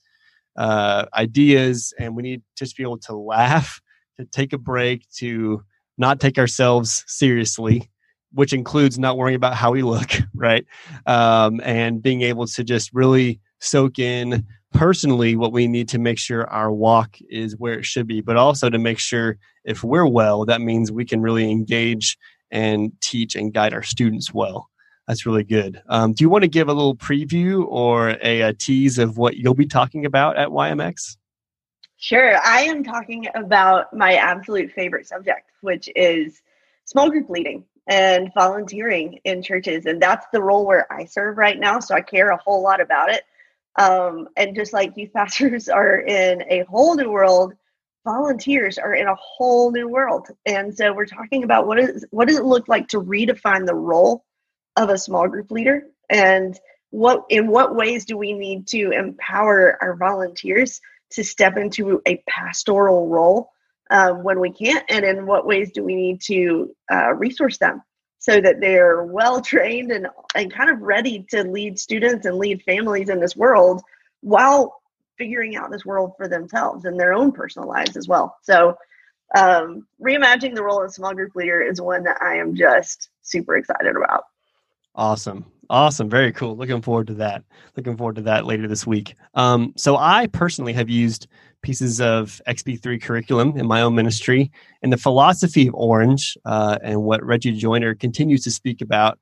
uh, 0.57 1.05
ideas, 1.15 1.93
and 1.99 2.15
we 2.15 2.23
need 2.23 2.41
to 2.41 2.65
just 2.65 2.77
be 2.77 2.83
able 2.83 2.99
to 2.99 3.15
laugh, 3.15 3.81
to 4.17 4.25
take 4.25 4.53
a 4.53 4.57
break, 4.57 5.05
to 5.17 5.63
not 5.97 6.19
take 6.19 6.37
ourselves 6.37 7.03
seriously 7.07 7.89
which 8.35 8.51
includes 8.51 8.99
not 8.99 9.17
worrying 9.17 9.35
about 9.35 9.55
how 9.55 9.71
we 9.71 9.81
look, 9.81 10.11
right? 10.35 10.65
Um, 11.07 11.61
and 11.63 12.01
being 12.01 12.21
able 12.21 12.45
to 12.47 12.63
just 12.63 12.93
really 12.93 13.39
soak 13.59 13.97
in 13.97 14.45
personally 14.73 15.37
what 15.37 15.53
we 15.53 15.67
need 15.67 15.87
to 15.87 15.97
make 15.97 16.19
sure 16.19 16.47
our 16.49 16.71
walk 16.71 17.17
is 17.29 17.55
where 17.57 17.79
it 17.79 17.85
should 17.85 18.05
be, 18.05 18.19
but 18.19 18.35
also 18.35 18.69
to 18.69 18.77
make 18.77 18.99
sure 18.99 19.37
if 19.63 19.83
we're 19.83 20.05
well, 20.05 20.45
that 20.45 20.61
means 20.61 20.91
we 20.91 21.05
can 21.05 21.21
really 21.21 21.49
engage 21.49 22.17
and 22.51 22.91
teach 23.01 23.35
and 23.35 23.53
guide 23.53 23.73
our 23.73 23.83
students 23.83 24.33
well. 24.33 24.69
That's 25.07 25.25
really 25.25 25.43
good. 25.43 25.81
Um, 25.87 26.13
do 26.13 26.23
you 26.23 26.29
want 26.29 26.43
to 26.43 26.47
give 26.47 26.67
a 26.67 26.73
little 26.73 26.95
preview 26.95 27.65
or 27.67 28.17
a, 28.21 28.41
a 28.41 28.53
tease 28.53 28.97
of 28.97 29.17
what 29.17 29.37
you'll 29.37 29.53
be 29.53 29.67
talking 29.67 30.05
about 30.05 30.37
at 30.37 30.49
YMX? 30.49 31.17
Sure. 31.97 32.37
I 32.43 32.61
am 32.61 32.83
talking 32.83 33.27
about 33.35 33.93
my 33.93 34.15
absolute 34.15 34.71
favorite 34.71 35.07
subject, 35.07 35.49
which 35.61 35.89
is 35.95 36.41
small 36.85 37.09
group 37.09 37.29
leading 37.29 37.65
and 37.87 38.31
volunteering 38.33 39.19
in 39.23 39.43
churches. 39.43 39.85
And 39.85 40.01
that's 40.01 40.25
the 40.33 40.41
role 40.41 40.65
where 40.65 40.91
I 40.91 41.05
serve 41.05 41.37
right 41.37 41.59
now. 41.59 41.79
So 41.79 41.95
I 41.95 42.01
care 42.01 42.31
a 42.31 42.37
whole 42.37 42.63
lot 42.63 42.81
about 42.81 43.11
it. 43.11 43.23
Um, 43.77 44.29
and 44.35 44.55
just 44.55 44.73
like 44.73 44.97
youth 44.97 45.13
pastors 45.15 45.69
are 45.69 45.99
in 45.99 46.43
a 46.49 46.63
whole 46.63 46.95
new 46.95 47.11
world, 47.11 47.53
volunteers 48.05 48.77
are 48.77 48.93
in 48.93 49.07
a 49.07 49.15
whole 49.15 49.71
new 49.71 49.89
world. 49.89 50.29
And 50.45 50.75
so 50.75 50.93
we're 50.93 51.05
talking 51.05 51.43
about 51.43 51.67
what 51.67 51.79
is 51.79 52.05
what 52.11 52.27
does 52.29 52.37
it 52.37 52.45
look 52.45 52.69
like 52.69 52.87
to 52.89 53.01
redefine 53.01 53.65
the 53.65 53.75
role 53.75 54.23
of 54.77 54.89
a 54.89 54.97
small 54.97 55.27
group 55.27 55.51
leader 55.51 55.83
and 56.09 56.57
what 56.91 57.25
in 57.29 57.47
what 57.47 57.75
ways 57.75 58.05
do 58.05 58.17
we 58.17 58.31
need 58.31 58.67
to 58.67 58.91
empower 58.91 59.77
our 59.81 59.97
volunteers 59.97 60.79
to 61.11 61.23
step 61.23 61.57
into 61.57 62.01
a 62.07 62.23
pastoral 62.27 63.09
role 63.09 63.51
um, 63.91 64.23
when 64.23 64.39
we 64.39 64.51
can't, 64.51 64.85
and 64.89 65.05
in 65.05 65.25
what 65.25 65.45
ways 65.45 65.71
do 65.71 65.83
we 65.83 65.95
need 65.95 66.21
to 66.21 66.75
uh, 66.91 67.13
resource 67.13 67.57
them 67.57 67.83
so 68.19 68.41
that 68.41 68.59
they're 68.59 69.03
well 69.03 69.41
trained 69.41 69.91
and, 69.91 70.07
and 70.33 70.53
kind 70.53 70.69
of 70.69 70.81
ready 70.81 71.25
to 71.29 71.43
lead 71.43 71.77
students 71.77 72.25
and 72.25 72.37
lead 72.37 72.63
families 72.63 73.09
in 73.09 73.19
this 73.19 73.35
world 73.35 73.83
while 74.21 74.81
figuring 75.17 75.55
out 75.55 75.71
this 75.71 75.85
world 75.85 76.13
for 76.17 76.27
themselves 76.27 76.85
and 76.85 76.99
their 76.99 77.13
own 77.13 77.31
personal 77.31 77.67
lives 77.67 77.97
as 77.97 78.07
well. 78.07 78.35
So, 78.41 78.75
um, 79.35 79.87
reimagining 80.01 80.55
the 80.55 80.63
role 80.63 80.83
of 80.83 80.93
small 80.93 81.13
group 81.13 81.35
leader 81.35 81.61
is 81.61 81.81
one 81.81 82.03
that 82.03 82.21
I 82.21 82.35
am 82.35 82.55
just 82.55 83.09
super 83.21 83.55
excited 83.57 83.95
about. 83.95 84.23
Awesome. 84.93 85.45
Awesome. 85.69 86.09
Very 86.09 86.31
cool. 86.31 86.55
Looking 86.55 86.81
forward 86.81 87.07
to 87.07 87.15
that. 87.15 87.43
Looking 87.75 87.97
forward 87.97 88.15
to 88.15 88.21
that 88.23 88.45
later 88.45 88.67
this 88.67 88.85
week. 88.85 89.15
Um, 89.33 89.73
so 89.75 89.97
I 89.97 90.27
personally 90.27 90.73
have 90.73 90.89
used 90.89 91.27
pieces 91.63 91.99
of 91.99 92.39
XP3 92.47 93.01
curriculum 93.01 93.57
in 93.57 93.65
my 93.65 93.81
own 93.81 93.95
ministry. 93.95 94.51
And 94.83 94.93
the 94.93 94.97
philosophy 94.97 95.67
of 95.67 95.73
Orange 95.73 96.37
uh, 96.45 96.77
and 96.83 97.01
what 97.01 97.23
Reggie 97.25 97.51
Joiner 97.51 97.95
continues 97.95 98.43
to 98.43 98.51
speak 98.51 98.81
about 98.81 99.17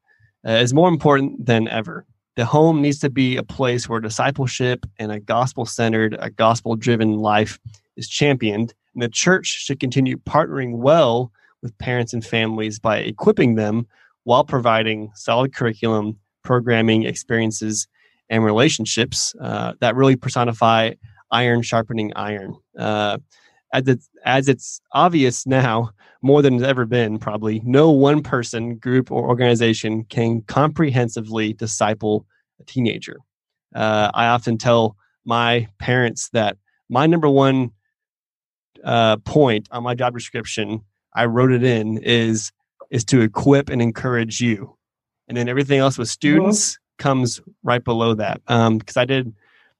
uh, 0.46 0.52
is 0.52 0.74
more 0.74 0.90
important 0.90 1.46
than 1.46 1.68
ever. 1.70 2.06
The 2.36 2.46
home 2.46 2.82
needs 2.82 3.00
to 3.00 3.10
be 3.10 3.38
a 3.38 3.44
place 3.44 3.88
where 3.88 4.00
discipleship 4.00 4.86
and 4.98 5.12
a 5.12 5.20
gospel 5.20 5.66
centered, 5.66 6.16
a 6.20 6.30
gospel 6.32 6.76
driven 6.76 7.20
life 7.20 7.60
is 7.96 8.10
championed. 8.10 8.74
And 8.94 9.04
the 9.04 9.10
church 9.10 9.48
should 9.48 9.80
continue 9.80 10.18
partnering 10.18 10.78
well 10.78 11.32
with 11.62 11.78
parents 11.78 12.14
and 12.14 12.26
families 12.26 12.80
by 12.80 12.98
equipping 12.98 13.56
them 13.56 13.88
while 14.24 14.44
providing 14.44 15.12
solid 15.16 15.54
curriculum, 15.54 16.18
programming, 16.44 17.04
experiences, 17.04 17.88
and 18.30 18.44
relationships 18.44 19.36
uh, 19.40 19.74
that 19.80 19.96
really 19.96 20.16
personify 20.16 20.92
iron 21.32 21.62
sharpening 21.62 22.12
iron. 22.16 22.56
Uh, 22.78 23.18
as, 23.74 23.88
it's, 23.88 24.10
as 24.26 24.50
it's 24.50 24.82
obvious 24.94 25.46
now, 25.46 25.92
more 26.24 26.42
than 26.42 26.56
it's 26.56 26.64
ever 26.64 26.86
been, 26.86 27.20
probably, 27.20 27.62
no 27.66 27.92
one 27.92 28.24
person, 28.24 28.78
group, 28.78 29.12
or 29.12 29.28
organization 29.28 30.06
can 30.06 30.42
comprehensively 30.44 31.54
disciple 31.54 32.26
a 32.62 32.64
teenager. 32.64 33.18
Uh, 33.76 34.10
I 34.14 34.28
often 34.28 34.58
tell 34.58 34.96
my 35.26 35.68
parents 35.80 36.30
that 36.30 36.58
my 36.90 37.06
number 37.08 37.30
one 37.30 37.72
uh, 38.84 39.18
point 39.18 39.68
on 39.72 39.84
my 39.84 39.96
job 39.96 40.14
description, 40.14 40.82
I 41.14 41.26
wrote 41.26 41.52
it 41.52 41.64
in, 41.64 41.98
is 42.00 42.52
is 42.90 43.04
to 43.06 43.22
equip 43.22 43.70
and 43.70 43.82
encourage 43.82 44.40
you, 44.40 44.78
and 45.28 45.38
then 45.38 45.50
everything 45.50 45.80
else 45.80 45.98
with 45.98 46.08
students 46.08 46.78
comes 47.00 47.42
right 47.64 47.84
below 47.84 48.14
that. 48.14 48.42
Because 48.46 48.98
um, 48.98 49.02
I 49.02 49.06
did, 49.06 49.34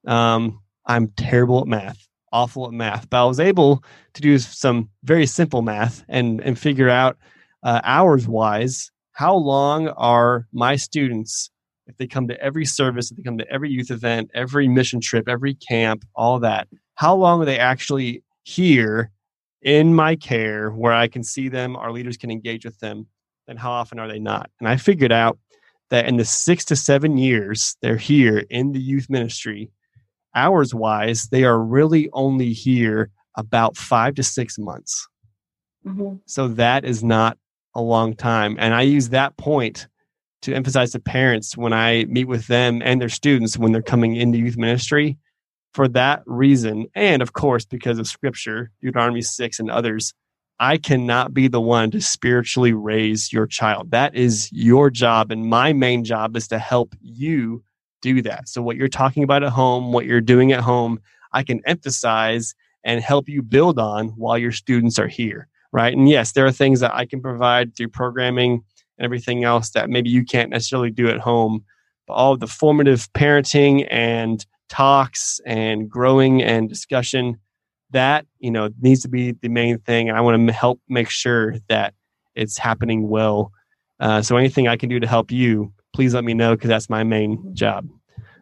um, 0.08 0.62
I'm 0.86 1.08
terrible 1.10 1.62
at 1.62 1.68
math, 1.68 2.08
awful 2.34 2.66
at 2.66 2.74
math, 2.74 3.10
but 3.10 3.22
I 3.22 3.26
was 3.26 3.40
able 3.40 3.84
to 4.14 4.22
do 4.22 4.38
some 4.38 4.90
very 5.04 5.26
simple 5.26 5.62
math 5.62 6.04
and 6.10 6.42
and 6.42 6.60
figure 6.60 6.90
out 6.90 7.18
uh, 7.64 7.80
hours 7.86 8.28
wise 8.28 8.92
how 9.14 9.36
long 9.36 9.88
are 9.90 10.48
my 10.52 10.76
students 10.76 11.52
if 11.88 11.98
they 11.98 12.08
come 12.08 12.28
to 12.28 12.42
every 12.42 12.66
service, 12.66 13.12
if 13.12 13.18
they 13.18 13.24
come 13.24 13.38
to 13.38 13.50
every 13.52 13.70
youth 13.70 13.92
event, 13.92 14.32
every 14.34 14.68
mission 14.68 15.00
trip, 15.02 15.28
every 15.28 15.54
camp, 15.54 16.06
all 16.16 16.40
that, 16.40 16.68
how 16.96 17.16
long 17.16 17.42
are 17.42 17.46
they 17.46 17.60
actually 17.60 18.24
here 18.44 19.12
in 19.62 19.94
my 19.94 20.16
care 20.16 20.70
where 20.72 20.94
I 20.94 21.08
can 21.08 21.24
see 21.24 21.50
them, 21.50 21.76
our 21.76 21.92
leaders 21.92 22.18
can 22.18 22.32
engage 22.32 22.66
with 22.66 22.80
them, 22.80 23.08
and 23.48 23.60
how 23.60 23.72
often 23.72 24.00
are 24.00 24.08
they 24.08 24.20
not? 24.20 24.50
And 24.60 24.68
I 24.68 24.78
figured 24.78 25.12
out 25.12 25.38
that 25.90 26.08
in 26.08 26.18
the 26.18 26.26
six 26.26 26.66
to 26.66 26.76
seven 26.76 27.18
years 27.18 27.76
they're 27.82 27.98
here 27.98 28.46
in 28.50 28.72
the 28.72 28.80
youth 28.80 29.10
ministry, 29.10 29.70
hours 30.36 30.74
wise, 30.74 31.28
they 31.32 31.44
are 31.44 31.60
really 31.60 32.10
only 32.14 32.54
here 32.54 33.10
about 33.36 33.78
five 33.78 34.16
to 34.16 34.24
six 34.24 34.58
months. 34.58 35.08
Mm-hmm. 35.86 36.16
So 36.26 36.48
that 36.50 36.86
is 36.86 37.04
not 37.04 37.38
a 37.76 37.82
long 37.82 38.16
time. 38.16 38.56
And 38.60 38.74
I 38.74 38.82
use 38.82 39.10
that 39.10 39.38
point 39.38 39.88
to 40.44 40.54
emphasize 40.54 40.92
to 40.92 41.00
parents 41.00 41.58
when 41.58 41.74
I 41.74 42.06
meet 42.06 42.26
with 42.26 42.48
them 42.48 42.82
and 42.84 43.02
their 43.02 43.10
students 43.10 43.58
when 43.58 43.72
they're 43.72 43.82
coming 43.82 44.16
into 44.16 44.38
youth 44.38 44.58
ministry 44.58 45.18
for 45.74 45.88
that 45.90 46.22
reason. 46.26 46.88
And 46.94 47.22
of 47.22 47.34
course, 47.34 47.66
because 47.66 47.98
of 47.98 48.08
scripture, 48.08 48.70
Deuteronomy 48.82 49.22
6 49.22 49.60
and 49.60 49.72
others, 49.72 50.14
I 50.60 50.78
cannot 50.78 51.34
be 51.34 51.48
the 51.48 51.62
one 51.62 51.92
to 51.92 52.02
spiritually 52.02 52.74
raise 52.74 53.34
your 53.34 53.48
child. 53.48 53.92
That 53.92 54.16
is 54.16 54.52
your 54.52 54.90
job. 54.90 55.32
And 55.32 55.46
my 55.46 55.74
main 55.74 56.04
job 56.04 56.38
is 56.38 56.48
to 56.50 56.60
help 56.60 56.94
you 57.02 57.64
do 58.04 58.22
that. 58.22 58.48
So, 58.48 58.62
what 58.62 58.76
you're 58.76 58.88
talking 58.88 59.24
about 59.24 59.42
at 59.42 59.50
home, 59.50 59.94
what 59.94 60.06
you're 60.06 60.22
doing 60.22 60.52
at 60.52 60.60
home, 60.60 61.00
I 61.32 61.42
can 61.42 61.62
emphasize 61.66 62.54
and 62.84 63.02
help 63.02 63.28
you 63.28 63.42
build 63.42 63.80
on 63.80 64.10
while 64.10 64.38
your 64.38 64.52
students 64.52 65.00
are 65.00 65.08
here. 65.08 65.48
Right. 65.72 65.96
And 65.96 66.08
yes, 66.08 66.34
there 66.34 66.46
are 66.46 66.52
things 66.52 66.82
that 66.82 66.94
I 66.94 67.08
can 67.08 67.22
provide 67.22 67.76
through 67.76 67.88
programming 67.88 68.64
and 69.00 69.06
everything 69.06 69.44
else 69.44 69.72
that 69.72 69.90
maybe 69.90 70.10
you 70.10 70.24
can't 70.24 70.52
necessarily 70.52 70.92
do 70.92 71.08
at 71.08 71.20
home. 71.20 71.64
But 72.06 72.14
all 72.14 72.38
the 72.38 72.48
formative 72.48 73.12
parenting 73.14 73.88
and 73.90 74.46
talks 74.70 75.40
and 75.46 75.90
growing 75.90 76.44
and 76.44 76.70
discussion, 76.70 77.38
that 77.92 78.26
you 78.40 78.52
know 78.52 78.70
needs 78.82 79.02
to 79.04 79.08
be 79.08 79.32
the 79.32 79.48
main 79.48 79.80
thing. 79.80 80.10
And 80.10 80.18
I 80.18 80.22
want 80.22 80.48
to 80.48 80.54
help 80.54 80.80
make 80.90 81.10
sure 81.10 81.56
that 81.70 81.94
it's 82.36 82.58
happening 82.58 83.10
well. 83.10 83.52
Uh, 84.00 84.22
so 84.22 84.36
anything 84.36 84.68
I 84.68 84.76
can 84.76 84.90
do 84.90 85.00
to 85.00 85.08
help 85.08 85.32
you, 85.32 85.72
please 85.94 86.14
let 86.14 86.24
me 86.24 86.34
know 86.34 86.56
because 86.56 86.70
that's 86.70 86.90
my 86.90 87.04
main 87.04 87.56
job. 87.56 87.88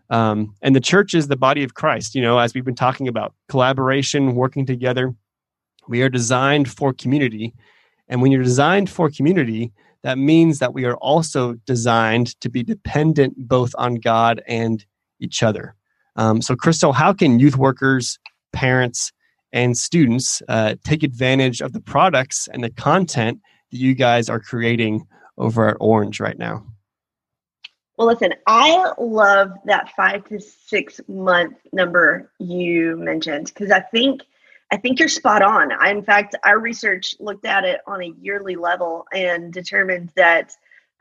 Um, 0.10 0.56
and 0.62 0.76
the 0.76 0.82
church 0.82 1.14
is 1.14 1.28
the 1.28 1.38
body 1.38 1.64
of 1.64 1.74
Christ. 1.74 2.16
You 2.16 2.22
know, 2.22 2.38
as 2.38 2.54
we've 2.54 2.66
been 2.66 2.76
talking 2.76 3.08
about 3.08 3.34
collaboration, 3.50 4.36
working 4.36 4.66
together. 4.66 5.16
We 5.88 6.02
are 6.04 6.10
designed 6.10 6.70
for 6.70 6.94
community, 6.94 7.54
and 8.08 8.22
when 8.22 8.32
you're 8.32 8.44
designed 8.44 8.90
for 8.90 9.10
community, 9.10 9.72
that 10.04 10.18
means 10.18 10.60
that 10.60 10.74
we 10.74 10.86
are 10.86 10.96
also 10.98 11.54
designed 11.66 12.40
to 12.42 12.50
be 12.50 12.64
dependent 12.64 13.48
both 13.48 13.74
on 13.78 13.96
God 13.96 14.42
and 14.48 14.86
each 15.20 15.44
other. 15.44 15.76
Um, 16.16 16.42
so, 16.42 16.56
Crystal, 16.56 16.94
how 16.94 17.14
can 17.14 17.40
youth 17.40 17.58
workers, 17.58 18.20
parents, 18.52 19.12
and 19.54 19.78
students 19.78 20.42
uh, 20.48 20.76
take 20.84 21.04
advantage 21.04 21.62
of 21.62 21.74
the 21.74 21.82
products 21.82 22.48
and 22.52 22.64
the 22.64 22.70
content 22.70 23.40
that 23.72 23.78
you 23.78 23.94
guys 23.94 24.30
are 24.30 24.40
creating 24.40 25.06
over 25.38 25.70
at 25.70 25.78
Orange 25.80 26.20
right 26.20 26.38
now? 26.38 26.66
Well, 27.98 28.08
listen, 28.08 28.34
I 28.48 28.94
love 28.98 29.52
that 29.66 29.92
five 29.96 30.26
to 30.26 30.40
six 30.40 31.02
month 31.08 31.58
number 31.72 32.32
you 32.40 32.96
mentioned 32.98 33.48
because 33.48 33.72
I 33.72 33.82
think 33.82 34.22
I 34.72 34.78
think 34.78 35.00
you're 35.00 35.10
spot 35.10 35.42
on. 35.42 35.72
I, 35.74 35.92
in 35.92 36.02
fact, 36.02 36.36
our 36.46 36.58
research 36.58 37.16
looked 37.20 37.46
at 37.46 37.66
it 37.66 37.82
on 37.86 38.02
a 38.02 38.14
yearly 38.22 38.56
level 38.56 39.06
and 39.12 39.52
determined 39.52 40.12
that 40.16 40.54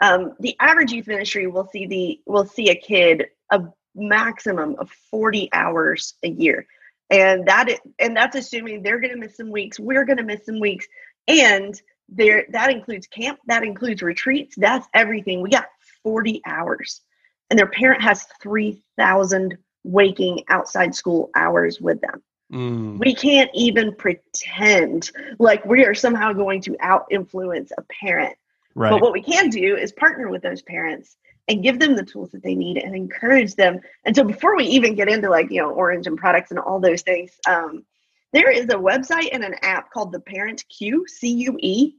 um, 0.02 0.34
the 0.40 0.56
average 0.60 0.90
youth 0.92 1.06
ministry 1.06 1.46
will 1.46 1.68
see 1.72 1.86
the 1.86 2.20
will 2.26 2.46
see 2.46 2.70
a 2.70 2.74
kid 2.74 3.26
a 3.50 3.62
maximum 3.94 4.76
of 4.78 4.90
40 5.10 5.50
hours 5.52 6.14
a 6.22 6.28
year, 6.28 6.66
and 7.10 7.46
that 7.46 7.68
is, 7.68 7.78
and 7.98 8.16
that's 8.16 8.36
assuming 8.36 8.82
they're 8.82 9.00
going 9.00 9.14
to 9.14 9.18
miss 9.18 9.36
some 9.36 9.50
weeks. 9.50 9.78
We're 9.78 10.04
going 10.04 10.18
to 10.18 10.24
miss 10.24 10.44
some 10.46 10.58
weeks, 10.58 10.86
and 11.28 11.80
there 12.08 12.46
that 12.50 12.70
includes 12.70 13.06
camp, 13.06 13.38
that 13.46 13.62
includes 13.62 14.02
retreats, 14.02 14.56
that's 14.56 14.88
everything. 14.94 15.42
We 15.42 15.50
got 15.50 15.66
40 16.02 16.42
hours, 16.46 17.00
and 17.48 17.58
their 17.58 17.68
parent 17.68 18.02
has 18.02 18.26
3,000 18.42 19.56
waking 19.84 20.44
outside 20.48 20.94
school 20.94 21.30
hours 21.34 21.80
with 21.80 22.00
them. 22.00 22.22
Mm. 22.52 22.98
We 22.98 23.14
can't 23.14 23.50
even 23.54 23.94
pretend 23.94 25.10
like 25.38 25.64
we 25.64 25.84
are 25.84 25.94
somehow 25.94 26.32
going 26.32 26.60
to 26.62 26.76
out 26.80 27.06
influence 27.10 27.72
a 27.76 27.82
parent. 27.82 28.36
Right. 28.74 28.90
But 28.90 29.00
what 29.00 29.12
we 29.12 29.22
can 29.22 29.50
do 29.50 29.76
is 29.76 29.92
partner 29.92 30.28
with 30.28 30.42
those 30.42 30.62
parents 30.62 31.16
and 31.48 31.62
give 31.62 31.78
them 31.78 31.96
the 31.96 32.04
tools 32.04 32.30
that 32.30 32.42
they 32.42 32.54
need 32.54 32.76
and 32.76 32.94
encourage 32.94 33.54
them. 33.54 33.80
And 34.04 34.14
so 34.14 34.24
before 34.24 34.56
we 34.56 34.64
even 34.64 34.94
get 34.94 35.08
into 35.08 35.28
like, 35.28 35.50
you 35.50 35.60
know, 35.60 35.70
Orange 35.70 36.06
and 36.06 36.16
products 36.16 36.50
and 36.50 36.60
all 36.60 36.80
those 36.80 37.02
things, 37.02 37.32
um, 37.48 37.84
there 38.32 38.50
is 38.50 38.66
a 38.66 38.76
website 38.76 39.30
and 39.32 39.42
an 39.42 39.54
app 39.62 39.90
called 39.90 40.12
the 40.12 40.20
Parent 40.20 40.64
Cue, 40.68 41.04
C 41.08 41.28
U 41.28 41.58
E, 41.60 41.94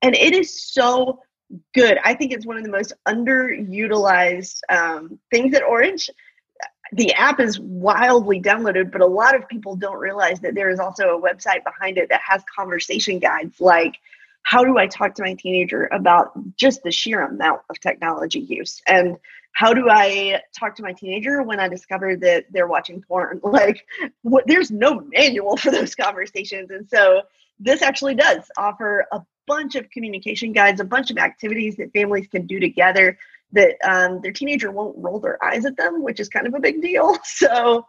and 0.00 0.14
it 0.14 0.34
is 0.34 0.62
so 0.72 1.20
good. 1.74 1.98
I 2.04 2.14
think 2.14 2.32
it's 2.32 2.46
one 2.46 2.56
of 2.56 2.64
the 2.64 2.70
most 2.70 2.92
underutilized 3.06 4.60
um, 4.68 5.18
things 5.30 5.54
at 5.54 5.62
Orange 5.62 6.10
the 6.92 7.12
app 7.14 7.40
is 7.40 7.58
wildly 7.58 8.40
downloaded, 8.40 8.92
but 8.92 9.00
a 9.00 9.06
lot 9.06 9.34
of 9.34 9.48
people 9.48 9.74
don't 9.74 9.98
realize 9.98 10.38
that 10.40 10.54
there 10.54 10.70
is 10.70 10.78
also 10.78 11.16
a 11.16 11.20
website 11.20 11.64
behind 11.64 11.98
it 11.98 12.08
that 12.10 12.20
has 12.24 12.44
conversation 12.54 13.18
guides 13.18 13.60
like 13.60 13.96
how 14.44 14.62
do 14.62 14.76
I 14.78 14.86
talk 14.86 15.14
to 15.14 15.22
my 15.22 15.34
teenager 15.34 15.88
about 15.90 16.32
just 16.56 16.82
the 16.82 16.92
sheer 16.92 17.22
amount 17.22 17.62
of 17.70 17.80
technology 17.80 18.40
use? 18.40 18.80
And 18.86 19.16
how 19.52 19.72
do 19.72 19.88
I 19.88 20.42
talk 20.54 20.76
to 20.76 20.82
my 20.82 20.92
teenager 20.92 21.42
when 21.42 21.60
I 21.60 21.68
discover 21.68 22.14
that 22.16 22.44
they're 22.50 22.66
watching 22.66 23.02
porn? 23.02 23.40
Like, 23.44 23.86
what, 24.20 24.46
there's 24.46 24.70
no 24.70 25.00
manual 25.00 25.56
for 25.56 25.70
those 25.70 25.94
conversations. 25.94 26.70
And 26.70 26.88
so, 26.88 27.22
this 27.58 27.82
actually 27.82 28.16
does 28.16 28.50
offer 28.58 29.06
a 29.12 29.22
bunch 29.46 29.74
of 29.74 29.90
communication 29.90 30.52
guides, 30.52 30.80
a 30.80 30.84
bunch 30.84 31.10
of 31.10 31.18
activities 31.18 31.76
that 31.76 31.92
families 31.92 32.26
can 32.26 32.46
do 32.46 32.60
together 32.60 33.18
that 33.52 33.76
um, 33.84 34.20
their 34.20 34.32
teenager 34.32 34.70
won't 34.70 34.98
roll 34.98 35.20
their 35.20 35.42
eyes 35.42 35.64
at 35.64 35.76
them, 35.76 36.02
which 36.02 36.20
is 36.20 36.28
kind 36.28 36.46
of 36.46 36.54
a 36.54 36.60
big 36.60 36.82
deal. 36.82 37.16
So 37.24 37.86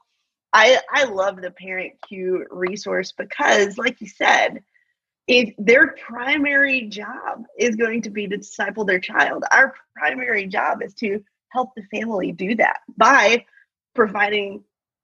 I 0.53 0.79
I 0.91 1.03
love 1.05 1.41
the 1.41 1.51
Parent 1.51 1.93
Cue 2.07 2.45
resource 2.49 3.11
because, 3.11 3.77
like 3.77 3.99
you 3.99 4.07
said, 4.07 4.63
if 5.27 5.53
their 5.57 5.95
primary 6.07 6.83
job 6.87 7.45
is 7.57 7.75
going 7.75 8.03
to 8.03 8.09
be 8.09 8.27
to 8.27 8.37
disciple 8.37 8.85
their 8.85 8.99
child, 8.99 9.43
our 9.51 9.73
primary 9.95 10.47
job 10.47 10.81
is 10.81 10.93
to 10.95 11.23
help 11.49 11.71
the 11.75 11.83
family 11.83 12.31
do 12.31 12.55
that 12.55 12.79
by 12.97 13.45
providing 13.95 14.63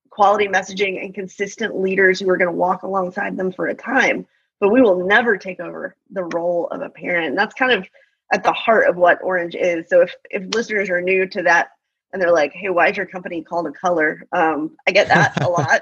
quality 0.09 0.47
messaging 0.47 1.03
and 1.03 1.13
consistent 1.13 1.79
leaders 1.79 2.19
who 2.19 2.29
are 2.29 2.37
going 2.37 2.51
to 2.51 2.57
walk 2.57 2.83
alongside 2.83 3.35
them 3.35 3.51
for 3.51 3.67
a 3.67 3.73
time. 3.73 4.27
But 4.61 4.69
we 4.69 4.81
will 4.81 5.05
never 5.05 5.37
take 5.37 5.59
over 5.59 5.97
the 6.11 6.23
role 6.23 6.67
of 6.67 6.81
a 6.81 6.89
parent. 6.89 7.29
And 7.29 7.37
that's 7.37 7.55
kind 7.55 7.73
of 7.73 7.85
at 8.31 8.43
the 8.43 8.53
heart 8.53 8.87
of 8.87 8.95
what 8.95 9.19
orange 9.21 9.55
is. 9.55 9.89
So 9.89 10.01
if 10.01 10.15
if 10.29 10.43
listeners 10.53 10.89
are 10.89 11.01
new 11.01 11.27
to 11.27 11.43
that 11.43 11.69
and 12.13 12.21
they're 12.21 12.31
like, 12.31 12.53
"Hey, 12.53 12.69
why 12.69 12.89
is 12.89 12.97
your 12.97 13.05
company 13.05 13.43
called 13.43 13.67
a 13.67 13.71
color?" 13.71 14.23
Um, 14.31 14.77
I 14.87 14.91
get 14.91 15.07
that 15.09 15.43
a 15.43 15.49
lot. 15.49 15.81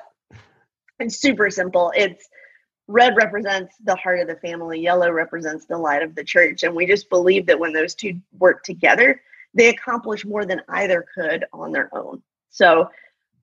It's 0.99 1.17
super 1.17 1.49
simple. 1.49 1.93
It's 1.95 2.27
red 2.87 3.15
represents 3.15 3.75
the 3.83 3.95
heart 3.95 4.19
of 4.19 4.27
the 4.27 4.35
family, 4.37 4.79
yellow 4.79 5.11
represents 5.11 5.65
the 5.65 5.77
light 5.77 6.01
of 6.01 6.15
the 6.15 6.23
church, 6.23 6.63
and 6.63 6.75
we 6.75 6.87
just 6.87 7.09
believe 7.09 7.45
that 7.45 7.59
when 7.59 7.71
those 7.71 7.93
two 7.93 8.19
work 8.39 8.63
together, 8.63 9.21
they 9.53 9.69
accomplish 9.69 10.25
more 10.25 10.45
than 10.45 10.61
either 10.69 11.05
could 11.13 11.45
on 11.53 11.71
their 11.71 11.95
own. 11.95 12.21
So 12.49 12.89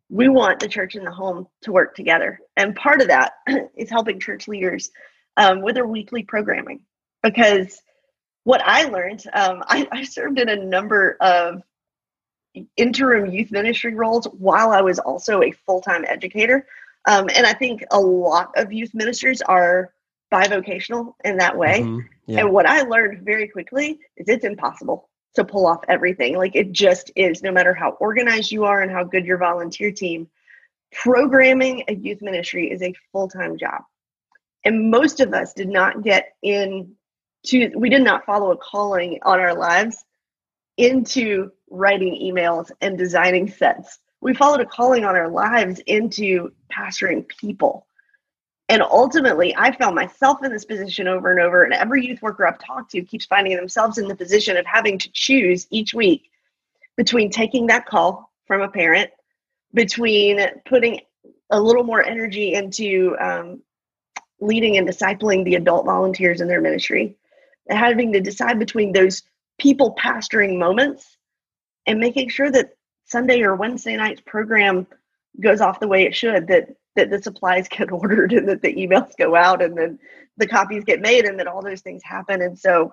we 0.08 0.28
want 0.28 0.58
the 0.58 0.68
church 0.68 0.96
and 0.96 1.06
the 1.06 1.12
home 1.12 1.46
to 1.62 1.72
work 1.72 1.94
together, 1.94 2.40
and 2.56 2.74
part 2.74 3.00
of 3.00 3.08
that 3.08 3.34
is 3.76 3.90
helping 3.90 4.18
church 4.18 4.48
leaders 4.48 4.90
um, 5.36 5.62
with 5.62 5.74
their 5.74 5.86
weekly 5.86 6.22
programming 6.22 6.80
because 7.22 7.82
what 8.44 8.62
I 8.64 8.84
learned, 8.84 9.24
um, 9.32 9.62
I, 9.68 9.88
I 9.90 10.04
served 10.04 10.38
in 10.38 10.48
a 10.48 10.56
number 10.56 11.16
of 11.20 11.62
interim 12.76 13.26
youth 13.26 13.50
ministry 13.50 13.94
roles 13.94 14.26
while 14.26 14.70
I 14.70 14.80
was 14.80 14.98
also 14.98 15.42
a 15.42 15.50
full 15.50 15.80
time 15.80 16.04
educator. 16.06 16.66
Um, 17.08 17.28
and 17.34 17.46
I 17.46 17.52
think 17.52 17.84
a 17.90 18.00
lot 18.00 18.52
of 18.56 18.72
youth 18.72 18.94
ministers 18.94 19.42
are 19.42 19.92
bivocational 20.32 21.14
in 21.24 21.36
that 21.36 21.56
way. 21.56 21.80
Mm-hmm. 21.80 22.00
Yeah. 22.26 22.40
And 22.40 22.52
what 22.52 22.66
I 22.66 22.82
learned 22.82 23.24
very 23.24 23.46
quickly 23.46 24.00
is 24.16 24.28
it's 24.28 24.44
impossible 24.44 25.08
to 25.34 25.44
pull 25.44 25.66
off 25.66 25.84
everything. 25.88 26.36
Like 26.36 26.56
it 26.56 26.72
just 26.72 27.12
is, 27.14 27.42
no 27.42 27.52
matter 27.52 27.74
how 27.74 27.90
organized 27.92 28.50
you 28.50 28.64
are 28.64 28.82
and 28.82 28.90
how 28.90 29.04
good 29.04 29.24
your 29.24 29.38
volunteer 29.38 29.92
team, 29.92 30.28
programming 30.92 31.84
a 31.88 31.94
youth 31.94 32.22
ministry 32.22 32.70
is 32.70 32.82
a 32.82 32.94
full 33.12 33.28
time 33.28 33.56
job. 33.56 33.82
And 34.66 34.90
most 34.90 35.20
of 35.20 35.32
us 35.32 35.52
did 35.52 35.68
not 35.68 36.02
get 36.02 36.34
in 36.42 36.96
to, 37.46 37.70
we 37.76 37.88
did 37.88 38.02
not 38.02 38.26
follow 38.26 38.50
a 38.50 38.56
calling 38.56 39.20
on 39.22 39.38
our 39.38 39.54
lives 39.54 40.04
into 40.76 41.52
writing 41.70 42.20
emails 42.20 42.72
and 42.80 42.98
designing 42.98 43.48
sets. 43.48 44.00
We 44.20 44.34
followed 44.34 44.60
a 44.60 44.66
calling 44.66 45.04
on 45.04 45.14
our 45.14 45.28
lives 45.28 45.80
into 45.86 46.50
pastoring 46.68 47.28
people. 47.28 47.86
And 48.68 48.82
ultimately, 48.82 49.54
I 49.56 49.70
found 49.70 49.94
myself 49.94 50.42
in 50.42 50.50
this 50.50 50.64
position 50.64 51.06
over 51.06 51.30
and 51.30 51.38
over. 51.38 51.62
And 51.62 51.72
every 51.72 52.04
youth 52.04 52.20
worker 52.20 52.44
I've 52.44 52.58
talked 52.58 52.90
to 52.90 53.02
keeps 53.02 53.24
finding 53.24 53.54
themselves 53.54 53.98
in 53.98 54.08
the 54.08 54.16
position 54.16 54.56
of 54.56 54.66
having 54.66 54.98
to 54.98 55.08
choose 55.12 55.68
each 55.70 55.94
week 55.94 56.28
between 56.96 57.30
taking 57.30 57.68
that 57.68 57.86
call 57.86 58.32
from 58.48 58.62
a 58.62 58.68
parent, 58.68 59.12
between 59.74 60.40
putting 60.64 61.02
a 61.50 61.60
little 61.60 61.84
more 61.84 62.02
energy 62.02 62.54
into 62.54 63.16
um, 63.20 63.62
leading 64.40 64.76
and 64.76 64.88
discipling 64.88 65.44
the 65.44 65.54
adult 65.54 65.86
volunteers 65.86 66.40
in 66.40 66.48
their 66.48 66.60
ministry, 66.60 67.16
having 67.68 68.12
to 68.12 68.20
decide 68.20 68.58
between 68.58 68.92
those 68.92 69.22
people 69.58 69.96
pastoring 69.98 70.58
moments 70.58 71.16
and 71.86 71.98
making 71.98 72.28
sure 72.28 72.50
that 72.50 72.76
Sunday 73.06 73.42
or 73.42 73.54
Wednesday 73.54 73.96
night's 73.96 74.20
program 74.20 74.86
goes 75.40 75.60
off 75.60 75.80
the 75.80 75.88
way 75.88 76.04
it 76.04 76.14
should, 76.14 76.48
that 76.48 76.68
that 76.96 77.10
the 77.10 77.22
supplies 77.22 77.68
get 77.70 77.92
ordered 77.92 78.32
and 78.32 78.48
that 78.48 78.62
the 78.62 78.74
emails 78.74 79.12
go 79.18 79.36
out 79.36 79.62
and 79.62 79.76
then 79.76 79.98
the 80.36 80.46
copies 80.46 80.84
get 80.84 81.00
made 81.00 81.24
and 81.24 81.38
that 81.38 81.46
all 81.46 81.62
those 81.62 81.80
things 81.80 82.02
happen. 82.02 82.42
And 82.42 82.58
so 82.58 82.92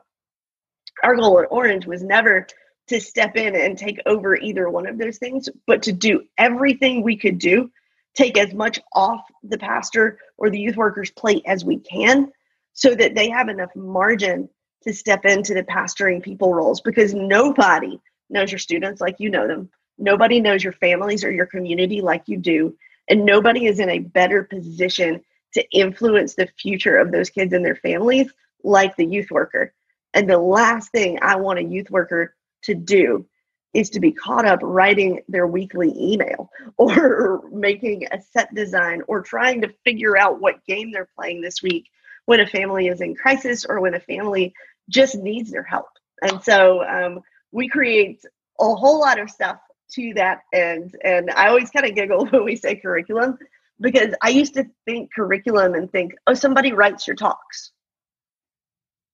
our 1.02 1.16
goal 1.16 1.40
at 1.40 1.48
Orange 1.50 1.86
was 1.86 2.04
never 2.04 2.48
to 2.88 3.00
step 3.00 3.36
in 3.36 3.56
and 3.56 3.78
take 3.78 4.00
over 4.06 4.36
either 4.36 4.70
one 4.70 4.88
of 4.88 4.98
those 4.98 5.18
things, 5.18 5.50
but 5.66 5.84
to 5.84 5.92
do 5.92 6.24
everything 6.38 7.02
we 7.02 7.18
could 7.18 7.40
do, 7.40 7.72
take 8.16 8.38
as 8.38 8.54
much 8.54 8.80
off 8.94 9.22
the 9.44 9.58
pastor 9.58 10.20
or 10.38 10.50
the 10.50 10.60
youth 10.60 10.76
worker's 10.76 11.12
plate 11.12 11.44
as 11.46 11.66
we 11.66 11.80
can 11.80 12.32
so 12.74 12.96
that 12.96 13.16
they 13.16 13.30
have 13.30 13.50
enough 13.50 13.76
margin 13.76 14.50
to 14.84 14.94
step 14.94 15.26
into 15.26 15.54
the 15.54 15.64
pastoring 15.64 16.22
people 16.22 16.54
roles 16.54 16.82
because 16.82 17.14
nobody 17.14 18.00
knows 18.30 18.52
your 18.52 18.60
students 18.60 19.02
like 19.02 19.16
you 19.20 19.30
know 19.30 19.48
them. 19.48 19.70
Nobody 19.98 20.42
knows 20.42 20.64
your 20.64 20.74
families 20.74 21.24
or 21.24 21.32
your 21.32 21.46
community 21.46 22.02
like 22.02 22.24
you 22.26 22.38
do. 22.38 22.76
And 23.10 23.26
nobody 23.26 23.68
is 23.68 23.80
in 23.80 23.90
a 23.90 24.00
better 24.00 24.44
position 24.44 25.22
to 25.54 25.64
influence 25.72 26.36
the 26.36 26.50
future 26.58 26.98
of 26.98 27.12
those 27.12 27.30
kids 27.30 27.54
and 27.54 27.66
their 27.66 27.76
families 27.76 28.32
like 28.64 28.96
the 28.96 29.06
youth 29.06 29.30
worker. 29.30 29.74
And 30.14 30.30
the 30.30 30.38
last 30.38 30.92
thing 30.92 31.20
I 31.22 31.36
want 31.36 31.60
a 31.60 31.64
youth 31.64 31.90
worker 31.90 32.36
to 32.64 32.74
do 32.74 33.26
is 33.74 33.90
to 33.92 34.00
be 34.00 34.12
caught 34.12 34.46
up 34.46 34.60
writing 34.62 35.22
their 35.28 35.48
weekly 35.48 35.94
email 35.98 36.50
or 36.78 37.44
making 37.52 38.08
a 38.12 38.22
set 38.22 38.54
design 38.54 39.02
or 39.08 39.22
trying 39.22 39.62
to 39.62 39.74
figure 39.84 40.18
out 40.18 40.40
what 40.40 40.64
game 40.66 40.92
they're 40.92 41.10
playing 41.16 41.42
this 41.42 41.62
week 41.62 41.90
when 42.26 42.40
a 42.40 42.48
family 42.48 42.88
is 42.88 43.02
in 43.02 43.16
crisis 43.16 43.66
or 43.66 43.82
when 43.82 43.96
a 43.96 44.00
family 44.00 44.54
just 44.90 45.16
needs 45.16 45.52
their 45.52 45.64
help. 45.64 45.88
And 46.22 46.42
so 46.44 46.84
um, 46.84 47.22
we 47.52 47.68
create 47.68 48.24
a 48.60 48.76
whole 48.76 49.00
lot 49.00 49.20
of 49.20 49.30
stuff 49.30 49.58
to 49.94 50.14
that 50.16 50.42
end. 50.54 50.96
And 51.04 51.30
I 51.32 51.48
always 51.48 51.70
kind 51.70 51.86
of 51.86 51.96
giggle 51.96 52.26
when 52.30 52.46
we 52.46 52.56
say 52.56 52.76
curriculum 52.76 53.38
because 53.80 54.14
I 54.22 54.30
used 54.30 54.54
to 54.56 54.66
think 54.86 55.14
curriculum 55.14 55.74
and 55.74 55.92
think, 55.92 56.14
oh, 56.28 56.34
somebody 56.34 56.74
writes 56.74 57.08
your 57.08 57.16
talks. 57.16 57.72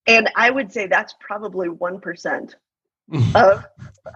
And 0.05 0.30
I 0.36 0.49
would 0.49 0.72
say 0.72 0.88
that's 0.88 1.14
probably 1.20 1.70
1% 1.70 2.53
of, 3.36 3.66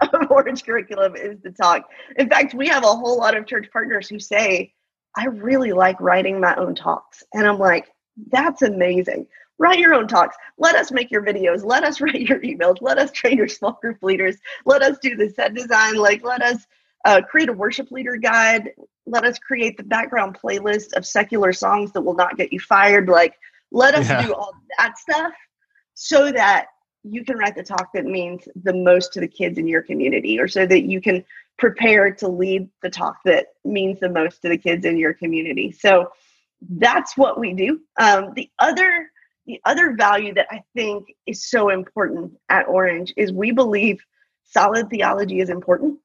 of 0.12 0.30
Orange 0.30 0.64
curriculum 0.64 1.16
is 1.16 1.40
the 1.42 1.50
talk. 1.50 1.82
In 2.16 2.28
fact, 2.28 2.54
we 2.54 2.68
have 2.68 2.84
a 2.84 2.88
whole 2.88 3.18
lot 3.18 3.36
of 3.36 3.46
church 3.46 3.68
partners 3.72 4.08
who 4.08 4.18
say, 4.18 4.72
I 5.16 5.26
really 5.26 5.72
like 5.72 6.00
writing 6.00 6.40
my 6.40 6.54
own 6.56 6.74
talks. 6.74 7.22
And 7.32 7.46
I'm 7.46 7.58
like, 7.58 7.88
that's 8.30 8.62
amazing 8.62 9.26
write 9.58 9.78
your 9.78 9.94
own 9.94 10.08
talks. 10.08 10.36
Let 10.58 10.74
us 10.74 10.90
make 10.90 11.10
your 11.10 11.22
videos. 11.22 11.64
Let 11.64 11.84
us 11.84 12.00
write 12.00 12.20
your 12.20 12.40
emails. 12.40 12.78
Let 12.80 12.98
us 12.98 13.10
train 13.12 13.36
your 13.36 13.48
small 13.48 13.78
group 13.80 14.02
leaders. 14.02 14.36
Let 14.64 14.82
us 14.82 14.98
do 15.02 15.16
the 15.16 15.30
set 15.30 15.54
design. 15.54 15.96
Like, 15.96 16.24
let 16.24 16.42
us 16.42 16.66
uh, 17.04 17.20
create 17.22 17.48
a 17.48 17.52
worship 17.52 17.90
leader 17.90 18.16
guide. 18.16 18.70
Let 19.06 19.24
us 19.24 19.38
create 19.38 19.76
the 19.76 19.82
background 19.82 20.38
playlist 20.42 20.94
of 20.94 21.06
secular 21.06 21.52
songs 21.52 21.92
that 21.92 22.00
will 22.00 22.14
not 22.14 22.36
get 22.36 22.52
you 22.52 22.60
fired. 22.60 23.08
Like, 23.08 23.34
let 23.70 23.94
us 23.94 24.08
yeah. 24.08 24.26
do 24.26 24.34
all 24.34 24.52
that 24.78 24.98
stuff 24.98 25.32
so 25.94 26.32
that 26.32 26.66
you 27.04 27.24
can 27.24 27.38
write 27.38 27.54
the 27.54 27.62
talk 27.62 27.92
that 27.94 28.06
means 28.06 28.48
the 28.62 28.74
most 28.74 29.12
to 29.12 29.20
the 29.20 29.28
kids 29.28 29.58
in 29.58 29.68
your 29.68 29.82
community, 29.82 30.40
or 30.40 30.48
so 30.48 30.66
that 30.66 30.82
you 30.82 31.00
can 31.00 31.24
prepare 31.58 32.12
to 32.12 32.28
lead 32.28 32.68
the 32.82 32.90
talk 32.90 33.18
that 33.24 33.48
means 33.64 34.00
the 34.00 34.08
most 34.08 34.42
to 34.42 34.48
the 34.48 34.58
kids 34.58 34.84
in 34.84 34.96
your 34.96 35.14
community. 35.14 35.70
So 35.70 36.10
that's 36.68 37.16
what 37.16 37.38
we 37.38 37.52
do. 37.52 37.80
Um, 37.98 38.32
the 38.34 38.50
other 38.58 39.10
the 39.46 39.60
other 39.64 39.94
value 39.94 40.32
that 40.34 40.46
I 40.50 40.62
think 40.74 41.08
is 41.26 41.44
so 41.50 41.68
important 41.68 42.32
at 42.48 42.66
Orange 42.66 43.12
is 43.16 43.30
we 43.30 43.50
believe 43.52 44.02
solid 44.44 44.88
theology 44.88 45.40
is 45.40 45.50
important. 45.50 45.98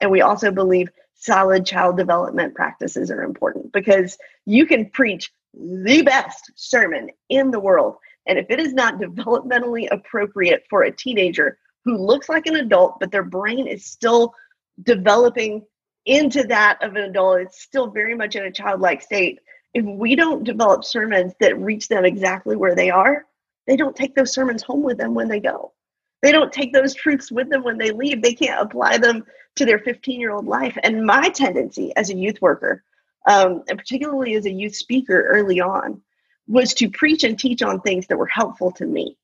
And 0.00 0.10
we 0.10 0.20
also 0.20 0.50
believe 0.50 0.90
solid 1.14 1.64
child 1.64 1.96
development 1.96 2.54
practices 2.54 3.10
are 3.10 3.22
important 3.22 3.72
because 3.72 4.18
you 4.44 4.66
can 4.66 4.90
preach 4.90 5.32
the 5.54 6.02
best 6.02 6.50
sermon 6.54 7.10
in 7.28 7.50
the 7.50 7.60
world. 7.60 7.96
And 8.26 8.38
if 8.38 8.46
it 8.50 8.60
is 8.60 8.72
not 8.72 8.98
developmentally 8.98 9.88
appropriate 9.90 10.64
for 10.70 10.82
a 10.82 10.92
teenager 10.92 11.58
who 11.84 11.96
looks 11.96 12.28
like 12.28 12.46
an 12.46 12.56
adult, 12.56 13.00
but 13.00 13.10
their 13.10 13.24
brain 13.24 13.66
is 13.66 13.84
still 13.84 14.34
developing 14.82 15.64
into 16.06 16.44
that 16.44 16.82
of 16.82 16.94
an 16.96 17.04
adult, 17.04 17.40
it's 17.40 17.62
still 17.62 17.90
very 17.90 18.14
much 18.14 18.36
in 18.36 18.44
a 18.44 18.52
childlike 18.52 19.02
state, 19.02 19.38
if 19.74 19.84
we 19.84 20.14
don't 20.14 20.44
develop 20.44 20.84
sermons 20.84 21.32
that 21.40 21.58
reach 21.58 21.88
them 21.88 22.04
exactly 22.04 22.56
where 22.56 22.74
they 22.74 22.90
are, 22.90 23.26
they 23.66 23.76
don't 23.76 23.96
take 23.96 24.14
those 24.14 24.32
sermons 24.32 24.62
home 24.62 24.82
with 24.82 24.98
them 24.98 25.14
when 25.14 25.28
they 25.28 25.40
go. 25.40 25.72
They 26.20 26.32
don't 26.32 26.52
take 26.52 26.72
those 26.72 26.94
truths 26.94 27.32
with 27.32 27.48
them 27.48 27.64
when 27.64 27.78
they 27.78 27.90
leave. 27.90 28.22
They 28.22 28.34
can't 28.34 28.60
apply 28.60 28.98
them 28.98 29.24
to 29.56 29.64
their 29.64 29.78
15 29.78 30.20
year 30.20 30.32
old 30.32 30.46
life. 30.46 30.76
And 30.82 31.06
my 31.06 31.28
tendency 31.30 31.92
as 31.96 32.10
a 32.10 32.16
youth 32.16 32.40
worker, 32.40 32.84
um, 33.28 33.62
and 33.68 33.78
particularly 33.78 34.34
as 34.34 34.46
a 34.46 34.52
youth 34.52 34.76
speaker 34.76 35.26
early 35.28 35.60
on, 35.60 36.00
was 36.48 36.74
to 36.74 36.90
preach 36.90 37.24
and 37.24 37.38
teach 37.38 37.62
on 37.62 37.80
things 37.80 38.06
that 38.06 38.18
were 38.18 38.26
helpful 38.26 38.72
to 38.72 38.86
me, 38.86 39.16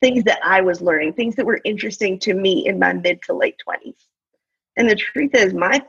things 0.00 0.24
that 0.24 0.40
I 0.44 0.60
was 0.60 0.80
learning, 0.80 1.14
things 1.14 1.36
that 1.36 1.46
were 1.46 1.60
interesting 1.64 2.18
to 2.20 2.34
me 2.34 2.66
in 2.66 2.78
my 2.78 2.92
mid 2.92 3.22
to 3.24 3.34
late 3.34 3.56
20s. 3.66 3.96
And 4.76 4.88
the 4.88 4.96
truth 4.96 5.34
is, 5.34 5.52
my 5.52 5.82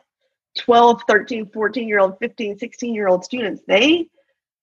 12, 0.60 1.04
13, 1.08 1.50
14 1.50 1.88
year 1.88 2.00
old, 2.00 2.18
15, 2.20 2.58
16 2.58 2.94
year 2.94 3.08
old 3.08 3.24
students, 3.24 3.62
they 3.68 4.08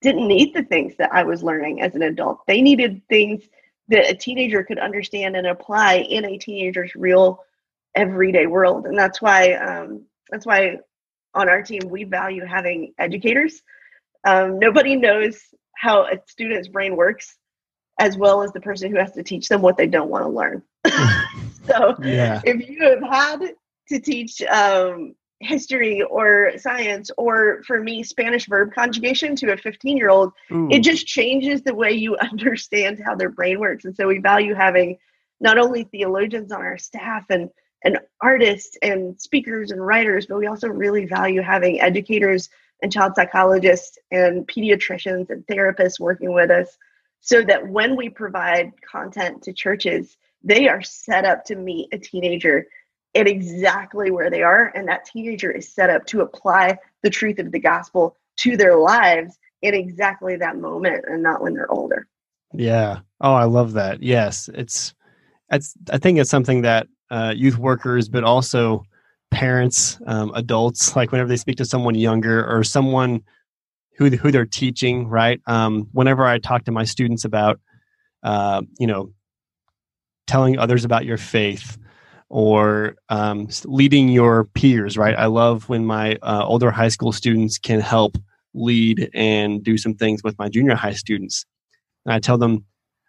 didn't 0.00 0.28
need 0.28 0.54
the 0.54 0.62
things 0.62 0.94
that 0.98 1.12
I 1.12 1.24
was 1.24 1.42
learning 1.42 1.82
as 1.82 1.94
an 1.94 2.02
adult. 2.02 2.40
They 2.46 2.62
needed 2.62 3.02
things 3.08 3.42
that 3.88 4.10
a 4.10 4.14
teenager 4.14 4.62
could 4.62 4.78
understand 4.78 5.36
and 5.36 5.46
apply 5.46 5.94
in 6.08 6.24
a 6.24 6.38
teenager's 6.38 6.94
real 6.94 7.42
everyday 7.94 8.46
world. 8.46 8.86
And 8.86 8.96
that's 8.96 9.20
why 9.20 9.54
um, 9.54 10.02
that's 10.30 10.46
why 10.46 10.76
on 11.34 11.48
our 11.48 11.62
team 11.62 11.80
we 11.88 12.04
value 12.04 12.44
having 12.44 12.92
educators. 12.98 13.62
Um, 14.24 14.58
nobody 14.58 14.96
knows 14.96 15.40
how 15.78 16.02
a 16.02 16.18
student's 16.26 16.68
brain 16.68 16.96
works 16.96 17.36
as 18.00 18.16
well 18.16 18.42
as 18.42 18.52
the 18.52 18.60
person 18.60 18.90
who 18.90 18.98
has 18.98 19.12
to 19.12 19.22
teach 19.22 19.48
them 19.48 19.62
what 19.62 19.76
they 19.76 19.86
don't 19.86 20.10
want 20.10 20.24
to 20.24 20.28
learn. 20.28 20.62
so 21.66 21.96
yeah. 22.02 22.40
if 22.44 22.68
you 22.68 22.82
have 22.82 23.02
had 23.02 23.54
to 23.88 24.00
teach 24.00 24.42
um, 24.42 25.14
history 25.40 26.02
or 26.02 26.52
science 26.56 27.10
or 27.16 27.62
for 27.64 27.80
me 27.80 28.02
spanish 28.02 28.48
verb 28.48 28.72
conjugation 28.74 29.36
to 29.36 29.52
a 29.52 29.56
15 29.56 29.96
year 29.96 30.10
old 30.10 30.32
it 30.68 30.80
just 30.80 31.06
changes 31.06 31.62
the 31.62 31.74
way 31.74 31.92
you 31.92 32.16
understand 32.32 33.00
how 33.04 33.14
their 33.14 33.30
brain 33.30 33.60
works 33.60 33.84
and 33.84 33.94
so 33.94 34.08
we 34.08 34.18
value 34.18 34.52
having 34.52 34.98
not 35.40 35.56
only 35.56 35.84
theologians 35.84 36.50
on 36.50 36.60
our 36.60 36.76
staff 36.76 37.24
and 37.30 37.48
and 37.84 38.00
artists 38.20 38.76
and 38.82 39.20
speakers 39.20 39.70
and 39.70 39.84
writers 39.84 40.26
but 40.26 40.38
we 40.38 40.48
also 40.48 40.66
really 40.66 41.04
value 41.04 41.40
having 41.40 41.80
educators 41.80 42.48
and 42.82 42.92
child 42.92 43.12
psychologists 43.14 43.98
and 44.10 44.46
pediatricians 44.46 45.30
and 45.30 45.46
therapists 45.46 46.00
working 46.00 46.32
with 46.32 46.50
us 46.50 46.76
so 47.20 47.42
that 47.42 47.68
when 47.68 47.96
we 47.96 48.08
provide 48.08 48.72
content 48.90 49.42
to 49.42 49.52
churches 49.52 50.16
they 50.42 50.68
are 50.68 50.82
set 50.82 51.24
up 51.24 51.44
to 51.44 51.56
meet 51.56 51.88
a 51.92 51.98
teenager 51.98 52.66
at 53.14 53.26
exactly 53.26 54.10
where 54.10 54.30
they 54.30 54.42
are. 54.42 54.72
And 54.74 54.86
that 54.88 55.04
teenager 55.04 55.50
is 55.50 55.72
set 55.72 55.90
up 55.90 56.06
to 56.06 56.20
apply 56.20 56.78
the 57.02 57.10
truth 57.10 57.38
of 57.38 57.52
the 57.52 57.58
gospel 57.58 58.16
to 58.38 58.56
their 58.56 58.76
lives 58.76 59.38
in 59.62 59.74
exactly 59.74 60.36
that 60.36 60.56
moment 60.56 61.04
and 61.08 61.22
not 61.22 61.42
when 61.42 61.54
they're 61.54 61.70
older. 61.70 62.06
Yeah. 62.54 63.00
Oh, 63.20 63.34
I 63.34 63.44
love 63.44 63.72
that. 63.72 64.02
Yes. 64.02 64.48
It's, 64.54 64.94
it's, 65.50 65.74
I 65.90 65.98
think 65.98 66.18
it's 66.18 66.30
something 66.30 66.62
that 66.62 66.86
uh, 67.10 67.34
youth 67.36 67.58
workers, 67.58 68.08
but 68.08 68.24
also 68.24 68.84
parents, 69.30 69.98
um, 70.06 70.32
adults, 70.34 70.96
like 70.96 71.12
whenever 71.12 71.28
they 71.28 71.36
speak 71.36 71.56
to 71.56 71.64
someone 71.64 71.94
younger 71.94 72.46
or 72.46 72.64
someone 72.64 73.22
who, 73.96 74.10
who 74.10 74.30
they're 74.30 74.46
teaching, 74.46 75.08
right? 75.08 75.40
Um, 75.46 75.88
whenever 75.92 76.24
I 76.24 76.38
talk 76.38 76.64
to 76.64 76.72
my 76.72 76.84
students 76.84 77.24
about, 77.24 77.60
uh, 78.22 78.62
you 78.78 78.86
know, 78.86 79.12
telling 80.26 80.58
others 80.58 80.84
about 80.84 81.04
your 81.04 81.18
faith, 81.18 81.78
or 82.30 82.96
um, 83.08 83.48
leading 83.64 84.08
your 84.08 84.44
peers, 84.44 84.98
right? 84.98 85.14
I 85.16 85.26
love 85.26 85.68
when 85.68 85.86
my 85.86 86.18
uh, 86.22 86.44
older 86.44 86.70
high 86.70 86.88
school 86.88 87.12
students 87.12 87.58
can 87.58 87.80
help 87.80 88.18
lead 88.54 89.10
and 89.14 89.62
do 89.62 89.78
some 89.78 89.94
things 89.94 90.22
with 90.22 90.38
my 90.38 90.48
junior 90.48 90.74
high 90.74 90.92
students. 90.92 91.46
And 92.04 92.12
I 92.12 92.18
tell 92.18 92.38
them, 92.38 92.64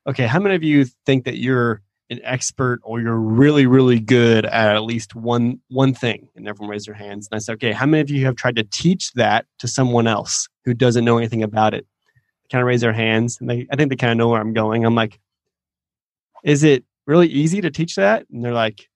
okay, 0.07 0.25
how 0.25 0.39
many 0.39 0.55
of 0.55 0.63
you 0.63 0.85
think 1.05 1.25
that 1.25 1.37
you're 1.37 1.81
an 2.09 2.19
expert 2.23 2.79
or 2.83 2.99
you're 2.99 3.19
really, 3.19 3.65
really 3.65 3.99
good 3.99 4.45
at 4.45 4.75
at 4.75 4.83
least 4.83 5.15
one 5.15 5.59
one 5.69 5.93
thing? 5.93 6.27
And 6.35 6.47
everyone 6.47 6.71
raised 6.71 6.87
their 6.87 6.93
hands. 6.95 7.27
And 7.31 7.37
I 7.37 7.39
said, 7.39 7.53
okay, 7.53 7.71
how 7.71 7.85
many 7.85 8.01
of 8.01 8.09
you 8.09 8.25
have 8.25 8.35
tried 8.35 8.55
to 8.55 8.63
teach 8.63 9.11
that 9.13 9.45
to 9.59 9.67
someone 9.67 10.07
else 10.07 10.47
who 10.65 10.73
doesn't 10.73 11.05
know 11.05 11.17
anything 11.17 11.43
about 11.43 11.73
it? 11.73 11.85
They 12.43 12.47
kind 12.51 12.61
of 12.61 12.67
raise 12.67 12.81
their 12.81 12.93
hands, 12.93 13.37
and 13.39 13.49
they, 13.49 13.67
I 13.71 13.75
think 13.75 13.89
they 13.89 13.95
kind 13.95 14.11
of 14.11 14.17
know 14.17 14.29
where 14.29 14.41
I'm 14.41 14.53
going. 14.53 14.85
I'm 14.85 14.95
like, 14.95 15.19
is 16.43 16.63
it 16.63 16.83
really 17.05 17.27
easy 17.27 17.61
to 17.61 17.71
teach 17.71 17.95
that? 17.95 18.25
And 18.31 18.43
they're 18.43 18.53
like, 18.53 18.87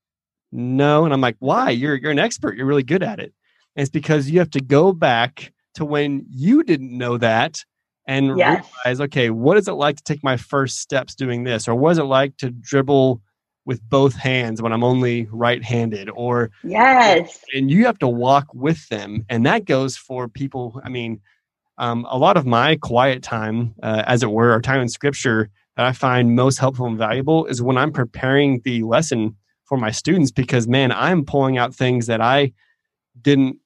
no. 0.51 1.05
And 1.05 1.13
I'm 1.13 1.21
like, 1.21 1.35
why? 1.39 1.71
You're 1.71 1.95
you're 1.95 2.11
an 2.11 2.19
expert. 2.19 2.55
You're 2.55 2.67
really 2.67 2.83
good 2.83 3.03
at 3.03 3.19
it. 3.19 3.33
And 3.75 3.81
it's 3.81 3.89
because 3.89 4.29
you 4.29 4.39
have 4.39 4.51
to 4.51 4.61
go 4.61 4.93
back 4.93 5.51
to 5.75 5.85
when 5.85 6.25
you 6.29 6.63
didn't 6.63 6.95
know 6.95 7.17
that 7.17 7.63
and 8.05 8.37
yes. 8.37 8.67
realize, 8.85 9.01
okay, 9.01 9.29
what 9.29 9.57
is 9.57 9.67
it 9.67 9.73
like 9.73 9.97
to 9.97 10.03
take 10.03 10.23
my 10.23 10.37
first 10.37 10.79
steps 10.79 11.15
doing 11.15 11.43
this? 11.43 11.67
Or 11.67 11.75
what 11.75 11.91
is 11.91 11.97
it 11.97 12.03
like 12.03 12.37
to 12.37 12.49
dribble 12.49 13.21
with 13.65 13.81
both 13.89 14.13
hands 14.15 14.61
when 14.61 14.73
I'm 14.73 14.83
only 14.83 15.27
right 15.31 15.63
handed? 15.63 16.09
Or, 16.09 16.51
yes. 16.63 17.43
And 17.53 17.71
you 17.71 17.85
have 17.85 17.99
to 17.99 18.07
walk 18.07 18.47
with 18.53 18.87
them. 18.89 19.25
And 19.29 19.45
that 19.45 19.65
goes 19.65 19.95
for 19.95 20.27
people. 20.27 20.81
I 20.83 20.89
mean, 20.89 21.21
um, 21.77 22.05
a 22.09 22.17
lot 22.17 22.37
of 22.37 22.45
my 22.45 22.75
quiet 22.75 23.23
time, 23.23 23.73
uh, 23.81 24.03
as 24.05 24.21
it 24.21 24.31
were, 24.31 24.53
or 24.53 24.61
time 24.61 24.81
in 24.81 24.89
scripture 24.89 25.49
that 25.77 25.85
I 25.85 25.91
find 25.91 26.35
most 26.35 26.59
helpful 26.59 26.85
and 26.85 26.97
valuable 26.97 27.45
is 27.45 27.61
when 27.61 27.77
I'm 27.77 27.91
preparing 27.91 28.61
the 28.63 28.83
lesson 28.83 29.35
for 29.65 29.77
my 29.77 29.91
students 29.91 30.31
because, 30.31 30.67
man, 30.67 30.91
I'm 30.91 31.25
pulling 31.25 31.57
out 31.57 31.73
things 31.73 32.07
that 32.07 32.21
I 32.21 32.51
didn't 33.21 33.57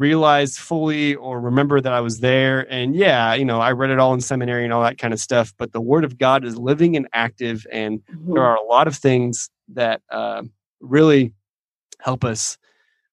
realize 0.00 0.56
fully 0.56 1.14
or 1.14 1.38
remember 1.38 1.78
that 1.78 1.92
I 1.92 2.00
was 2.00 2.20
there. 2.20 2.66
And 2.72 2.96
yeah, 2.96 3.34
you 3.34 3.44
know, 3.44 3.60
I 3.60 3.72
read 3.72 3.90
it 3.90 3.98
all 3.98 4.14
in 4.14 4.22
seminary 4.22 4.64
and 4.64 4.72
all 4.72 4.82
that 4.82 4.96
kind 4.96 5.12
of 5.12 5.20
stuff. 5.20 5.52
But 5.58 5.72
the 5.72 5.80
Word 5.80 6.04
of 6.04 6.16
God 6.16 6.42
is 6.44 6.56
living 6.56 6.96
and 6.96 7.06
active, 7.12 7.66
and 7.70 8.00
mm-hmm. 8.00 8.32
there 8.32 8.42
are 8.42 8.56
a 8.56 8.64
lot 8.64 8.88
of 8.88 8.96
things 8.96 9.50
that 9.74 10.00
uh, 10.10 10.42
really 10.80 11.34
help 12.00 12.24
us 12.24 12.56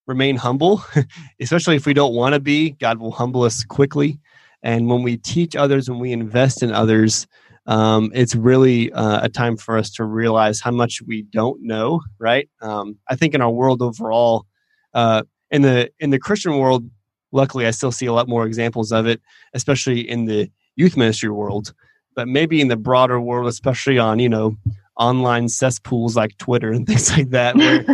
remain 0.06 0.36
humble, 0.36 0.82
especially 1.40 1.76
if 1.76 1.84
we 1.84 1.92
don't 1.92 2.14
want 2.14 2.32
to 2.32 2.40
be. 2.40 2.70
God 2.70 2.98
will 2.98 3.12
humble 3.12 3.42
us 3.42 3.62
quickly. 3.64 4.18
And 4.62 4.88
when 4.88 5.02
we 5.02 5.18
teach 5.18 5.54
others, 5.54 5.90
when 5.90 5.98
we 5.98 6.12
invest 6.12 6.62
in 6.62 6.72
others, 6.72 7.26
um, 7.66 8.10
it's 8.14 8.34
really 8.34 8.90
uh, 8.92 9.24
a 9.24 9.28
time 9.28 9.58
for 9.58 9.76
us 9.76 9.90
to 9.90 10.04
realize 10.04 10.58
how 10.58 10.70
much 10.70 11.02
we 11.06 11.22
don't 11.22 11.60
know. 11.62 12.00
Right? 12.18 12.48
Um, 12.62 12.96
I 13.08 13.14
think 13.14 13.34
in 13.34 13.42
our 13.42 13.50
world 13.50 13.82
overall, 13.82 14.46
uh, 14.94 15.24
in 15.50 15.62
the 15.62 15.90
in 15.98 16.10
the 16.10 16.18
Christian 16.18 16.58
world, 16.58 16.88
luckily, 17.32 17.66
I 17.66 17.70
still 17.70 17.92
see 17.92 18.06
a 18.06 18.12
lot 18.12 18.28
more 18.28 18.46
examples 18.46 18.92
of 18.92 19.06
it, 19.06 19.20
especially 19.54 20.00
in 20.08 20.26
the 20.26 20.50
youth 20.76 20.96
ministry 20.96 21.30
world. 21.30 21.72
But 22.14 22.28
maybe 22.28 22.60
in 22.60 22.68
the 22.68 22.76
broader 22.76 23.20
world, 23.20 23.48
especially 23.48 23.98
on 23.98 24.18
you 24.18 24.28
know 24.28 24.56
online 24.96 25.48
cesspools 25.48 26.16
like 26.16 26.36
Twitter 26.38 26.72
and 26.72 26.86
things 26.86 27.10
like 27.16 27.30
that, 27.30 27.56
where 27.56 27.84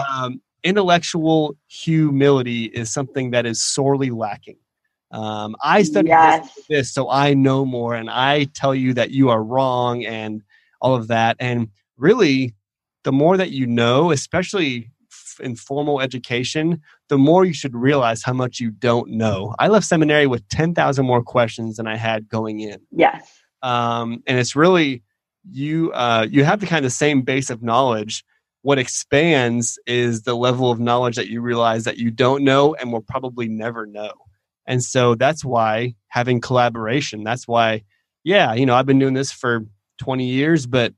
um, 0.12 0.40
intellectual 0.64 1.56
humility 1.68 2.64
is 2.64 2.92
something 2.92 3.30
that 3.30 3.46
is 3.46 3.62
sorely 3.62 4.10
lacking. 4.10 4.56
Um, 5.12 5.54
I 5.62 5.84
studied 5.84 6.08
yes. 6.08 6.52
this, 6.54 6.66
this, 6.68 6.92
so 6.92 7.08
I 7.08 7.32
know 7.34 7.64
more, 7.64 7.94
and 7.94 8.10
I 8.10 8.44
tell 8.54 8.74
you 8.74 8.92
that 8.94 9.10
you 9.10 9.30
are 9.30 9.42
wrong, 9.42 10.04
and 10.04 10.42
all 10.80 10.94
of 10.94 11.08
that. 11.08 11.36
And 11.38 11.68
really, 11.96 12.54
the 13.04 13.12
more 13.12 13.36
that 13.36 13.50
you 13.50 13.66
know, 13.66 14.10
especially 14.10 14.90
in 15.40 15.56
formal 15.56 16.00
education, 16.00 16.80
the 17.08 17.18
more 17.18 17.44
you 17.44 17.52
should 17.52 17.74
realize 17.74 18.22
how 18.22 18.32
much 18.32 18.60
you 18.60 18.70
don't 18.70 19.10
know. 19.10 19.54
I 19.58 19.68
left 19.68 19.86
seminary 19.86 20.26
with 20.26 20.48
10,000 20.48 21.04
more 21.04 21.22
questions 21.22 21.76
than 21.76 21.86
I 21.86 21.96
had 21.96 22.28
going 22.28 22.60
in. 22.60 22.80
Yes. 22.90 23.40
Um, 23.62 24.22
and 24.26 24.38
it's 24.38 24.54
really, 24.56 25.02
you, 25.50 25.92
uh, 25.92 26.26
you 26.30 26.44
have 26.44 26.60
the 26.60 26.66
kind 26.66 26.84
of 26.84 26.92
same 26.92 27.22
base 27.22 27.50
of 27.50 27.62
knowledge. 27.62 28.24
What 28.62 28.78
expands 28.78 29.78
is 29.86 30.22
the 30.22 30.34
level 30.34 30.70
of 30.70 30.80
knowledge 30.80 31.16
that 31.16 31.28
you 31.28 31.40
realize 31.40 31.84
that 31.84 31.98
you 31.98 32.10
don't 32.10 32.42
know 32.42 32.74
and 32.74 32.92
will 32.92 33.02
probably 33.02 33.48
never 33.48 33.86
know. 33.86 34.12
And 34.66 34.82
so 34.82 35.14
that's 35.14 35.44
why 35.44 35.94
having 36.08 36.40
collaboration, 36.40 37.22
that's 37.22 37.46
why, 37.46 37.84
yeah, 38.24 38.54
you 38.54 38.66
know, 38.66 38.74
I've 38.74 38.86
been 38.86 38.98
doing 38.98 39.14
this 39.14 39.30
for 39.30 39.64
20 39.98 40.26
years, 40.26 40.66
but 40.66 40.92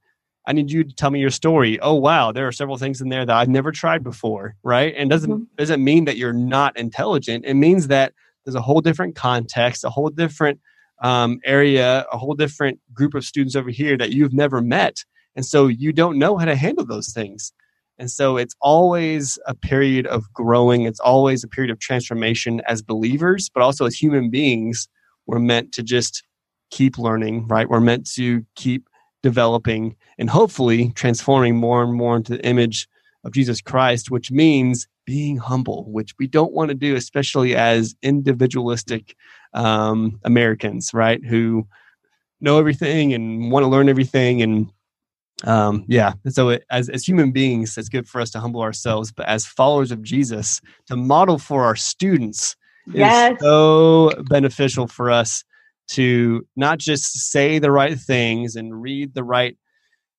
I 0.48 0.52
need 0.52 0.70
you 0.70 0.82
to 0.82 0.94
tell 0.94 1.10
me 1.10 1.20
your 1.20 1.28
story. 1.28 1.78
Oh 1.80 1.94
wow, 1.94 2.32
there 2.32 2.48
are 2.48 2.52
several 2.52 2.78
things 2.78 3.02
in 3.02 3.10
there 3.10 3.26
that 3.26 3.36
I've 3.36 3.50
never 3.50 3.70
tried 3.70 4.02
before, 4.02 4.56
right? 4.62 4.94
And 4.96 5.10
doesn't 5.10 5.30
mm-hmm. 5.30 5.42
doesn't 5.56 5.84
mean 5.84 6.06
that 6.06 6.16
you're 6.16 6.32
not 6.32 6.74
intelligent. 6.78 7.44
It 7.44 7.52
means 7.52 7.88
that 7.88 8.14
there's 8.44 8.54
a 8.54 8.62
whole 8.62 8.80
different 8.80 9.14
context, 9.14 9.84
a 9.84 9.90
whole 9.90 10.08
different 10.08 10.58
um, 11.02 11.38
area, 11.44 12.06
a 12.10 12.16
whole 12.16 12.32
different 12.32 12.80
group 12.94 13.12
of 13.12 13.26
students 13.26 13.56
over 13.56 13.68
here 13.68 13.98
that 13.98 14.12
you've 14.12 14.32
never 14.32 14.62
met, 14.62 15.04
and 15.36 15.44
so 15.44 15.66
you 15.66 15.92
don't 15.92 16.18
know 16.18 16.38
how 16.38 16.46
to 16.46 16.56
handle 16.56 16.86
those 16.86 17.12
things. 17.12 17.52
And 17.98 18.10
so 18.10 18.38
it's 18.38 18.54
always 18.62 19.38
a 19.46 19.54
period 19.54 20.06
of 20.06 20.32
growing. 20.32 20.82
It's 20.82 21.00
always 21.00 21.44
a 21.44 21.48
period 21.48 21.70
of 21.70 21.78
transformation 21.78 22.62
as 22.66 22.80
believers, 22.80 23.50
but 23.52 23.62
also 23.62 23.84
as 23.84 23.96
human 23.96 24.30
beings. 24.30 24.88
We're 25.26 25.40
meant 25.40 25.72
to 25.72 25.82
just 25.82 26.22
keep 26.70 26.96
learning, 26.96 27.48
right? 27.48 27.68
We're 27.68 27.80
meant 27.80 28.08
to 28.14 28.46
keep 28.54 28.87
developing 29.22 29.96
and 30.18 30.30
hopefully 30.30 30.92
transforming 30.94 31.56
more 31.56 31.82
and 31.82 31.94
more 31.94 32.16
into 32.16 32.32
the 32.32 32.44
image 32.44 32.88
of 33.24 33.32
Jesus 33.32 33.60
Christ, 33.60 34.10
which 34.10 34.30
means 34.30 34.86
being 35.04 35.36
humble, 35.38 35.90
which 35.90 36.14
we 36.18 36.26
don't 36.26 36.52
want 36.52 36.68
to 36.68 36.74
do, 36.74 36.94
especially 36.94 37.56
as 37.56 37.94
individualistic 38.02 39.16
um, 39.54 40.20
Americans, 40.24 40.92
right? 40.92 41.24
Who 41.24 41.66
know 42.40 42.58
everything 42.58 43.12
and 43.14 43.50
want 43.50 43.64
to 43.64 43.68
learn 43.68 43.88
everything. 43.88 44.42
And 44.42 44.70
um, 45.44 45.84
yeah, 45.88 46.12
so 46.28 46.50
it, 46.50 46.64
as, 46.70 46.88
as 46.88 47.06
human 47.06 47.32
beings, 47.32 47.76
it's 47.76 47.88
good 47.88 48.08
for 48.08 48.20
us 48.20 48.30
to 48.30 48.40
humble 48.40 48.60
ourselves. 48.60 49.12
But 49.12 49.26
as 49.28 49.46
followers 49.46 49.90
of 49.90 50.02
Jesus, 50.02 50.60
to 50.86 50.96
model 50.96 51.38
for 51.38 51.64
our 51.64 51.76
students 51.76 52.56
yes. 52.86 53.32
is 53.32 53.38
so 53.40 54.12
beneficial 54.28 54.86
for 54.86 55.10
us 55.10 55.44
to 55.88 56.46
not 56.56 56.78
just 56.78 57.30
say 57.30 57.58
the 57.58 57.70
right 57.70 57.98
things 57.98 58.56
and 58.56 58.80
read 58.80 59.14
the 59.14 59.24
right 59.24 59.56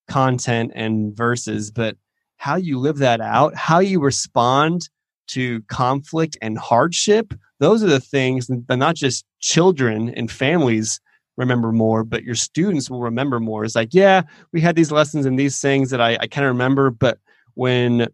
content 0.08 0.72
and 0.76 1.16
verses, 1.16 1.72
but 1.72 1.96
how 2.38 2.56
you 2.56 2.80
live 2.80 2.98
that 2.98 3.22
out, 3.22 3.56
how 3.56 3.80
you 3.80 4.00
respond 4.00 4.90
to 5.28 5.62
conflict 5.64 6.38
and 6.42 6.58
hardship. 6.58 7.34
Those 7.60 7.84
are 7.84 7.88
the 7.88 8.00
things 8.00 8.48
that 8.48 8.78
not 8.78 8.96
just 8.96 9.26
children 9.40 10.10
and 10.10 10.32
families 10.32 11.00
remember 11.38 11.72
more, 11.72 12.04
but 12.04 12.24
your 12.24 12.36
students 12.36 12.90
will 12.90 13.02
remember 13.02 13.40
more. 13.40 13.64
It's 13.64 13.76
like, 13.76 13.94
yeah, 13.94 14.24
we 14.52 14.62
had 14.62 14.76
these 14.76 14.92
lessons 14.92 15.26
and 15.26 15.38
these 15.38 15.62
things 15.62 15.90
that 15.92 16.02
I, 16.02 16.18
I 16.20 16.28
kind 16.28 16.46
of 16.46 16.54
remember, 16.54 16.90
but 16.90 17.20
when 17.54 18.08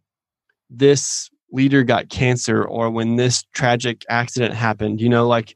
this 0.70 1.30
leader 1.51 1.84
got 1.84 2.10
cancer 2.10 2.64
or 2.64 2.89
when 2.89 3.16
this 3.16 3.43
tragic 3.53 4.03
accident 4.10 4.53
happened, 4.53 4.99
you 4.99 5.10
know, 5.10 5.28
like 5.28 5.56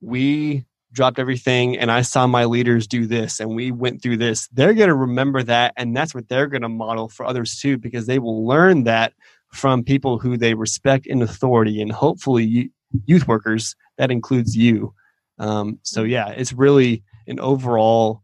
we 0.00 0.64
dropped 0.92 1.18
everything 1.18 1.78
and 1.78 1.90
I 1.90 2.02
saw 2.02 2.26
my 2.26 2.44
leaders 2.44 2.86
do 2.86 3.06
this 3.06 3.40
and 3.40 3.54
we 3.54 3.70
went 3.70 4.02
through 4.02 4.18
this, 4.18 4.48
they're 4.48 4.74
going 4.74 4.88
to 4.88 4.94
remember 4.94 5.42
that. 5.42 5.72
And 5.76 5.96
that's 5.96 6.14
what 6.14 6.28
they're 6.28 6.46
going 6.46 6.62
to 6.62 6.68
model 6.68 7.08
for 7.08 7.26
others 7.26 7.58
too, 7.58 7.78
because 7.78 8.06
they 8.06 8.18
will 8.18 8.46
learn 8.46 8.84
that 8.84 9.14
from 9.48 9.84
people 9.84 10.18
who 10.18 10.36
they 10.36 10.54
respect 10.54 11.06
in 11.06 11.22
authority 11.22 11.80
and 11.80 11.92
hopefully 11.92 12.70
youth 13.06 13.26
workers. 13.26 13.74
That 13.98 14.10
includes 14.10 14.56
you. 14.56 14.94
Um, 15.38 15.78
so, 15.82 16.02
yeah, 16.02 16.28
it's 16.28 16.52
really 16.52 17.02
an 17.26 17.40
overall 17.40 18.22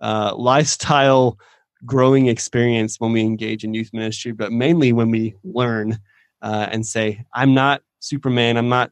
uh, 0.00 0.34
lifestyle 0.36 1.38
growing 1.84 2.26
experience 2.26 2.96
when 2.98 3.12
we 3.12 3.22
engage 3.22 3.64
in 3.64 3.74
youth 3.74 3.90
ministry, 3.92 4.32
but 4.32 4.52
mainly 4.52 4.92
when 4.92 5.10
we 5.10 5.34
learn 5.44 5.98
uh, 6.42 6.68
and 6.70 6.86
say, 6.86 7.24
I'm 7.34 7.54
not 7.54 7.82
Superman, 8.00 8.56
I'm 8.56 8.68
not 8.68 8.90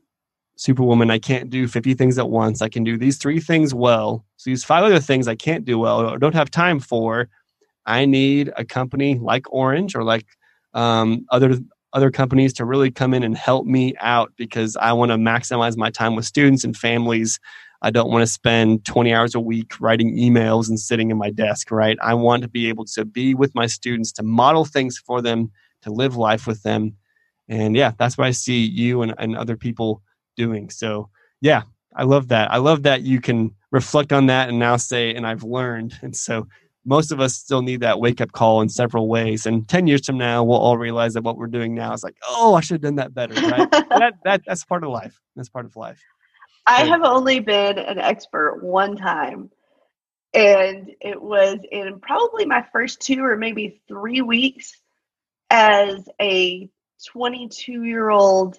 Superwoman, 0.59 1.09
I 1.09 1.21
can't 1.21 1.51
do 1.51 1.69
50 1.69 1.95
things 1.95 2.19
at 2.19 2.31
once. 2.31 2.63
I 2.63 2.69
can 2.69 2.83
do 2.83 2.99
these 2.99 3.17
three 3.17 3.39
things 3.39 3.73
well. 3.73 4.25
So 4.39 4.51
these 4.51 4.65
five 4.65 4.83
other 4.83 4.99
things 4.99 5.29
I 5.29 5.37
can't 5.37 5.65
do 5.65 5.79
well 5.79 6.01
or 6.01 6.19
don't 6.19 6.35
have 6.35 6.51
time 6.51 6.81
for. 6.81 7.29
I 7.87 8.05
need 8.05 8.53
a 8.57 8.65
company 8.65 9.21
like 9.21 9.47
Orange 9.53 9.95
or 9.95 10.03
like 10.03 10.27
um, 10.75 11.25
other 11.31 11.59
other 11.93 12.11
companies 12.11 12.53
to 12.55 12.65
really 12.65 12.91
come 12.91 13.15
in 13.15 13.23
and 13.23 13.37
help 13.37 13.67
me 13.67 13.95
out 14.01 14.33
because 14.37 14.77
I 14.77 14.93
want 14.93 15.13
to 15.13 15.17
maximize 15.17 15.77
my 15.77 15.91
time 15.91 16.17
with 16.17 16.27
students 16.27 16.65
and 16.65 16.77
families. 16.77 17.39
I 17.81 17.91
don't 17.91 18.11
want 18.11 18.23
to 18.23 18.27
spend 18.27 18.85
20 18.85 19.15
hours 19.15 19.37
a 19.37 19.41
week 19.41 19.81
writing 19.81 20.17
emails 20.17 20.69
and 20.69 20.79
sitting 20.79 21.13
in 21.13 21.17
my 21.17 21.31
desk, 21.31 21.71
right? 21.71 21.97
I 22.03 22.15
want 22.15 22.43
to 22.43 22.49
be 22.49 22.69
able 22.69 22.85
to 22.87 23.05
be 23.05 23.33
with 23.33 23.55
my 23.55 23.67
students, 23.67 24.11
to 24.15 24.25
model 24.25 24.65
things 24.65 24.99
for 24.99 25.23
them, 25.23 25.53
to 25.83 25.91
live 25.91 26.17
life 26.17 26.49
with 26.49 26.65
them. 26.65 26.97
And 27.49 27.77
yeah, 27.77 27.93
that's 27.97 28.19
why 28.19 28.27
I 28.27 28.33
see 28.33 28.67
you 28.67 29.03
and, 29.03 29.15
and 29.19 29.37
other 29.37 29.57
people 29.57 30.03
doing. 30.39 30.71
So 30.71 31.11
yeah, 31.43 31.63
I 31.95 32.05
love 32.05 32.29
that. 32.29 32.51
I 32.51 32.57
love 32.57 32.85
that 32.85 33.03
you 33.03 33.21
can 33.21 33.55
reflect 33.71 34.13
on 34.13 34.27
that 34.27 34.49
and 34.49 34.59
now 34.59 34.77
say, 34.77 35.15
and 35.15 35.27
I've 35.27 35.43
learned. 35.43 35.99
And 36.01 36.17
so 36.17 36.47
most 36.87 37.13
of 37.13 37.21
us 37.21 37.35
still 37.35 37.61
need 37.61 37.81
that 37.81 38.01
wake 38.01 38.21
up 38.21 38.33
call 38.33 38.63
in 38.63 38.69
several 38.69 39.09
ways. 39.09 39.45
And 39.45 39.69
10 39.69 39.87
years 39.87 40.07
from 40.07 40.17
now, 40.17 40.43
we'll 40.43 40.59
all 40.59 40.79
realize 40.79 41.15
that 41.15 41.23
what 41.23 41.37
we're 41.37 41.47
doing 41.49 41.75
now 41.75 41.93
is 41.93 42.03
like, 42.03 42.17
oh, 42.27 42.55
I 42.55 42.61
should 42.61 42.77
have 42.77 42.83
done 42.83 42.95
that 42.95 43.13
better, 43.13 43.35
right? 43.35 43.71
that, 43.91 44.15
that, 44.25 44.43
that's 44.47 44.65
part 44.65 44.85
of 44.85 44.91
life. 44.91 45.21
That's 45.37 45.51
part 45.51 45.67
of 45.67 45.77
life. 45.77 46.01
I 46.67 46.85
have 46.85 47.03
only 47.03 47.41
been 47.41 47.79
an 47.79 47.99
expert 47.99 48.63
one 48.63 48.97
time. 48.97 49.51
And 50.35 50.91
it 51.01 51.21
was 51.21 51.59
in 51.71 52.01
probably 52.01 52.45
my 52.45 52.65
first 52.73 53.01
two 53.01 53.25
or 53.25 53.37
maybe 53.37 53.81
three 53.89 54.21
weeks 54.21 54.73
as 55.51 56.09
a 56.21 56.69
22 57.07 57.85
year 57.85 58.11
old 58.11 58.59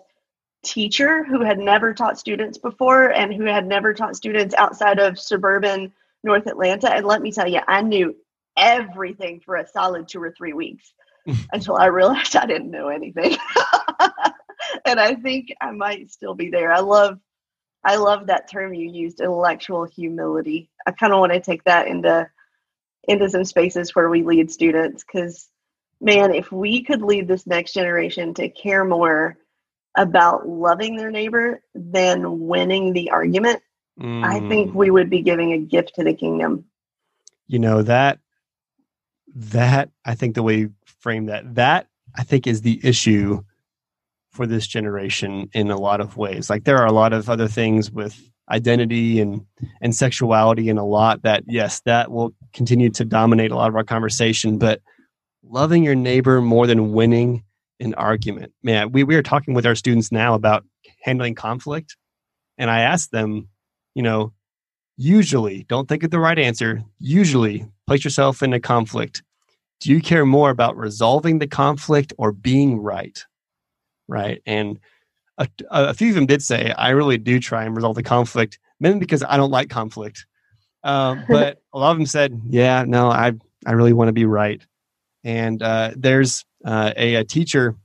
teacher 0.63 1.23
who 1.23 1.41
had 1.41 1.59
never 1.59 1.93
taught 1.93 2.19
students 2.19 2.57
before 2.57 3.11
and 3.13 3.33
who 3.33 3.45
had 3.45 3.65
never 3.65 3.93
taught 3.93 4.15
students 4.15 4.53
outside 4.55 4.99
of 4.99 5.19
suburban 5.19 5.91
North 6.23 6.47
Atlanta. 6.47 6.91
And 6.91 7.05
let 7.05 7.21
me 7.21 7.31
tell 7.31 7.47
you, 7.47 7.61
I 7.67 7.81
knew 7.81 8.15
everything 8.57 9.39
for 9.39 9.55
a 9.55 9.67
solid 9.67 10.07
two 10.07 10.21
or 10.21 10.31
three 10.31 10.53
weeks 10.53 10.93
until 11.53 11.77
I 11.77 11.85
realized 11.85 12.35
I 12.35 12.45
didn't 12.45 12.71
know 12.71 12.89
anything. 12.89 13.37
and 14.85 14.99
I 14.99 15.15
think 15.15 15.53
I 15.61 15.71
might 15.71 16.11
still 16.11 16.35
be 16.35 16.49
there. 16.49 16.71
I 16.71 16.79
love 16.79 17.19
I 17.81 17.95
love 17.95 18.27
that 18.27 18.51
term 18.51 18.73
you 18.73 18.89
used, 18.89 19.21
intellectual 19.21 19.85
humility. 19.85 20.69
I 20.85 20.91
kind 20.91 21.13
of 21.13 21.19
want 21.19 21.31
to 21.31 21.39
take 21.39 21.63
that 21.63 21.87
into 21.87 22.29
into 23.07 23.29
some 23.29 23.45
spaces 23.45 23.95
where 23.95 24.09
we 24.09 24.23
lead 24.23 24.51
students 24.51 25.03
because 25.03 25.47
man, 26.01 26.33
if 26.33 26.51
we 26.51 26.83
could 26.83 27.01
lead 27.01 27.27
this 27.27 27.47
next 27.47 27.73
generation 27.73 28.33
to 28.33 28.49
care 28.49 28.83
more 28.83 29.37
about 29.95 30.47
loving 30.47 30.95
their 30.95 31.11
neighbor 31.11 31.61
than 31.73 32.47
winning 32.47 32.93
the 32.93 33.11
argument, 33.11 33.61
mm. 33.99 34.23
I 34.23 34.47
think 34.47 34.73
we 34.73 34.89
would 34.91 35.09
be 35.09 35.21
giving 35.21 35.53
a 35.53 35.57
gift 35.57 35.95
to 35.95 36.03
the 36.03 36.13
kingdom. 36.13 36.65
You 37.47 37.59
know, 37.59 37.81
that 37.83 38.19
that 39.35 39.89
I 40.05 40.15
think 40.15 40.35
the 40.35 40.43
way 40.43 40.57
you 40.57 40.73
frame 40.85 41.27
that, 41.27 41.55
that 41.55 41.87
I 42.15 42.23
think 42.23 42.47
is 42.47 42.61
the 42.61 42.79
issue 42.83 43.43
for 44.31 44.45
this 44.45 44.67
generation 44.67 45.49
in 45.53 45.71
a 45.71 45.77
lot 45.77 46.01
of 46.01 46.17
ways. 46.17 46.49
Like 46.49 46.63
there 46.63 46.77
are 46.77 46.85
a 46.85 46.91
lot 46.91 47.13
of 47.13 47.29
other 47.29 47.47
things 47.47 47.91
with 47.91 48.19
identity 48.51 49.19
and 49.19 49.45
and 49.81 49.95
sexuality 49.95 50.69
and 50.69 50.79
a 50.79 50.83
lot 50.83 51.21
that 51.23 51.43
yes, 51.47 51.81
that 51.81 52.11
will 52.11 52.33
continue 52.53 52.89
to 52.91 53.05
dominate 53.05 53.51
a 53.51 53.55
lot 53.55 53.69
of 53.69 53.75
our 53.75 53.83
conversation, 53.83 54.57
but 54.57 54.81
loving 55.43 55.83
your 55.83 55.95
neighbor 55.95 56.41
more 56.41 56.67
than 56.67 56.93
winning 56.93 57.43
an 57.79 57.93
argument. 57.95 58.53
Man, 58.63 58.91
we, 58.91 59.03
we 59.03 59.15
are 59.15 59.23
talking 59.23 59.53
with 59.53 59.65
our 59.65 59.75
students 59.75 60.11
now 60.11 60.33
about 60.33 60.65
handling 61.01 61.35
conflict. 61.35 61.95
And 62.57 62.69
I 62.69 62.81
asked 62.81 63.11
them, 63.11 63.47
you 63.95 64.03
know, 64.03 64.33
usually, 64.97 65.63
don't 65.63 65.87
think 65.87 66.03
of 66.03 66.11
the 66.11 66.19
right 66.19 66.37
answer. 66.37 66.83
Usually, 66.99 67.65
place 67.87 68.03
yourself 68.03 68.43
in 68.43 68.53
a 68.53 68.59
conflict. 68.59 69.23
Do 69.79 69.91
you 69.91 70.01
care 70.01 70.25
more 70.25 70.49
about 70.49 70.75
resolving 70.75 71.39
the 71.39 71.47
conflict 71.47 72.13
or 72.17 72.33
being 72.33 72.79
right? 72.79 73.23
Right. 74.07 74.41
And 74.45 74.79
a, 75.37 75.47
a 75.69 75.93
few 75.93 76.09
of 76.09 76.15
them 76.15 76.25
did 76.25 76.43
say, 76.43 76.73
I 76.77 76.89
really 76.89 77.17
do 77.17 77.39
try 77.39 77.63
and 77.63 77.75
resolve 77.75 77.95
the 77.95 78.03
conflict, 78.03 78.59
mainly 78.79 78.99
because 78.99 79.23
I 79.23 79.37
don't 79.37 79.51
like 79.51 79.69
conflict. 79.69 80.25
Um, 80.83 81.23
but 81.29 81.61
a 81.73 81.79
lot 81.79 81.91
of 81.91 81.97
them 81.97 82.05
said, 82.05 82.41
yeah, 82.49 82.83
no, 82.85 83.09
I, 83.09 83.33
I 83.65 83.71
really 83.71 83.93
want 83.93 84.09
to 84.09 84.13
be 84.13 84.25
right. 84.25 84.61
And 85.23 85.61
uh, 85.63 85.91
there's 85.95 86.45
uh, 86.65 86.93
a, 86.97 87.15
a, 87.15 87.23
teacher 87.23 87.75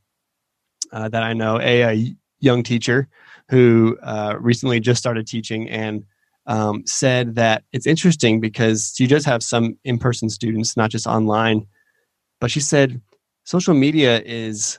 uh, 0.93 1.09
that 1.09 1.23
I 1.23 1.33
know, 1.33 1.61
a, 1.61 1.83
a, 1.83 2.17
young 2.41 2.63
teacher 2.63 3.09
who 3.49 3.97
uh, 4.03 4.37
recently 4.39 4.79
just 4.79 4.99
started 4.99 5.27
teaching 5.27 5.69
and 5.71 6.05
um, 6.47 6.87
said 6.87 7.37
that 7.37 7.65
it's 7.73 7.87
interesting 7.87 8.41
because 8.41 8.93
she 8.97 9.07
does 9.07 9.25
have 9.25 9.43
some 9.43 9.79
in 9.85 9.99
person 9.99 10.29
students, 10.29 10.77
not 10.77 10.91
just 10.91 11.07
online. 11.07 11.67
But 12.41 12.51
she 12.51 12.61
said 12.61 13.01
social 13.45 13.75
media 13.75 14.21
is 14.21 14.79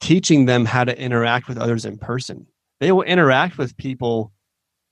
teaching 0.00 0.46
them 0.46 0.64
how 0.64 0.84
to 0.84 0.98
interact 0.98 1.48
with 1.48 1.58
others 1.58 1.84
in 1.84 1.98
person. 1.98 2.46
They 2.80 2.92
will 2.92 3.02
interact 3.02 3.58
with 3.58 3.76
people. 3.76 4.32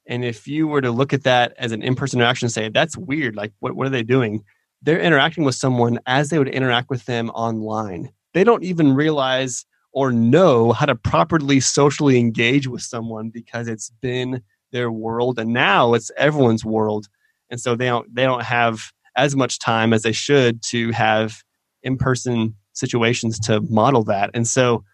And 0.07 0.25
if 0.25 0.47
you 0.47 0.69
were 0.69 0.83
to 0.83 0.91
look 0.91 1.13
at 1.13 1.25
that 1.25 1.55
as 1.59 1.73
an 1.73 1.83
in 1.83 1.95
person 1.95 2.21
interaction 2.21 2.49
say, 2.51 2.69
that's 2.69 2.97
weird, 2.97 3.35
like, 3.35 3.53
what, 3.61 3.75
what 3.75 3.87
are 3.87 3.91
they 3.91 4.03
doing? 4.03 4.45
They're 4.83 5.01
interacting 5.01 5.45
with 5.45 5.55
someone 5.55 5.99
as 6.07 6.29
they 6.29 6.39
would 6.39 6.49
interact 6.49 6.91
with 6.91 7.05
them 7.07 7.31
online. 7.31 8.13
They 8.35 8.45
don't 8.45 8.63
even 8.63 8.95
realize 8.95 9.67
or 9.93 10.13
know 10.13 10.73
how 10.73 10.87
to 10.87 10.95
properly 10.95 11.61
socially 11.61 12.19
engage 12.19 12.69
with 12.69 12.83
someone 12.83 13.31
because 13.31 13.69
it's 13.69 13.91
been 14.01 14.43
their 14.71 14.91
world 14.91 15.39
and 15.39 15.53
now 15.53 15.95
it's 15.95 16.11
everyone's 16.17 16.65
world. 16.65 17.09
And 17.51 17.61
so 17.61 17.75
they 17.75 17.87
don't 17.87 18.15
they 18.15 18.25
don't 18.25 18.45
have 18.45 18.93
as 19.17 19.35
much 19.35 19.59
time 19.59 19.93
as 19.93 20.03
they 20.03 20.13
should 20.13 20.63
to 20.63 20.93
have 20.93 21.43
in-person 21.83 22.55
situations 22.75 23.39
to 23.41 23.61
model 23.63 24.05
that. 24.05 24.31
And 24.35 24.47
so 24.47 24.85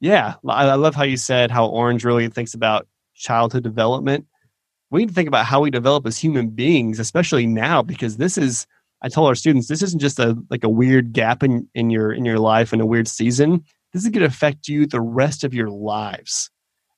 yeah, 0.00 0.34
I 0.46 0.74
love 0.74 0.94
how 0.94 1.04
you 1.04 1.16
said 1.16 1.50
how 1.50 1.66
Orange 1.66 2.04
really 2.04 2.28
thinks 2.28 2.52
about 2.52 2.86
childhood 3.14 3.62
development. 3.62 4.26
We 4.90 5.00
need 5.00 5.08
to 5.08 5.14
think 5.14 5.28
about 5.28 5.46
how 5.46 5.60
we 5.62 5.70
develop 5.70 6.06
as 6.06 6.18
human 6.18 6.50
beings, 6.50 6.98
especially 6.98 7.46
now, 7.46 7.82
because 7.82 8.18
this 8.18 8.36
is 8.36 8.66
I 9.02 9.08
tell 9.08 9.26
our 9.26 9.34
students 9.34 9.68
this 9.68 9.82
isn't 9.82 10.00
just 10.00 10.18
a 10.18 10.36
like 10.50 10.64
a 10.64 10.68
weird 10.68 11.12
gap 11.12 11.42
in, 11.42 11.68
in 11.74 11.90
your 11.90 12.12
in 12.12 12.24
your 12.24 12.38
life 12.38 12.72
and 12.72 12.80
a 12.80 12.86
weird 12.86 13.08
season. 13.08 13.64
This 13.92 14.04
is 14.04 14.10
going 14.10 14.20
to 14.20 14.26
affect 14.26 14.68
you 14.68 14.86
the 14.86 15.00
rest 15.00 15.44
of 15.44 15.54
your 15.54 15.70
lives, 15.70 16.50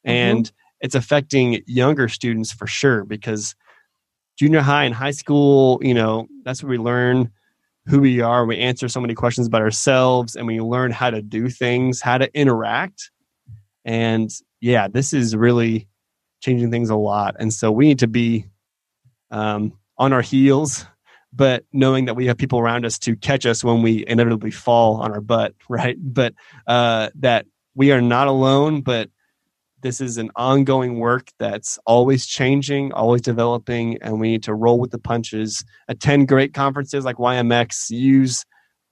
mm-hmm. 0.06 0.10
and 0.10 0.52
it's 0.80 0.94
affecting 0.94 1.62
younger 1.66 2.08
students 2.08 2.52
for 2.52 2.66
sure 2.66 3.04
because 3.04 3.54
junior 4.38 4.60
high 4.60 4.84
and 4.84 4.94
high 4.94 5.10
school, 5.10 5.80
you 5.82 5.92
know, 5.94 6.28
that's 6.44 6.62
where 6.62 6.70
we 6.70 6.78
learn 6.78 7.30
who 7.86 8.00
we 8.00 8.20
are. 8.20 8.46
We 8.46 8.58
answer 8.58 8.88
so 8.88 9.00
many 9.00 9.14
questions 9.14 9.46
about 9.46 9.62
ourselves, 9.62 10.36
and 10.36 10.46
we 10.46 10.60
learn 10.60 10.92
how 10.92 11.10
to 11.10 11.20
do 11.22 11.48
things, 11.48 12.00
how 12.00 12.18
to 12.18 12.32
interact. 12.38 13.10
And 13.84 14.30
yeah, 14.60 14.88
this 14.88 15.12
is 15.12 15.34
really 15.34 15.88
changing 16.40 16.70
things 16.70 16.90
a 16.90 16.96
lot. 16.96 17.36
And 17.38 17.52
so 17.52 17.72
we 17.72 17.86
need 17.86 17.98
to 18.00 18.06
be 18.06 18.46
um, 19.30 19.72
on 19.96 20.12
our 20.12 20.22
heels 20.22 20.86
but 21.32 21.64
knowing 21.72 22.06
that 22.06 22.14
we 22.14 22.26
have 22.26 22.38
people 22.38 22.58
around 22.58 22.84
us 22.84 22.98
to 23.00 23.16
catch 23.16 23.46
us 23.46 23.62
when 23.62 23.82
we 23.82 24.04
inevitably 24.06 24.50
fall 24.50 24.96
on 24.96 25.12
our 25.12 25.20
butt, 25.20 25.54
right? 25.68 25.96
But 26.00 26.34
uh, 26.66 27.10
that 27.16 27.46
we 27.74 27.92
are 27.92 28.00
not 28.00 28.28
alone, 28.28 28.80
but 28.80 29.10
this 29.80 30.00
is 30.00 30.18
an 30.18 30.30
ongoing 30.34 30.98
work 30.98 31.28
that's 31.38 31.78
always 31.86 32.26
changing, 32.26 32.92
always 32.92 33.20
developing, 33.20 33.98
and 34.02 34.18
we 34.18 34.28
need 34.32 34.42
to 34.44 34.54
roll 34.54 34.80
with 34.80 34.90
the 34.90 34.98
punches. 34.98 35.64
Attend 35.86 36.26
great 36.28 36.52
conferences 36.52 37.04
like 37.04 37.16
YMX, 37.16 37.90
use 37.90 38.44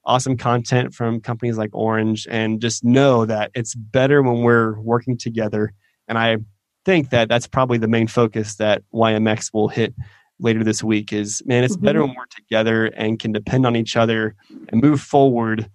awesome 0.05 0.37
content 0.37 0.93
from 0.93 1.19
companies 1.19 1.57
like 1.57 1.71
Orange, 1.73 2.25
and 2.29 2.61
just 2.61 2.85
know 2.85 3.25
that 3.25 3.51
it's 3.53 3.75
better 3.75 4.21
when 4.21 4.43
we're 4.43 4.79
working 4.79 5.17
together. 5.17 5.73
And 6.07 6.17
I 6.17 6.37
think 6.85 7.09
that 7.09 7.27
that's 7.27 7.47
probably 7.47 7.77
the 7.77 7.89
main 7.89 8.07
focus 8.07 8.55
that 8.55 8.83
YMX 8.93 9.53
will 9.53 9.67
hit 9.67 9.93
later 10.39 10.63
this 10.63 10.83
week 10.83 11.11
is 11.11 11.41
man 11.45 11.63
it's 11.63 11.75
mm-hmm. 11.75 11.85
better 11.85 12.05
when 12.05 12.15
we're 12.15 12.25
together 12.25 12.85
and 12.85 13.19
can 13.19 13.31
depend 13.31 13.65
on 13.65 13.75
each 13.75 13.95
other 13.95 14.35
and 14.69 14.81
move 14.81 15.01
forward 15.01 15.69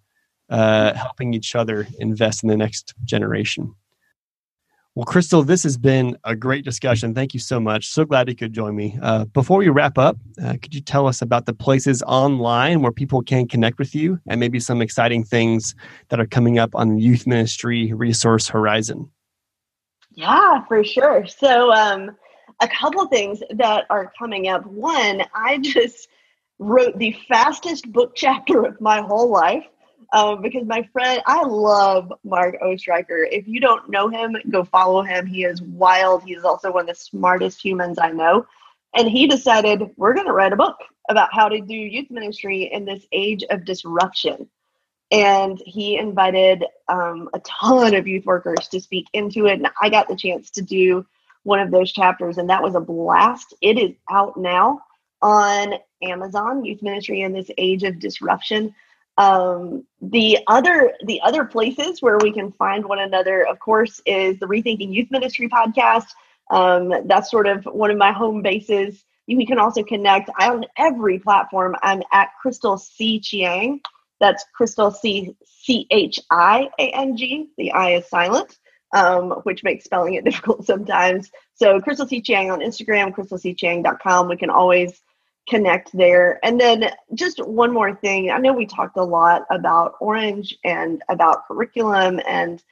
uh, 0.50 0.94
helping 0.94 1.34
each 1.34 1.54
other 1.54 1.86
invest 1.98 2.42
in 2.42 2.48
the 2.48 2.56
next 2.56 2.94
generation. 3.04 3.74
Well 4.94 5.06
crystal 5.06 5.42
this 5.42 5.62
has 5.62 5.78
been 5.78 6.18
a 6.24 6.36
great 6.36 6.64
discussion. 6.64 7.14
Thank 7.14 7.32
you 7.32 7.40
so 7.40 7.58
much. 7.58 7.88
So 7.88 8.04
glad 8.04 8.28
you 8.28 8.36
could 8.36 8.52
join 8.52 8.76
me. 8.76 8.98
Uh, 9.00 9.24
before 9.24 9.58
we 9.58 9.68
wrap 9.68 9.98
up 9.98 10.16
uh, 10.42 10.52
could 10.62 10.74
you 10.74 10.80
tell 10.80 11.06
us 11.06 11.22
about 11.22 11.46
the 11.46 11.54
places 11.54 12.02
online 12.02 12.82
where 12.82 12.92
people 12.92 13.22
can 13.22 13.48
connect 13.48 13.78
with 13.78 13.94
you 13.94 14.20
and 14.28 14.38
maybe 14.38 14.60
some 14.60 14.82
exciting 14.82 15.24
things 15.24 15.74
that 16.10 16.20
are 16.20 16.26
coming 16.26 16.58
up 16.58 16.74
on 16.74 16.94
the 16.94 17.02
youth 17.02 17.26
ministry 17.26 17.92
resource 17.94 18.48
horizon? 18.48 19.10
Yeah 20.10 20.62
for 20.66 20.84
sure. 20.84 21.26
So 21.26 21.72
um, 21.72 22.10
a 22.62 22.68
couple 22.68 23.04
things 23.06 23.42
that 23.50 23.84
are 23.90 24.12
coming 24.18 24.48
up. 24.48 24.64
One, 24.64 25.22
I 25.34 25.58
just 25.62 26.08
wrote 26.58 26.96
the 26.98 27.14
fastest 27.28 27.90
book 27.92 28.12
chapter 28.14 28.64
of 28.64 28.80
my 28.80 29.00
whole 29.00 29.30
life 29.30 29.64
um, 30.12 30.42
because 30.42 30.64
my 30.66 30.88
friend, 30.92 31.22
I 31.26 31.42
love 31.42 32.12
Mark 32.22 32.60
Oestreicher. 32.62 33.26
If 33.30 33.48
you 33.48 33.60
don't 33.60 33.90
know 33.90 34.08
him, 34.08 34.36
go 34.50 34.62
follow 34.62 35.02
him. 35.02 35.26
He 35.26 35.44
is 35.44 35.60
wild. 35.60 36.22
He's 36.22 36.44
also 36.44 36.72
one 36.72 36.88
of 36.88 36.96
the 36.96 37.02
smartest 37.02 37.62
humans 37.62 37.98
I 37.98 38.12
know. 38.12 38.46
And 38.94 39.08
he 39.08 39.26
decided 39.26 39.90
we're 39.96 40.14
going 40.14 40.26
to 40.26 40.32
write 40.32 40.52
a 40.52 40.56
book 40.56 40.76
about 41.08 41.30
how 41.32 41.48
to 41.48 41.60
do 41.60 41.74
youth 41.74 42.10
ministry 42.10 42.70
in 42.72 42.84
this 42.84 43.06
age 43.10 43.42
of 43.50 43.64
disruption. 43.64 44.48
And 45.10 45.60
he 45.64 45.96
invited 45.96 46.64
um, 46.88 47.28
a 47.34 47.40
ton 47.40 47.94
of 47.94 48.06
youth 48.06 48.26
workers 48.26 48.68
to 48.68 48.80
speak 48.80 49.06
into 49.14 49.46
it. 49.46 49.54
And 49.54 49.68
I 49.80 49.88
got 49.88 50.08
the 50.08 50.16
chance 50.16 50.50
to 50.52 50.62
do 50.62 51.06
one 51.44 51.60
of 51.60 51.70
those 51.70 51.92
chapters, 51.92 52.38
and 52.38 52.48
that 52.50 52.62
was 52.62 52.74
a 52.74 52.80
blast. 52.80 53.54
It 53.60 53.78
is 53.78 53.92
out 54.10 54.36
now 54.36 54.80
on 55.20 55.74
Amazon, 56.02 56.64
Youth 56.64 56.82
Ministry 56.82 57.22
in 57.22 57.32
this 57.32 57.50
age 57.58 57.82
of 57.82 57.98
disruption. 57.98 58.74
Um, 59.18 59.84
the 60.00 60.38
other 60.46 60.94
the 61.04 61.20
other 61.22 61.44
places 61.44 62.00
where 62.00 62.18
we 62.18 62.32
can 62.32 62.52
find 62.52 62.84
one 62.84 63.00
another, 63.00 63.46
of 63.46 63.58
course, 63.58 64.00
is 64.06 64.38
the 64.38 64.46
Rethinking 64.46 64.92
Youth 64.92 65.10
Ministry 65.10 65.48
podcast. 65.48 66.06
Um, 66.50 66.92
that's 67.06 67.30
sort 67.30 67.46
of 67.46 67.64
one 67.64 67.90
of 67.90 67.98
my 67.98 68.12
home 68.12 68.42
bases 68.42 69.04
we 69.36 69.46
can 69.46 69.58
also 69.58 69.82
connect 69.82 70.30
on 70.40 70.64
every 70.76 71.18
platform. 71.18 71.76
I'm 71.82 72.02
at 72.12 72.30
Crystal 72.40 72.78
C 72.78 73.20
Chiang. 73.20 73.80
That's 74.20 74.44
Crystal 74.54 74.90
C 74.90 75.36
C 75.44 75.86
H 75.90 76.20
I 76.30 76.68
A 76.78 76.90
N 76.90 77.16
G. 77.16 77.48
The 77.56 77.72
I 77.72 77.94
is 77.94 78.08
silent, 78.08 78.58
um, 78.92 79.30
which 79.44 79.64
makes 79.64 79.84
spelling 79.84 80.14
it 80.14 80.24
difficult 80.24 80.66
sometimes. 80.66 81.30
So 81.54 81.80
Crystal 81.80 82.06
C 82.06 82.20
Chiang 82.20 82.50
on 82.50 82.60
Instagram, 82.60 83.14
crystalcchiang.com. 83.14 84.28
We 84.28 84.36
can 84.36 84.50
always 84.50 85.00
connect 85.48 85.90
there. 85.92 86.38
And 86.44 86.60
then 86.60 86.90
just 87.14 87.44
one 87.44 87.72
more 87.72 87.94
thing. 87.94 88.30
I 88.30 88.38
know 88.38 88.52
we 88.52 88.66
talked 88.66 88.96
a 88.96 89.02
lot 89.04 89.44
about 89.50 89.94
Orange 90.00 90.56
and 90.64 91.02
about 91.08 91.46
curriculum, 91.46 92.20
and 92.26 92.62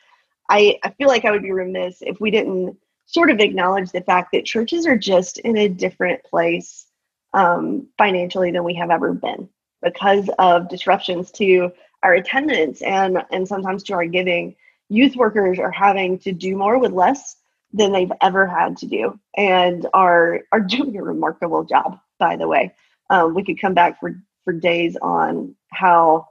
I, 0.48 0.78
I 0.82 0.90
feel 0.90 1.08
like 1.08 1.24
I 1.24 1.30
would 1.30 1.42
be 1.42 1.52
remiss 1.52 1.98
if 2.00 2.20
we 2.20 2.30
didn't 2.30 2.76
sort 3.06 3.30
of 3.30 3.40
acknowledge 3.40 3.90
the 3.90 4.02
fact 4.02 4.30
that 4.32 4.44
churches 4.44 4.86
are 4.86 4.96
just 4.96 5.38
in 5.38 5.56
a 5.56 5.68
different 5.68 6.22
place 6.24 6.86
um, 7.34 7.88
financially 7.98 8.50
than 8.50 8.64
we 8.64 8.74
have 8.74 8.90
ever 8.90 9.12
been 9.12 9.48
because 9.82 10.28
of 10.38 10.68
disruptions 10.68 11.30
to 11.32 11.72
our 12.02 12.14
attendance 12.14 12.82
and 12.82 13.22
and 13.30 13.46
sometimes 13.46 13.82
to 13.84 13.94
our 13.94 14.06
giving. 14.06 14.56
Youth 14.91 15.16
workers 15.16 15.59
are 15.59 15.70
having 15.70 16.18
to 16.20 16.32
do 16.32 16.55
more 16.57 16.78
with 16.78 16.93
less 16.93 17.36
than 17.72 17.93
they've 17.93 18.12
ever 18.20 18.47
had 18.47 18.76
to 18.78 18.86
do, 18.86 19.18
and 19.36 19.86
are 19.95 20.41
are 20.53 20.61
doing 20.76 20.97
a 20.99 21.03
remarkable 21.03 21.64
job. 21.64 21.99
By 22.18 22.36
the 22.36 22.49
way, 22.49 22.74
um, 23.09 23.34
we 23.34 23.45
could 23.45 23.61
come 23.61 23.72
back 23.72 23.99
for 23.99 24.20
for 24.45 24.53
days 24.53 24.97
on 25.01 25.55
how 25.68 26.26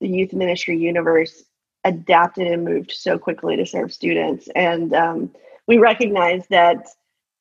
the 0.00 0.08
youth 0.08 0.32
ministry 0.32 0.78
universe 0.78 1.44
adapted 1.84 2.46
and 2.46 2.64
moved 2.64 2.92
so 2.92 3.18
quickly 3.18 3.56
to 3.56 3.66
serve 3.66 3.92
students 3.92 4.48
and 4.54 4.94
um, 4.94 5.30
we 5.66 5.78
recognize 5.78 6.46
that 6.48 6.86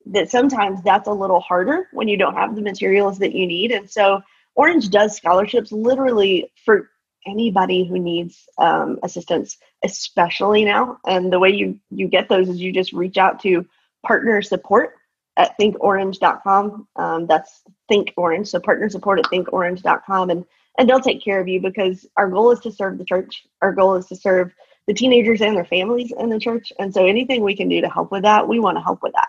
that 0.05 0.30
sometimes 0.30 0.82
that's 0.84 1.07
a 1.07 1.13
little 1.13 1.39
harder 1.39 1.88
when 1.91 2.07
you 2.07 2.18
don't 2.18 2.36
have 2.36 2.55
the 2.55 2.61
materials 2.61 3.20
that 3.20 3.34
you 3.34 3.47
need 3.47 3.72
and 3.72 3.89
so 3.89 4.22
orange 4.55 4.89
does 4.89 5.15
scholarships 5.15 5.72
literally 5.72 6.51
for 6.63 6.89
anybody 7.28 7.86
who 7.86 7.99
needs 7.99 8.47
um, 8.57 8.99
assistance 9.03 9.57
especially 9.84 10.65
now 10.65 10.97
and 11.05 11.32
the 11.32 11.39
way 11.39 11.49
you 11.49 11.80
you 11.91 12.07
get 12.07 12.30
those 12.30 12.49
is 12.49 12.59
you 12.59 12.71
just 12.71 12.93
reach 12.93 13.17
out 13.17 13.39
to 13.39 13.65
partner 14.05 14.41
support 14.41 14.95
at 15.36 15.57
thinkorange.com 15.59 16.88
um, 16.95 17.28
that's 17.28 17.61
think 17.88 18.13
orange 18.17 18.47
so 18.47 18.59
partner 18.59 18.89
support 18.89 19.19
at 19.19 19.25
thinkorange.com 19.25 20.30
and 20.30 20.45
and 20.80 20.88
they'll 20.88 21.01
take 21.01 21.23
care 21.23 21.39
of 21.39 21.47
you 21.47 21.59
because 21.59 22.05
our 22.17 22.30
goal 22.30 22.51
is 22.51 22.59
to 22.59 22.71
serve 22.71 22.97
the 22.97 23.05
church 23.05 23.45
our 23.61 23.73
goal 23.73 23.95
is 23.95 24.07
to 24.07 24.15
serve 24.15 24.51
the 24.88 24.93
teenagers 24.93 25.41
and 25.41 25.55
their 25.55 25.65
families 25.65 26.13
in 26.17 26.30
the 26.30 26.39
church. 26.39 26.71
And 26.80 26.93
so 26.93 27.05
anything 27.05 27.43
we 27.43 27.55
can 27.55 27.69
do 27.69 27.82
to 27.82 27.89
help 27.89 28.11
with 28.11 28.23
that, 28.23 28.47
we 28.47 28.59
want 28.59 28.78
to 28.78 28.82
help 28.82 29.03
with 29.03 29.13
that. 29.13 29.28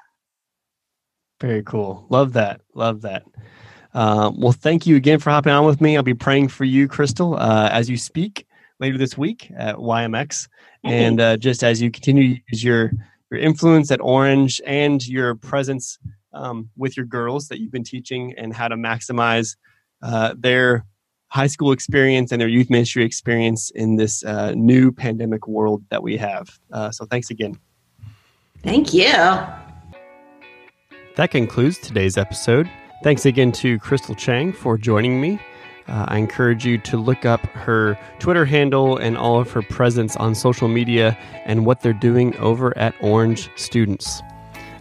Very 1.41 1.63
cool. 1.65 2.07
Love 2.09 2.33
that. 2.33 2.63
Love 2.75 3.03
that. 3.03 3.25
Uh, 3.99 4.31
well, 4.37 4.53
thank 4.53 4.87
you 4.87 4.95
again 4.95 5.19
for 5.19 5.31
hopping 5.31 5.53
on 5.53 5.65
with 5.65 5.81
me. 5.81 5.97
I'll 5.97 6.05
be 6.05 6.15
praying 6.15 6.47
for 6.49 6.63
you, 6.63 6.87
Crystal, 6.87 7.35
uh, 7.35 7.69
as 7.73 7.91
you 7.91 7.97
speak 7.97 8.47
later 8.79 8.97
this 8.97 9.19
week 9.19 9.51
at 9.57 9.75
YMX. 9.75 10.47
And 10.85 11.21
uh, 11.21 11.37
just 11.37 11.65
as 11.65 11.83
you 11.83 11.91
continue 11.91 12.37
to 12.37 12.41
use 12.49 12.63
your, 12.63 12.93
your 13.33 13.41
influence 13.41 13.91
at 13.91 14.01
Orange 14.01 14.61
and 14.65 15.05
your 15.05 15.35
presence 15.35 15.99
um, 16.33 16.71
with 16.77 16.97
your 16.97 17.07
girls 17.07 17.49
that 17.49 17.59
you've 17.59 17.73
been 17.73 17.83
teaching 17.83 18.35
and 18.39 18.55
how 18.55 18.69
to 18.69 18.77
maximize 18.77 19.57
uh, 20.01 20.33
their 20.39 20.85
high 21.27 21.49
school 21.49 21.73
experience 21.73 22.31
and 22.31 22.41
their 22.41 22.47
youth 22.47 22.71
ministry 22.71 23.05
experience 23.05 23.73
in 23.73 23.97
this 23.97 24.23
uh, 24.23 24.53
new 24.53 24.93
pandemic 24.93 25.49
world 25.49 25.83
that 25.91 26.05
we 26.05 26.17
have. 26.17 26.49
Uh, 26.73 26.93
so 26.93 27.05
thanks 27.05 27.31
again. 27.31 27.59
Thank 28.63 28.95
you. 28.95 29.11
That 31.17 31.33
concludes 31.33 31.79
today's 31.79 32.17
episode. 32.17 32.71
Thanks 33.03 33.25
again 33.27 33.53
to 33.53 33.79
Crystal 33.79 34.15
Chiang 34.15 34.53
for 34.53 34.77
joining 34.77 35.21
me. 35.21 35.41
Uh, 35.87 36.05
I 36.09 36.19
encourage 36.19 36.67
you 36.67 36.79
to 36.79 36.97
look 36.99 37.25
up 37.25 37.41
her 37.47 37.99
Twitter 38.19 38.45
handle 38.45 38.99
and 38.99 39.17
all 39.17 39.41
of 39.41 39.51
her 39.53 39.63
presence 39.63 40.17
on 40.17 40.35
social 40.35 40.69
media 40.69 41.17
and 41.47 41.65
what 41.65 41.81
they're 41.81 41.93
doing 41.93 42.37
over 42.37 42.77
at 42.77 42.95
Orange 43.01 43.49
Students. 43.57 44.23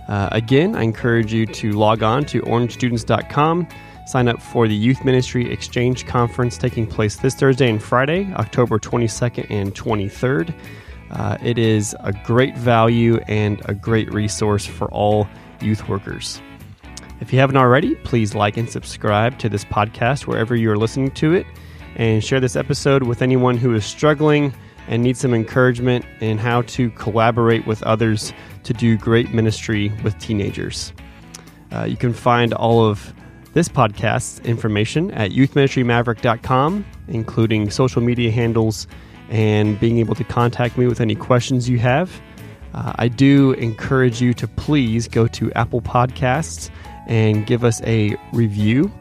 Uh, 0.10 0.30
again, 0.32 0.76
I 0.76 0.84
encourage 0.84 1.32
you 1.32 1.46
to 1.46 1.72
log 1.74 2.04
on 2.04 2.26
to 2.26 2.42
orangestudents.com 2.42 3.68
Sign 4.08 4.30
up 4.30 4.42
for 4.42 4.70
the 4.70 4.76
Youth 4.76 5.04
Ministry 5.04 5.52
Exchange 5.52 6.06
Conference 6.06 6.58
taking 6.58 6.88
place 6.88 7.18
this 7.18 7.36
Thursday 7.36 7.70
and 7.70 7.84
Friday, 7.84 8.34
October 8.36 8.80
22nd 8.80 9.48
and 9.50 9.76
23rd. 9.76 10.54
Uh, 11.12 11.38
it 11.44 11.58
is 11.58 11.94
a 12.00 12.14
great 12.24 12.56
value 12.56 13.18
and 13.28 13.62
a 13.66 13.74
great 13.74 14.10
resource 14.14 14.66
for 14.66 14.90
all 14.92 15.28
youth 15.60 15.90
workers. 15.90 16.42
If 17.20 17.34
you 17.34 17.40
haven't 17.40 17.58
already, 17.58 17.96
please 17.96 18.36
like 18.36 18.58
and 18.58 18.70
subscribe 18.70 19.40
to 19.40 19.50
this 19.50 19.66
podcast 19.66 20.28
wherever 20.28 20.56
you're 20.56 20.78
listening 20.78 21.12
to 21.12 21.34
it, 21.34 21.48
and 21.96 22.24
share 22.24 22.40
this 22.40 22.56
episode 22.56 23.04
with 23.04 23.24
anyone 23.24 23.58
who 23.58 23.74
is 23.74 23.86
struggling 23.86 24.54
and 24.88 25.02
needs 25.02 25.20
some 25.20 25.34
encouragement 25.34 26.06
in 26.22 26.38
how 26.38 26.62
to 26.64 26.92
collaborate 26.92 27.66
with 27.66 27.82
others 27.84 28.34
to 28.64 28.74
do 28.74 28.98
great 28.98 29.34
ministry 29.34 29.92
with 30.04 30.18
teenagers. 30.20 30.94
Uh, 31.72 31.86
you 31.86 31.98
can 31.98 32.14
find 32.14 32.54
all 32.54 32.86
of 32.86 33.14
this 33.54 33.68
podcast's 33.68 34.40
information 34.42 35.10
at 35.12 35.32
youthministrymaverick.com, 35.32 36.86
including 37.08 37.72
social 37.72 38.02
media 38.02 38.30
handles 38.30 38.86
and 39.30 39.80
being 39.80 39.98
able 39.98 40.14
to 40.14 40.24
contact 40.24 40.78
me 40.78 40.86
with 40.86 41.02
any 41.02 41.16
questions 41.16 41.68
you 41.68 41.80
have. 41.80 42.22
Uh, 42.74 42.94
I 42.98 43.08
do 43.08 43.54
encourage 43.54 44.22
you 44.22 44.36
to 44.36 44.48
please 44.48 45.08
go 45.08 45.26
to 45.28 45.52
Apple 45.54 45.82
Podcasts 45.82 46.70
and 47.08 47.46
give 47.46 47.64
us 47.64 47.82
a 47.84 48.16
review. 48.34 48.92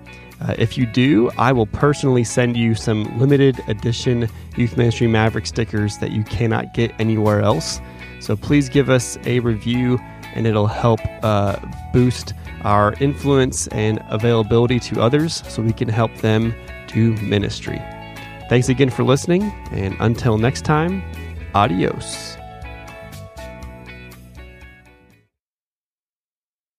Uh, 0.40 0.54
if 0.58 0.76
you 0.76 0.86
do, 0.86 1.30
I 1.38 1.52
will 1.52 1.66
personally 1.66 2.24
send 2.24 2.56
you 2.56 2.74
some 2.74 3.04
limited 3.18 3.60
edition 3.68 4.28
Youth 4.56 4.76
Ministry 4.76 5.06
Maverick 5.06 5.46
stickers 5.46 5.98
that 5.98 6.10
you 6.10 6.24
cannot 6.24 6.74
get 6.74 6.92
anywhere 6.98 7.40
else. 7.40 7.80
So 8.20 8.36
please 8.36 8.68
give 8.68 8.90
us 8.90 9.18
a 9.24 9.40
review 9.40 9.98
and 10.34 10.46
it'll 10.46 10.66
help 10.66 11.00
uh, 11.22 11.56
boost 11.92 12.34
our 12.62 12.94
influence 13.00 13.68
and 13.68 14.02
availability 14.10 14.78
to 14.80 15.00
others 15.00 15.42
so 15.48 15.62
we 15.62 15.72
can 15.72 15.88
help 15.88 16.14
them 16.18 16.54
do 16.88 17.12
ministry. 17.16 17.80
Thanks 18.48 18.68
again 18.68 18.90
for 18.90 19.02
listening, 19.02 19.42
and 19.72 19.96
until 19.98 20.38
next 20.38 20.64
time, 20.64 21.02
adios. 21.54 22.35